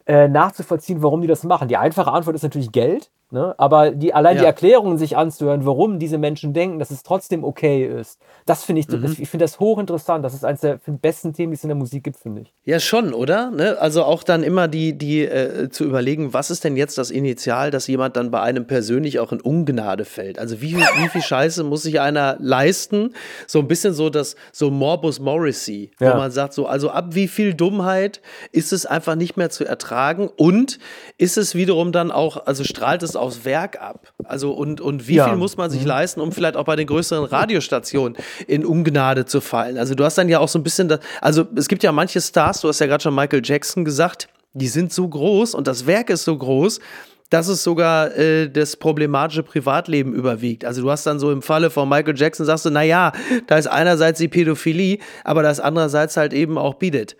[0.06, 1.68] äh, nachzuvollziehen, warum die das machen.
[1.68, 3.10] Die einfache Antwort ist natürlich Geld.
[3.30, 3.54] Ne?
[3.58, 4.42] Aber die, allein ja.
[4.42, 8.80] die Erklärungen sich anzuhören, warum diese Menschen denken, dass es trotzdem okay ist, das finde
[8.80, 9.02] ich, mhm.
[9.02, 10.24] das, ich finde das hochinteressant.
[10.24, 12.54] Das ist eines der besten Themen, die es in der Musik gibt, finde ich.
[12.64, 13.50] Ja, schon, oder?
[13.50, 13.76] Ne?
[13.78, 17.70] Also auch dann immer die, die äh, zu überlegen, was ist denn jetzt das Initial,
[17.70, 20.38] dass jemand dann bei einem persönlich auch in Ungnade fällt?
[20.38, 23.12] Also wie, wie viel Scheiße muss sich einer leisten?
[23.46, 26.14] So ein bisschen so das, so Morbus Morrissey, ja.
[26.14, 28.22] wo man sagt, so, also ab wie viel Dummheit
[28.52, 30.78] ist es einfach nicht mehr zu ertragen und
[31.18, 34.12] ist es wiederum dann auch, also strahlt es aufs Werk ab?
[34.24, 35.28] Also und, und wie ja.
[35.28, 35.88] viel muss man sich mhm.
[35.88, 38.16] leisten, um vielleicht auch bei den größeren Radiostationen
[38.46, 39.78] in Ungnade zu fallen?
[39.78, 42.20] Also du hast dann ja auch so ein bisschen, das, also es gibt ja manche
[42.20, 45.86] Stars, du hast ja gerade schon Michael Jackson gesagt, die sind so groß und das
[45.86, 46.80] Werk ist so groß,
[47.30, 50.64] dass es sogar äh, das problematische Privatleben überwiegt.
[50.64, 53.12] Also du hast dann so im Falle von Michael Jackson sagst du, na ja,
[53.46, 57.16] da ist einerseits die Pädophilie, aber da ist andererseits halt eben auch Beat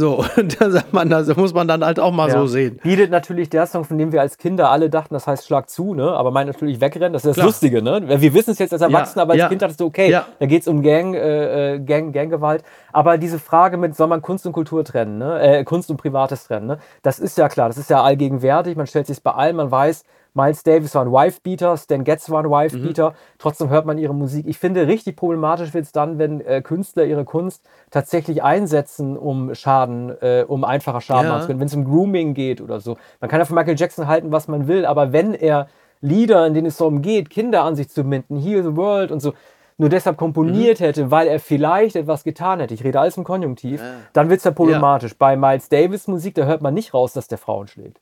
[0.00, 2.40] so, und sagt man, das muss man dann halt auch mal ja.
[2.40, 2.80] so sehen.
[2.82, 5.94] Bietet natürlich der Song, von dem wir als Kinder alle dachten, das heißt Schlag zu,
[5.94, 6.10] ne?
[6.10, 7.46] Aber meint natürlich wegrennen, das ist das Klar.
[7.46, 8.20] Lustige, ne?
[8.20, 9.22] Wir wissen es jetzt als Erwachsener, ja.
[9.22, 9.48] aber als ja.
[9.48, 12.64] Kind dachtest du, okay, da geht es um Gang, äh, äh, Gang, Ganggewalt.
[12.92, 15.40] Aber diese Frage mit, soll man Kunst und Kultur trennen, ne?
[15.40, 16.78] Äh, Kunst und Privates trennen, ne?
[17.02, 20.04] Das ist ja klar, das ist ja allgegenwärtig, man stellt sich bei allen, man weiß,
[20.34, 23.10] Miles Davis war ein Wife-Beater, Stan Getz war ein Wife-Beater.
[23.10, 23.14] Mhm.
[23.38, 24.46] Trotzdem hört man ihre Musik.
[24.46, 29.54] Ich finde, richtig problematisch wird es dann, wenn äh, Künstler ihre Kunst tatsächlich einsetzen, um
[29.54, 31.34] Schaden, äh, um einfacher Schaden ja.
[31.34, 31.60] anzuwenden.
[31.60, 32.96] Wenn es um Grooming geht oder so.
[33.20, 35.68] Man kann ja von Michael Jackson halten, was man will, aber wenn er
[36.00, 39.20] Lieder, in denen es darum geht, Kinder an sich zu binden, Heal the World und
[39.20, 39.34] so,
[39.76, 40.84] nur deshalb komponiert mhm.
[40.84, 43.94] hätte, weil er vielleicht etwas getan hätte, ich rede alles im Konjunktiv, ja.
[44.12, 45.12] dann wird es ja problematisch.
[45.12, 45.16] Ja.
[45.18, 47.98] Bei Miles Davis Musik, da hört man nicht raus, dass der Frauen schlägt.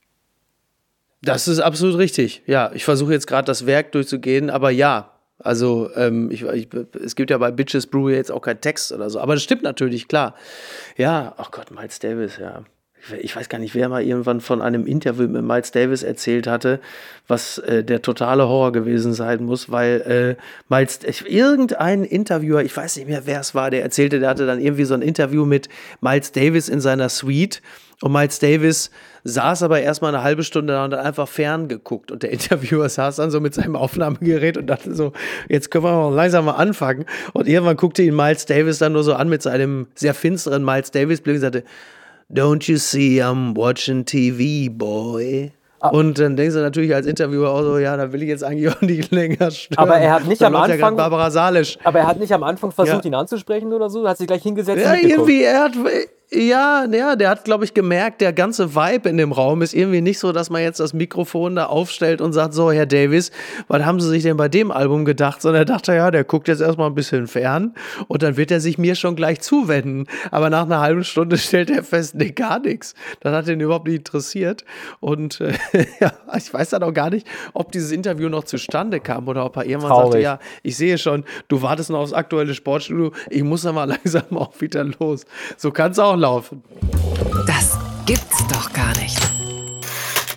[1.21, 2.43] Das ist absolut richtig.
[2.45, 6.67] Ja, ich versuche jetzt gerade das Werk durchzugehen, aber ja, also ähm, ich, ich,
[7.01, 9.63] es gibt ja bei Bitches Brew jetzt auch keinen Text oder so, aber das stimmt
[9.63, 10.35] natürlich, klar.
[10.97, 12.63] Ja, ach Gott, Miles Davis, ja.
[13.21, 16.81] Ich weiß gar nicht, wer mal irgendwann von einem Interview mit Miles Davis erzählt hatte,
[17.29, 22.97] was äh, der totale Horror gewesen sein muss, weil äh, Miles, irgendein Interviewer, ich weiß
[22.97, 25.69] nicht mehr, wer es war, der erzählte, der hatte dann irgendwie so ein Interview mit
[26.01, 27.61] Miles Davis in seiner Suite
[28.01, 28.91] und Miles Davis
[29.25, 32.11] saß aber erstmal eine halbe Stunde da und hat einfach ferngeguckt.
[32.11, 35.11] Und der Interviewer saß dann so mit seinem Aufnahmegerät und dachte so,
[35.49, 37.05] jetzt können wir mal langsam mal anfangen.
[37.33, 40.91] Und irgendwann guckte ihn Miles Davis dann nur so an mit seinem sehr finsteren Miles
[40.91, 41.63] Davis-Blick und sagte,
[42.31, 45.51] Don't you see I'm watching TV, boy?
[45.81, 45.89] Ah.
[45.89, 48.69] Und dann denkst du natürlich als Interviewer auch so, ja, da will ich jetzt eigentlich
[48.69, 49.77] auch nicht länger stören.
[49.77, 50.79] Aber er hat nicht am Anfang.
[50.79, 51.77] Ja Barbara Salisch.
[51.83, 53.11] Aber er hat nicht am Anfang versucht, ja.
[53.11, 54.83] ihn anzusprechen oder so, hat sich gleich hingesetzt.
[54.83, 55.73] Ja, irgendwie, er hat,
[56.31, 60.01] ja, ja, der hat, glaube ich, gemerkt, der ganze Vibe in dem Raum ist irgendwie
[60.01, 63.31] nicht so, dass man jetzt das Mikrofon da aufstellt und sagt, so, Herr Davis,
[63.67, 65.41] was haben Sie sich denn bei dem Album gedacht?
[65.41, 67.73] Sondern er dachte, ja, der guckt jetzt erstmal ein bisschen fern
[68.07, 70.05] und dann wird er sich mir schon gleich zuwenden.
[70.29, 72.93] Aber nach einer halben Stunde stellt er fest, nee, gar nichts.
[73.21, 74.65] Das hat ihn überhaupt nicht interessiert.
[74.99, 75.53] Und äh,
[75.99, 79.57] ja, ich weiß dann auch gar nicht, ob dieses Interview noch zustande kam oder ob
[79.57, 80.11] er irgendwann Traurig.
[80.11, 83.85] sagte, ja, ich sehe schon, du wartest noch aufs aktuelle Sportstudio, ich muss dann mal
[83.89, 85.25] langsam auch wieder los.
[85.57, 86.63] So kann es auch laufen.
[87.47, 89.17] Das gibt's doch gar nicht.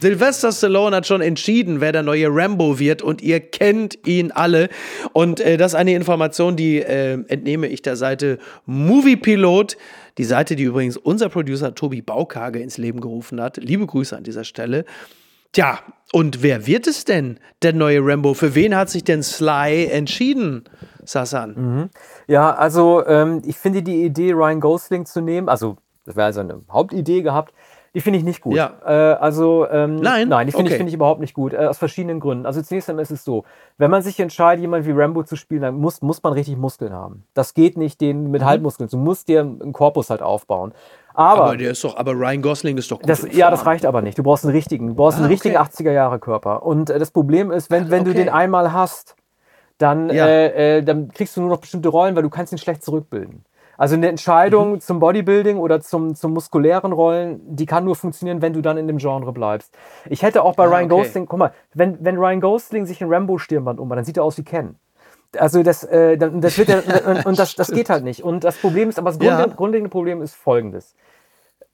[0.03, 4.69] Sylvester Stallone hat schon entschieden, wer der neue Rambo wird und ihr kennt ihn alle.
[5.13, 9.77] Und äh, das ist eine Information, die äh, entnehme ich der Seite Moviepilot.
[10.19, 13.59] Die Seite, die übrigens unser Producer Tobi Baukage ins Leben gerufen hat.
[13.59, 14.87] Liebe Grüße an dieser Stelle.
[15.53, 15.79] Tja,
[16.13, 18.35] und wer wird es denn, der neue Rambo?
[18.35, 20.65] Für wen hat sich denn Sly entschieden,
[21.13, 21.55] Sasan?
[21.57, 21.91] Mhm.
[22.27, 26.41] Ja, also ähm, ich finde die Idee, Ryan Gosling zu nehmen, also das wäre also
[26.41, 27.53] eine Hauptidee gehabt,
[27.95, 28.55] Die finde ich nicht gut.
[28.55, 28.73] Ja.
[28.87, 30.29] Äh, also, ähm, nein?
[30.29, 30.75] Nein, die finde okay.
[30.75, 31.53] ich, find ich überhaupt nicht gut.
[31.53, 32.47] Äh, aus verschiedenen Gründen.
[32.47, 33.45] Also zunächst einmal ist es so,
[33.77, 36.95] wenn man sich entscheidet, jemand wie Rambo zu spielen, dann muss, muss man richtig Muskeln
[36.95, 37.25] haben.
[37.35, 38.47] Das geht nicht den mit mhm.
[38.47, 38.89] Halbmuskeln.
[38.89, 40.73] Du musst dir einen Korpus halt aufbauen.
[41.13, 43.11] Aber, aber der ist doch, aber Ryan Gosling ist doch gut.
[43.11, 44.17] Das, ja, das reicht aber nicht.
[44.17, 45.69] Du brauchst einen richtigen, du brauchst ah, einen richtigen okay.
[45.69, 46.63] 80er-Jahre-Körper.
[46.63, 48.13] Und äh, das Problem ist, wenn, wenn okay.
[48.13, 49.17] du den einmal hast,
[49.83, 50.27] dann, ja.
[50.27, 53.45] äh, äh, dann kriegst du nur noch bestimmte Rollen, weil du kannst ihn schlecht zurückbilden.
[53.77, 54.81] Also eine Entscheidung mhm.
[54.81, 58.87] zum Bodybuilding oder zum, zum muskulären Rollen, die kann nur funktionieren, wenn du dann in
[58.87, 59.75] dem Genre bleibst.
[60.09, 61.03] Ich hätte auch bei ah, Ryan okay.
[61.03, 64.39] Gosling, guck mal, wenn, wenn Ryan Gosling sich ein Rambo-Stirnband umbaut, dann sieht er aus
[64.39, 64.77] wie Ken.
[65.37, 68.23] Also das, äh, das wird ja, und, und das, das geht halt nicht.
[68.23, 69.47] Und das Problem ist, aber das ja.
[69.47, 70.95] grundlegende Problem ist folgendes.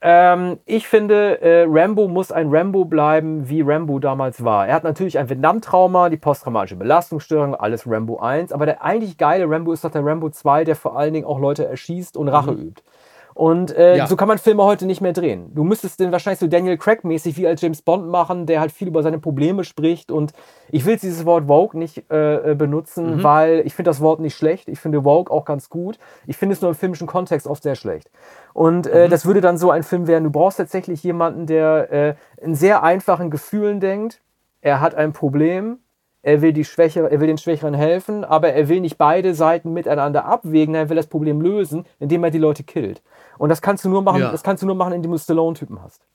[0.01, 4.69] Ähm, ich finde, äh, Rambo muss ein Rambo bleiben, wie Rambo damals war.
[4.69, 9.51] Er hat natürlich ein Vietnam-Trauma, die posttraumatische Belastungsstörung, alles Rambo 1, aber der eigentlich geile
[9.51, 12.53] Rambo ist doch der Rambo 2, der vor allen Dingen auch Leute erschießt und Rache
[12.53, 12.59] mhm.
[12.59, 12.83] übt.
[13.39, 14.07] Und äh, ja.
[14.09, 15.53] so kann man Filme heute nicht mehr drehen.
[15.55, 18.89] Du müsstest den wahrscheinlich so Daniel Craig-mäßig wie als James Bond machen, der halt viel
[18.89, 20.11] über seine Probleme spricht.
[20.11, 20.33] Und
[20.73, 23.23] ich will dieses Wort Vogue nicht äh, äh, benutzen, mhm.
[23.23, 24.69] weil ich finde das Wort nicht schlecht.
[24.69, 26.01] Ich finde Vogue auch ganz gut.
[26.27, 28.11] Ich finde es nur im filmischen Kontext oft sehr schlecht.
[28.55, 29.11] Und äh, mhm.
[29.11, 30.25] das würde dann so ein Film werden.
[30.25, 32.15] Du brauchst tatsächlich jemanden, der äh,
[32.45, 34.21] in sehr einfachen Gefühlen denkt.
[34.63, 35.79] Er hat ein Problem,
[36.23, 39.73] er will, die Schwächere, er will den Schwächeren helfen, aber er will nicht beide Seiten
[39.73, 43.01] miteinander abwägen, er will das Problem lösen, indem er die Leute killt.
[43.39, 44.31] Und das kannst du nur machen, ja.
[44.31, 46.07] das kannst du nur machen, indem du Stallone-Typen hast.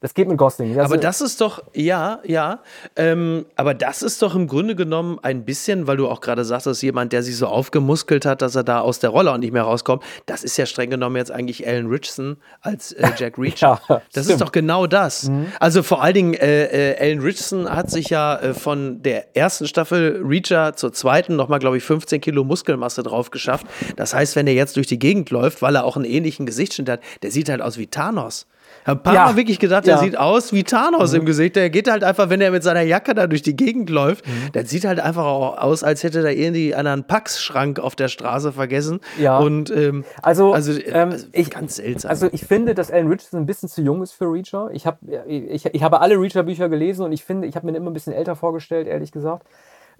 [0.00, 0.78] Das geht mit Gosling.
[0.78, 2.60] Also aber das ist doch, ja, ja.
[2.94, 6.68] Ähm, aber das ist doch im Grunde genommen ein bisschen, weil du auch gerade sagst,
[6.68, 9.52] dass jemand, der sich so aufgemuskelt hat, dass er da aus der Rolle auch nicht
[9.52, 10.04] mehr rauskommt.
[10.26, 13.80] Das ist ja streng genommen jetzt eigentlich Alan Richardson als äh, Jack Reacher.
[13.88, 14.28] ja, das stimmt.
[14.28, 15.24] ist doch genau das.
[15.24, 15.48] Mhm.
[15.58, 19.66] Also vor allen Dingen, äh, äh, Alan Richardson hat sich ja äh, von der ersten
[19.66, 23.66] Staffel Reacher zur zweiten nochmal, glaube ich, 15 Kilo Muskelmasse drauf geschafft.
[23.96, 26.88] Das heißt, wenn er jetzt durch die Gegend läuft, weil er auch einen ähnlichen Gesichtsschnitt
[26.88, 28.46] hat, der sieht halt aus wie Thanos.
[28.88, 29.24] Ich habe ein paar ja.
[29.26, 30.00] Mal wirklich gedacht, der ja.
[30.00, 31.18] sieht aus wie Thanos mhm.
[31.18, 31.56] im Gesicht.
[31.56, 34.52] Der geht halt einfach, wenn er mit seiner Jacke da durch die Gegend läuft, mhm.
[34.52, 39.00] der sieht halt einfach aus, als hätte er irgendwie einen Packschrank auf der Straße vergessen.
[39.18, 39.36] Ja.
[39.40, 42.08] Und ähm, also, also, ähm, also ich, ganz seltsam.
[42.08, 44.70] Also ich finde, dass Alan Richardson ein bisschen zu jung ist für Reacher.
[44.72, 47.90] Ich, hab, ich, ich habe alle Reacher-Bücher gelesen und ich finde, ich habe mir immer
[47.90, 49.46] ein bisschen älter vorgestellt, ehrlich gesagt.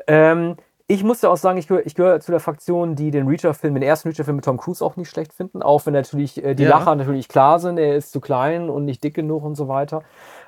[0.06, 0.56] Ähm,
[0.90, 4.08] ich musste auch sagen, ich gehöre gehör zu der Fraktion, die den Reacher-Film, den ersten
[4.08, 6.70] Reacher-Film mit Tom Cruise auch nicht schlecht finden, auch wenn natürlich äh, die ja.
[6.70, 10.00] Lacher natürlich klar sind, er ist zu klein und nicht dick genug und so weiter.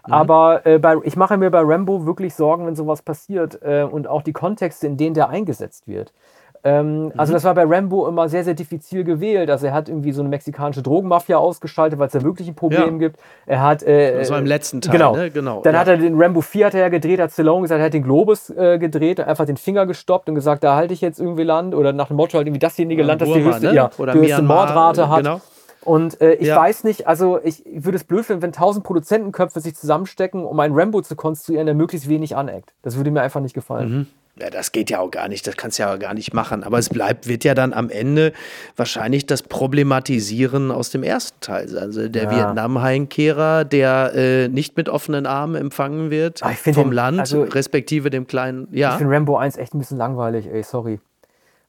[0.07, 0.15] Mhm.
[0.15, 4.09] Aber äh, bei, ich mache mir bei Rambo wirklich Sorgen, wenn sowas passiert äh, und
[4.09, 6.15] auch die Kontexte, in denen der eingesetzt wird.
[6.63, 7.13] Ähm, mhm.
[7.17, 9.51] Also das war bei Rambo immer sehr, sehr diffizil gewählt.
[9.51, 12.93] Also er hat irgendwie so eine mexikanische Drogenmafia ausgeschaltet, weil es da wirklich ein Problem
[12.93, 12.99] ja.
[12.99, 13.19] gibt.
[13.47, 13.83] Er hat...
[13.83, 15.17] Äh, das war im letzten Teil, genau.
[15.17, 15.31] Ne?
[15.31, 15.63] genau.
[15.63, 15.81] Dann ja.
[15.81, 18.03] hat er den Rambo 4 hat er ja gedreht, hat Stallone gesagt, er hat den
[18.03, 21.75] Globus äh, gedreht, einfach den Finger gestoppt und gesagt, da halte ich jetzt irgendwie Land.
[21.75, 23.75] Oder nach dem Motto halt irgendwie dasjenige Land, das die höchste, ne?
[23.75, 25.25] ja, Oder die höchste Mordrate hat.
[25.25, 25.41] Genau.
[25.83, 26.57] Und äh, ich ja.
[26.57, 30.75] weiß nicht, also ich würde es blöd finden, wenn tausend Produzentenköpfe sich zusammenstecken, um einen
[30.79, 32.75] Rambo zu konstruieren, der möglichst wenig aneckt.
[32.83, 33.91] Das würde mir einfach nicht gefallen.
[33.91, 34.07] Mhm.
[34.39, 36.63] Ja, das geht ja auch gar nicht, das kannst du ja auch gar nicht machen.
[36.63, 38.33] Aber es bleibt, wird ja dann am Ende
[38.77, 41.77] wahrscheinlich das Problematisieren aus dem ersten Teil.
[41.79, 42.31] Also der ja.
[42.31, 48.27] Vietnam-Heimkehrer, der äh, nicht mit offenen Armen empfangen wird vom den, Land, also, respektive dem
[48.27, 48.69] kleinen.
[48.71, 48.93] Ja.
[48.93, 51.01] Ich finde Rambo 1 echt ein bisschen langweilig, ey, sorry.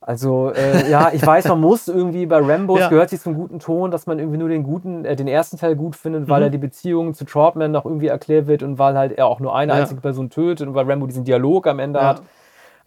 [0.03, 2.89] Also, äh, ja, ich weiß, man muss irgendwie bei Rambo, ja.
[2.89, 5.75] gehört sich zum guten Ton, dass man irgendwie nur den guten, äh, den ersten Teil
[5.75, 6.45] gut findet, weil mhm.
[6.47, 9.55] er die Beziehung zu Troutman noch irgendwie erklärt wird und weil halt er auch nur
[9.55, 12.23] eine einzige Person tötet und weil Rambo diesen Dialog am Ende hat.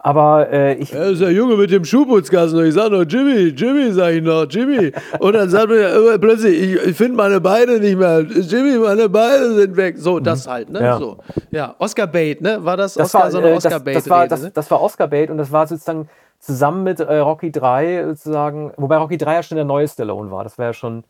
[0.05, 0.93] Aber äh, ich.
[0.93, 2.59] Er ist der Junge mit dem Schuhputzkasten.
[2.59, 4.91] Und ich sage noch, Jimmy, Jimmy, sag ich noch, Jimmy.
[5.17, 8.19] Und dann sagt mir plötzlich, ich, ich finde meine Beine nicht mehr.
[8.19, 9.95] Jimmy, meine Beine sind weg.
[9.97, 10.51] So, das mhm.
[10.51, 10.79] halt, ne?
[10.79, 10.99] Ja.
[10.99, 11.17] So.
[11.49, 12.63] Ja, Oscar Bait, ne?
[12.63, 13.95] War das, das Oscar, war, so eine äh, Oscar Bait?
[13.95, 14.51] Das, das, war, das, ne?
[14.53, 16.07] das war Oscar Bait und das war sozusagen
[16.39, 20.43] zusammen mit äh, Rocky 3 sozusagen, wobei Rocky 3 ja schon der neue Stallone war.
[20.43, 21.03] Das war ja schon.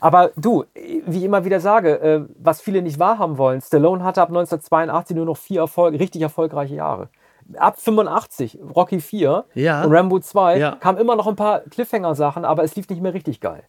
[0.00, 4.22] Aber du, wie ich immer wieder sage, äh, was viele nicht wahrhaben wollen, Stallone hatte
[4.22, 7.10] ab 1982 nur noch vier Erfolg, richtig erfolgreiche Jahre
[7.56, 9.84] ab 85, Rocky 4 ja.
[9.84, 10.76] und Rambo 2, ja.
[10.76, 13.64] kamen immer noch ein paar Cliffhanger-Sachen, aber es lief nicht mehr richtig geil.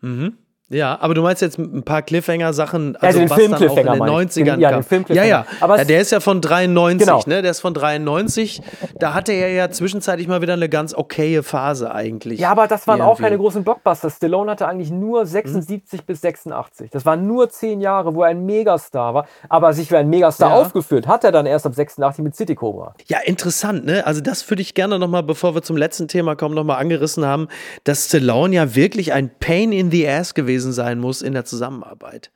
[0.00, 0.38] Mhm.
[0.72, 3.76] Ja, aber du meinst jetzt ein paar Cliffhanger-Sachen, also, also den was Film dann auch
[3.76, 5.46] in den 90ern ja, den Film Ja, ja.
[5.60, 7.22] Aber ja, der ist ja von 93, genau.
[7.26, 7.42] ne?
[7.42, 8.62] Der ist von 93.
[8.98, 12.40] Da hatte er ja zwischenzeitlich mal wieder eine ganz okaye Phase eigentlich.
[12.40, 13.12] Ja, aber das waren irgendwie.
[13.12, 14.10] auch keine großen Blockbuster.
[14.10, 16.06] Stallone hatte eigentlich nur 76 hm.
[16.06, 16.90] bis 86.
[16.90, 19.26] Das waren nur zehn Jahre, wo er ein Megastar war.
[19.48, 20.56] Aber sich wie ein Megastar ja.
[20.56, 22.94] aufgeführt hat er dann erst ab 86 mit City Cobra.
[23.06, 24.06] Ja, interessant, ne?
[24.06, 27.48] Also das würde ich gerne nochmal, bevor wir zum letzten Thema kommen, nochmal angerissen haben,
[27.84, 31.44] dass Stallone ja wirklich ein Pain in the Ass gewesen gewesen sein muss in der
[31.44, 32.30] Zusammenarbeit.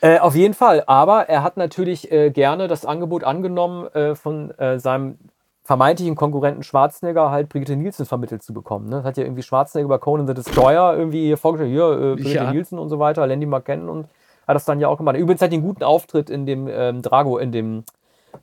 [0.00, 4.50] Äh, auf jeden Fall, aber er hat natürlich äh, gerne das Angebot angenommen, äh, von
[4.58, 5.18] äh, seinem
[5.64, 8.88] vermeintlichen Konkurrenten Schwarzenegger halt Brigitte Nielsen vermittelt zu bekommen.
[8.88, 8.96] Ne?
[8.96, 12.52] Das hat ja irgendwie Schwarzenegger bei Conan the Destroyer irgendwie vorgestellt, hier, äh, Brigitte ja.
[12.52, 14.08] Nielsen und so weiter, Landy McKenna und
[14.46, 15.16] hat das dann ja auch gemacht.
[15.16, 17.84] Übrigens hat einen guten Auftritt in dem ähm, Drago, in dem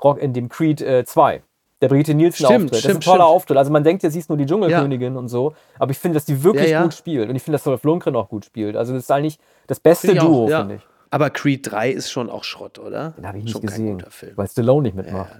[0.03, 1.41] Rock, in dem Creed äh, 2.
[1.81, 2.67] Der Brigitte Nielsen stimmt, Auftritt.
[2.67, 3.35] Stimmt, das ist ein toller stimmt.
[3.35, 3.57] Auftritt.
[3.57, 5.19] Also man denkt, ja, siehst nur die Dschungelkönigin ja.
[5.19, 5.53] und so.
[5.77, 6.83] Aber ich finde, dass die wirklich ja, ja.
[6.83, 7.29] gut spielt.
[7.29, 8.75] Und ich finde, dass Dolph Lundgren auch gut spielt.
[8.75, 10.81] Also das ist eigentlich das beste find Duo, finde ich.
[11.09, 13.11] Aber Creed 3 ist schon auch Schrott, oder?
[13.11, 14.03] Den habe ich nicht schon gesehen.
[14.35, 15.39] Weil Stallone nicht mitmacht.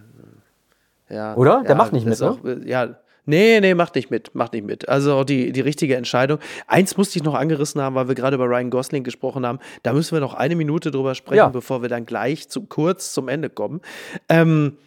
[1.10, 1.36] Ja.
[1.36, 1.64] Oder?
[1.64, 2.62] Der macht nicht mit, ne?
[2.66, 2.98] ja,
[3.30, 4.88] Nee, nee, macht nicht mit, macht nicht mit.
[4.88, 6.40] Also die, die richtige Entscheidung.
[6.66, 9.60] Eins musste ich noch angerissen haben, weil wir gerade über Ryan Gosling gesprochen haben.
[9.84, 11.50] Da müssen wir noch eine Minute drüber sprechen, ja.
[11.50, 13.82] bevor wir dann gleich zu, kurz zum Ende kommen.
[14.30, 14.78] Ähm,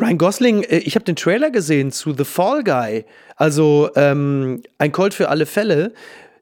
[0.00, 3.04] Ryan Gosling, äh, ich habe den Trailer gesehen zu The Fall Guy,
[3.36, 5.92] also ähm, ein Colt für alle Fälle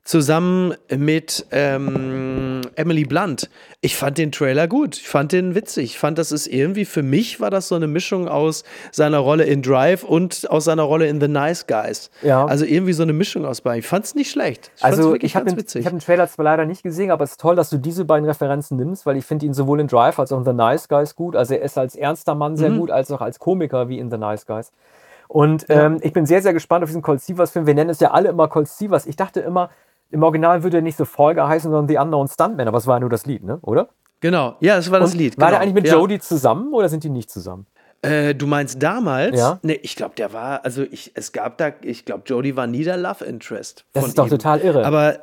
[0.08, 3.50] zusammen mit ähm, Emily Blunt.
[3.82, 4.96] Ich fand den Trailer gut.
[4.96, 5.84] Ich fand den witzig.
[5.84, 9.44] Ich fand, das ist irgendwie, für mich war das so eine Mischung aus seiner Rolle
[9.44, 12.10] in Drive und aus seiner Rolle in The Nice Guys.
[12.22, 12.46] Ja.
[12.46, 13.80] Also irgendwie so eine Mischung aus beiden.
[13.80, 14.70] Ich fand es nicht schlecht.
[14.78, 17.40] Ich also ich habe den, hab den Trailer zwar leider nicht gesehen, aber es ist
[17.40, 20.32] toll, dass du diese beiden Referenzen nimmst, weil ich finde ihn sowohl in Drive als
[20.32, 21.36] auch in The Nice Guys gut.
[21.36, 22.78] Also er ist als ernster Mann sehr mhm.
[22.78, 24.72] gut, als auch als Komiker wie in The Nice Guys.
[25.28, 25.84] Und ja.
[25.84, 27.66] ähm, ich bin sehr, sehr gespannt auf diesen Colt Sievers Film.
[27.66, 29.04] Wir nennen es ja alle immer Colt Sievers.
[29.04, 29.68] Ich dachte immer,
[30.10, 32.96] im Original würde er nicht so Folge heißen, sondern The Unknown Stuntman, aber es war
[32.96, 33.58] ja nur das Lied, ne?
[33.62, 33.88] oder?
[34.20, 35.38] Genau, ja, es war das Und Lied.
[35.38, 35.58] War genau.
[35.58, 35.94] der eigentlich mit ja.
[35.94, 37.66] Jodie zusammen oder sind die nicht zusammen?
[38.02, 39.38] Äh, du meinst damals?
[39.38, 39.58] Ja.
[39.62, 42.84] Nee, ich glaube, der war, also ich, es gab da, ich glaube, Jodie war nie
[42.84, 43.84] der Love Interest.
[43.92, 44.30] Das ist doch ihm.
[44.30, 44.84] total irre.
[44.84, 45.18] Aber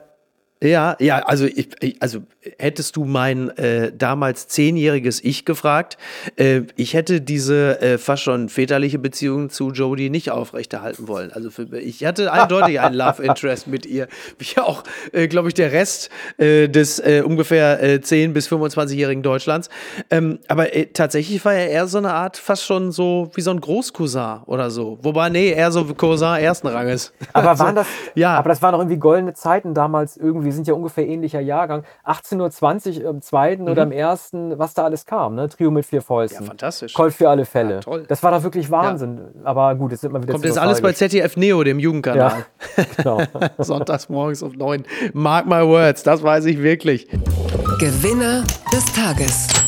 [0.69, 1.69] ja, ja, also ich,
[2.01, 2.19] also
[2.57, 5.97] hättest du mein äh, damals zehnjähriges Ich gefragt,
[6.35, 11.31] äh, ich hätte diese äh, fast schon väterliche Beziehung zu Jodie nicht aufrechterhalten wollen.
[11.31, 14.07] Also für, ich hatte eindeutig einen Love Interest mit ihr,
[14.37, 19.23] wie auch, äh, glaube ich, der Rest äh, des äh, ungefähr äh, 10 bis 25-jährigen
[19.23, 19.69] Deutschlands.
[20.09, 23.61] Ähm, aber tatsächlich war er eher so eine Art, fast schon so wie so ein
[23.61, 24.99] Großcousin oder so.
[25.01, 27.13] Wobei, nee, eher so Cousin ersten Ranges.
[27.33, 28.35] Aber waren das, ja.
[28.37, 33.01] aber das waren doch irgendwie goldene Zeiten damals irgendwie sind ja ungefähr ähnlicher Jahrgang, 1820
[33.01, 33.69] im zweiten mhm.
[33.69, 35.49] oder im ersten, was da alles kam, ne?
[35.49, 36.43] Trio mit vier Fäusten.
[36.43, 36.93] Ja, fantastisch.
[36.93, 37.75] Colt für alle Fälle.
[37.75, 38.05] Ja, toll.
[38.07, 39.19] Das war doch wirklich Wahnsinn.
[39.35, 39.45] Ja.
[39.45, 42.45] Aber gut, jetzt sind wir wieder Kommt jetzt alles bei ZDF Neo, dem Jugendkanal.
[42.77, 43.21] Ja, genau.
[43.57, 44.83] Sonntags morgens um neun.
[45.13, 47.07] Mark my words, das weiß ich wirklich.
[47.79, 49.64] Gewinner des Tages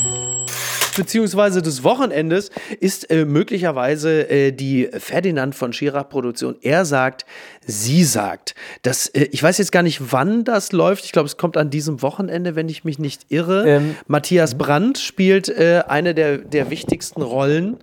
[0.98, 6.58] beziehungsweise des Wochenendes ist äh, möglicherweise äh, die Ferdinand von Schirach Produktion.
[6.62, 7.26] Er sagt,
[7.66, 8.56] sie sagt.
[8.82, 11.06] Das, äh, ich weiß jetzt gar nicht, wann das läuft.
[11.06, 13.68] Ich glaube, es kommt an diesem Wochenende, wenn ich mich nicht irre.
[13.68, 17.78] Ähm, Matthias Brandt spielt äh, eine der, der wichtigsten Rollen.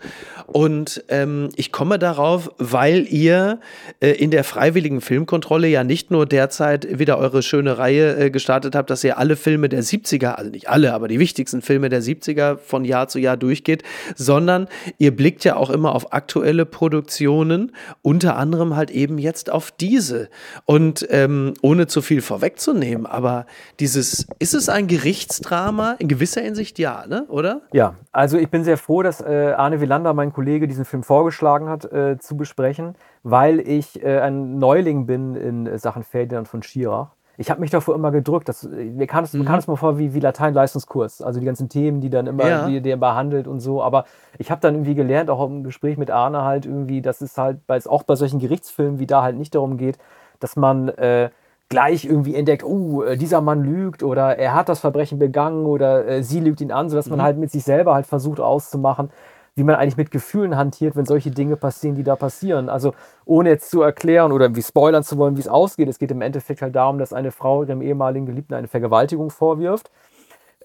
[0.47, 3.61] Und ähm, ich komme darauf, weil ihr
[4.01, 8.75] äh, in der freiwilligen Filmkontrolle ja nicht nur derzeit wieder eure schöne Reihe äh, gestartet
[8.75, 12.03] habt, dass ihr alle Filme der 70er, also nicht alle, aber die wichtigsten Filme der
[12.03, 13.83] 70er von Jahr zu Jahr durchgeht,
[14.17, 19.71] sondern ihr blickt ja auch immer auf aktuelle Produktionen, unter anderem halt eben jetzt auf
[19.71, 20.29] diese.
[20.65, 23.47] Und ähm, ohne zu viel vorwegzunehmen, aber
[23.81, 25.97] dieses, ist es ein Gerichtsdrama?
[25.99, 27.25] In gewisser Hinsicht ja, ne?
[27.29, 27.63] oder?
[27.73, 31.69] Ja, also ich bin sehr froh, dass äh, Arne Wielander, mein Kollege, diesen Film vorgeschlagen
[31.69, 37.15] hat, äh, zu besprechen, weil ich äh, ein Neuling bin in Sachen Ferdinand von Schirach.
[37.37, 38.49] Ich habe mich davor immer gedrückt.
[38.49, 39.45] Das, mir kam es mhm.
[39.45, 41.23] mal vor wie, wie Latein-Leistungskurs.
[41.23, 42.67] Also die ganzen Themen, die dann immer, ja.
[42.67, 43.83] die, die er behandelt und so.
[43.83, 44.05] Aber
[44.39, 47.67] ich habe dann irgendwie gelernt, auch im Gespräch mit Arne halt irgendwie, dass es halt
[47.67, 49.99] bei, auch bei solchen Gerichtsfilmen wie da halt nicht darum geht,
[50.39, 51.31] dass man äh,
[51.69, 56.07] gleich irgendwie entdeckt, oh, uh, dieser Mann lügt oder er hat das Verbrechen begangen oder
[56.07, 57.13] äh, sie lügt ihn an, sodass mhm.
[57.13, 59.11] man halt mit sich selber halt versucht auszumachen,
[59.57, 62.69] wie man eigentlich mit Gefühlen hantiert, wenn solche Dinge passieren, die da passieren.
[62.69, 62.93] Also
[63.25, 65.89] ohne jetzt zu erklären oder wie spoilern zu wollen, wie es ausgeht.
[65.89, 69.91] Es geht im Endeffekt halt darum, dass eine Frau ihrem ehemaligen Geliebten eine Vergewaltigung vorwirft.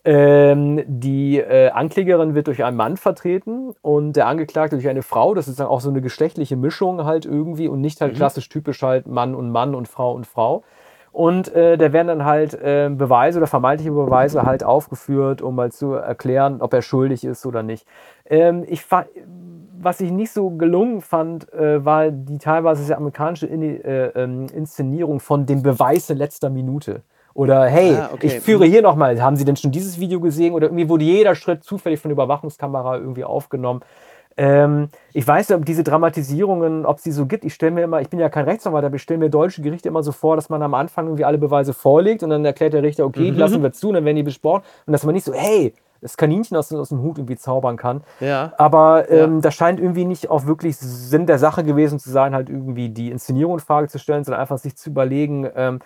[0.05, 5.33] Ähm, die äh, Anklägerin wird durch einen Mann vertreten und der Angeklagte durch eine Frau.
[5.35, 8.17] Das ist dann auch so eine geschlechtliche Mischung halt irgendwie und nicht halt mhm.
[8.17, 10.63] klassisch typisch halt Mann und Mann und Frau und Frau.
[11.11, 15.71] Und äh, da werden dann halt äh, Beweise oder vermeintliche Beweise halt aufgeführt, um mal
[15.71, 17.87] zu erklären, ob er schuldig ist oder nicht.
[18.25, 18.85] Ähm, ich
[19.81, 24.47] was ich nicht so gelungen fand, äh, war die teilweise sehr amerikanische In äh, ähm,
[24.53, 27.01] Inszenierung von dem Beweis in letzter Minute.
[27.33, 28.27] Oder hey, ah, okay.
[28.27, 28.71] ich führe mhm.
[28.71, 30.53] hier nochmal, haben Sie denn schon dieses Video gesehen?
[30.53, 33.81] Oder irgendwie wurde jeder Schritt zufällig von der Überwachungskamera irgendwie aufgenommen.
[34.39, 37.43] Ähm, ich weiß nicht, ob diese Dramatisierungen, ob sie so gibt.
[37.43, 39.89] Ich stelle mir immer, ich bin ja kein Rechtsanwalt, aber ich stelle mir deutsche Gerichte
[39.89, 42.81] immer so vor, dass man am Anfang irgendwie alle Beweise vorlegt und dann erklärt der
[42.81, 43.33] Richter, okay, mhm.
[43.33, 44.63] die lassen wir zu und dann werden die besprochen.
[44.85, 48.01] Und dass man nicht so, hey, das Kaninchen aus, aus dem Hut irgendwie zaubern kann.
[48.21, 48.53] Ja.
[48.57, 49.41] Aber ähm, ja.
[49.41, 53.11] das scheint irgendwie nicht auch wirklich Sinn der Sache gewesen zu sein, halt irgendwie die
[53.11, 55.79] Inszenierung in Frage zu stellen, sondern einfach sich zu überlegen, ähm,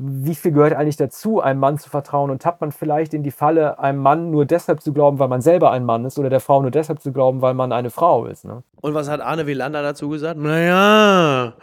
[0.00, 2.30] wie viel gehört eigentlich dazu, einem Mann zu vertrauen?
[2.30, 5.40] Und tappt man vielleicht in die Falle, einem Mann nur deshalb zu glauben, weil man
[5.40, 8.26] selber ein Mann ist, oder der Frau nur deshalb zu glauben, weil man eine Frau
[8.26, 8.44] ist?
[8.44, 8.62] Ne?
[8.80, 10.38] Und was hat Arne Wielander dazu gesagt?
[10.38, 11.54] Naja,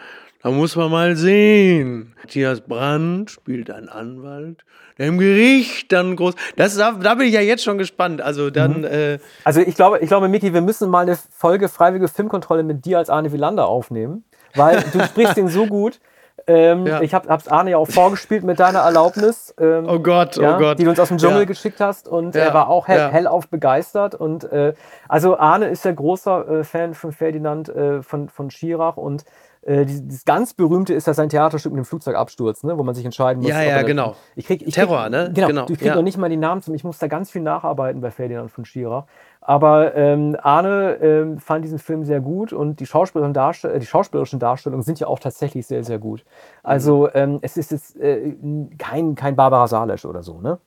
[0.46, 2.14] Da muss man mal sehen.
[2.22, 4.64] Matthias Brandt spielt einen Anwalt,
[5.00, 6.36] der im Gericht dann groß.
[6.56, 8.22] Das, da, da bin ich ja jetzt schon gespannt.
[8.22, 8.82] Also dann.
[8.82, 8.86] Mhm.
[8.86, 12.86] Äh also ich glaube, ich glaube, Miki, wir müssen mal eine Folge Freiwillige Filmkontrolle mit
[12.86, 16.00] dir als Arne Wielander aufnehmen, weil du sprichst ihn so gut.
[16.48, 17.02] Ähm, ja.
[17.02, 19.54] Ich habe es Arne ja auch vorgespielt mit deiner Erlaubnis.
[19.60, 20.80] Ähm, oh Gott, oh ja, oh Gott.
[20.80, 21.46] Die du uns aus dem Dschungel ja.
[21.46, 24.14] geschickt hast und er war auch hell, hellauf begeistert.
[24.14, 24.74] Und äh,
[25.08, 29.26] also Arne ist ja großer äh, Fan von Ferdinand äh, von, von Schirach und
[29.66, 33.04] äh, das ganz berühmte ist ja sein Theaterstück mit dem Flugzeugabsturz, ne, wo man sich
[33.04, 33.50] entscheiden muss.
[33.50, 34.16] Ja, ja, genau.
[34.36, 35.32] Ich krieg, ich Terror, krieg, ne?
[35.34, 35.48] Genau.
[35.48, 35.62] genau.
[35.64, 35.96] Ich kriege ja.
[35.96, 36.76] noch nicht mal die Namen zum.
[36.76, 39.06] Ich muss da ganz viel nacharbeiten bei Ferdinand von Schirach.
[39.48, 44.40] Aber ähm, Arne ähm, fand diesen Film sehr gut und die, Darstell äh, die schauspielerischen
[44.40, 46.26] Darstellungen sind ja auch tatsächlich sehr, sehr gut.
[46.64, 47.10] Also mhm.
[47.14, 48.36] ähm, es ist jetzt äh,
[48.80, 50.58] kein, kein Barbara Salesch oder so, ne?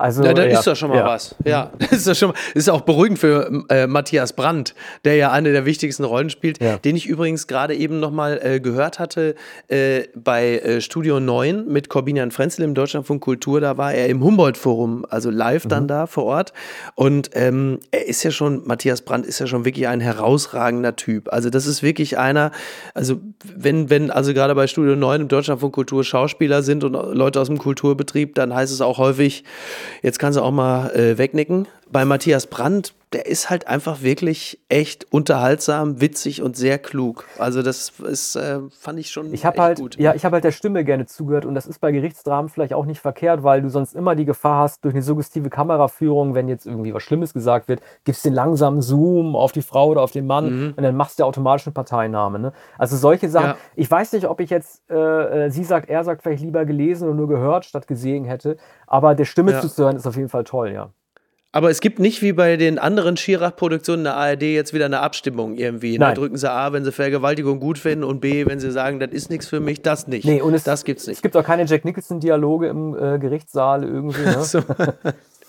[0.00, 1.06] Also, ja, da ja, ist doch schon mal ja.
[1.06, 1.34] was.
[1.44, 4.74] Ja, das ist doch schon mal, ist auch beruhigend für äh, Matthias Brandt,
[5.04, 6.78] der ja eine der wichtigsten Rollen spielt, ja.
[6.78, 9.34] den ich übrigens gerade eben nochmal äh, gehört hatte
[9.68, 13.60] äh, bei äh, Studio 9 mit Corbinian Frenzel im Deutschlandfunk Kultur.
[13.60, 15.68] Da war er im Humboldt-Forum, also live mhm.
[15.68, 16.54] dann da vor Ort.
[16.94, 21.30] Und ähm, er ist ja schon, Matthias Brandt ist ja schon wirklich ein herausragender Typ.
[21.30, 22.52] Also, das ist wirklich einer,
[22.94, 27.38] also, wenn, wenn also gerade bei Studio 9 im Deutschlandfunk Kultur Schauspieler sind und Leute
[27.38, 29.44] aus dem Kulturbetrieb, dann heißt es auch häufig,
[30.02, 31.66] Jetzt kannst du auch mal äh, wegnicken.
[31.90, 37.26] Bei Matthias Brandt der ist halt einfach wirklich echt unterhaltsam, witzig und sehr klug.
[37.38, 39.96] Also das ist, äh, fand ich schon ich hab halt, gut.
[39.98, 42.86] Ja, ich habe halt der Stimme gerne zugehört und das ist bei Gerichtsdramen vielleicht auch
[42.86, 46.66] nicht verkehrt, weil du sonst immer die Gefahr hast, durch eine suggestive Kameraführung, wenn jetzt
[46.66, 50.26] irgendwie was Schlimmes gesagt wird, gibst den langsamen Zoom auf die Frau oder auf den
[50.26, 50.74] Mann mhm.
[50.76, 52.38] und dann machst du automatisch eine Parteinahme.
[52.38, 52.52] Ne?
[52.78, 53.50] Also solche Sachen.
[53.50, 53.56] Ja.
[53.74, 57.08] Ich weiß nicht, ob ich jetzt, äh, äh, sie sagt, er sagt, vielleicht lieber gelesen
[57.08, 58.56] und nur gehört statt gesehen hätte,
[58.86, 59.60] aber der Stimme ja.
[59.60, 60.90] zuzuhören ist auf jeden Fall toll, ja.
[61.52, 65.56] Aber es gibt nicht wie bei den anderen Schirach-Produktionen der ARD jetzt wieder eine Abstimmung
[65.56, 65.98] irgendwie.
[65.98, 69.10] Da drücken sie A, wenn sie Vergewaltigung gut finden und B, wenn sie sagen, das
[69.10, 70.24] ist nichts für mich, das nicht.
[70.24, 71.16] Nee, und es, das gibt's nicht.
[71.16, 74.22] Es gibt auch keine Jack Nicholson-Dialoge im äh, Gerichtssaal irgendwie.
[74.22, 74.44] Ne?
[74.44, 74.62] so.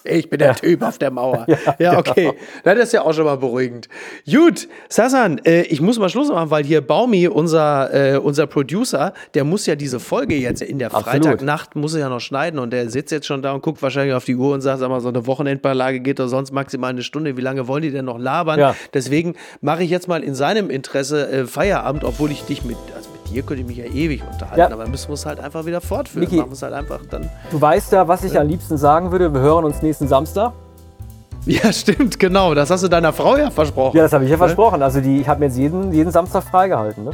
[0.03, 0.53] Ich bin der ja.
[0.53, 1.45] Typ auf der Mauer.
[1.61, 2.31] Ja, ja okay.
[2.63, 2.75] Genau.
[2.75, 3.87] das ist ja auch schon mal beruhigend.
[4.29, 9.13] Gut, Sasan, äh, ich muss mal Schluss machen, weil hier Baumi, unser, äh, unser Producer,
[9.33, 11.23] der muss ja diese Folge jetzt in der Absolut.
[11.23, 14.15] Freitagnacht, muss er ja noch schneiden und der sitzt jetzt schon da und guckt wahrscheinlich
[14.15, 17.03] auf die Uhr und sagt, sag mal, so eine Wochenendbeilage geht doch sonst maximal eine
[17.03, 17.37] Stunde.
[17.37, 18.59] Wie lange wollen die denn noch labern?
[18.59, 18.75] Ja.
[18.93, 23.10] Deswegen mache ich jetzt mal in seinem Interesse äh, Feierabend, obwohl ich dich mit, also
[23.31, 24.71] dir könnte ich mich ja ewig unterhalten, ja.
[24.71, 26.27] aber müssen wir es halt einfach wieder fortführen.
[26.29, 27.29] Niki, halt einfach dann.
[27.49, 29.33] Du weißt ja, was ich am liebsten sagen würde.
[29.33, 30.53] Wir hören uns nächsten Samstag.
[31.45, 32.53] Ja, stimmt, genau.
[32.53, 33.97] Das hast du deiner Frau ja versprochen.
[33.97, 34.39] Ja, das habe ich ja ne?
[34.39, 34.81] versprochen.
[34.83, 37.05] Also die, ich habe mir jetzt jeden, jeden Samstag freigehalten.
[37.05, 37.11] Ne?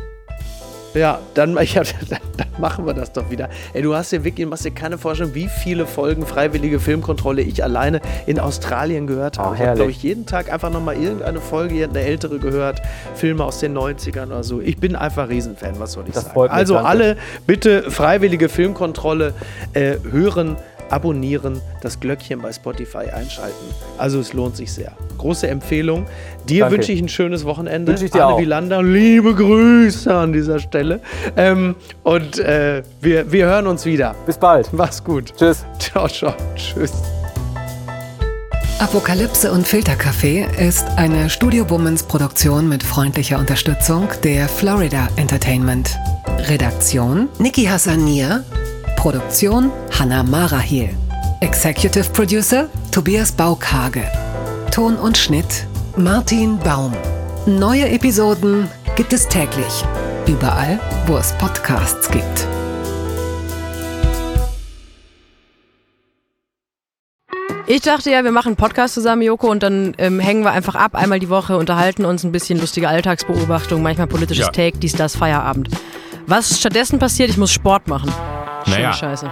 [0.97, 3.49] Ja, dann, ja, dann, dann, machen wir das doch wieder.
[3.73, 7.63] Ey, du hast dir wirklich, machst dir keine Vorstellung, wie viele Folgen freiwillige Filmkontrolle ich
[7.63, 9.51] alleine in Australien gehört habe.
[9.51, 12.81] Oh, ich habe, glaube ich, jeden Tag einfach nochmal irgendeine Folge, eine ältere gehört,
[13.15, 14.59] Filme aus den 90ern oder so.
[14.59, 16.49] Ich bin einfach Riesenfan, was soll ich das sagen.
[16.49, 19.33] Also alle bitte freiwillige Filmkontrolle
[19.73, 20.57] äh, hören
[20.89, 23.65] abonnieren, das Glöckchen bei Spotify einschalten.
[23.97, 24.93] Also es lohnt sich sehr.
[25.17, 26.05] Große Empfehlung.
[26.47, 26.77] Dir Danke.
[26.77, 27.91] wünsche ich ein schönes Wochenende.
[27.91, 28.39] Wünsche ich dir Anne auch.
[28.39, 30.99] Wielander, liebe Grüße an dieser Stelle.
[31.35, 34.15] Ähm, und äh, wir, wir hören uns wieder.
[34.25, 34.71] Bis bald.
[34.73, 35.33] Mach's gut.
[35.37, 35.65] Tschüss.
[35.79, 36.33] Ciao, ciao.
[36.55, 36.93] Tschüss.
[38.79, 45.97] Apokalypse und Filterkaffee ist eine Studio Womans Produktion mit freundlicher Unterstützung der Florida Entertainment.
[46.47, 48.43] Redaktion Niki Hassania
[49.07, 50.89] Produktion Hanna Marahiel.
[51.39, 54.03] Executive Producer Tobias Baukage.
[54.69, 55.65] Ton und Schnitt
[55.95, 56.91] Martin Baum.
[57.45, 58.67] Neue Episoden
[58.97, 59.85] gibt es täglich.
[60.27, 62.47] Überall, wo es Podcasts gibt.
[67.65, 70.75] Ich dachte ja, wir machen einen Podcast zusammen, Joko, und dann ähm, hängen wir einfach
[70.75, 74.51] ab, einmal die Woche, unterhalten uns ein bisschen lustige Alltagsbeobachtung, manchmal politisches ja.
[74.51, 75.69] Take, dies, das, Feierabend.
[76.25, 78.11] Was stattdessen passiert, ich muss Sport machen.
[78.67, 79.31] Naja, Scheiße.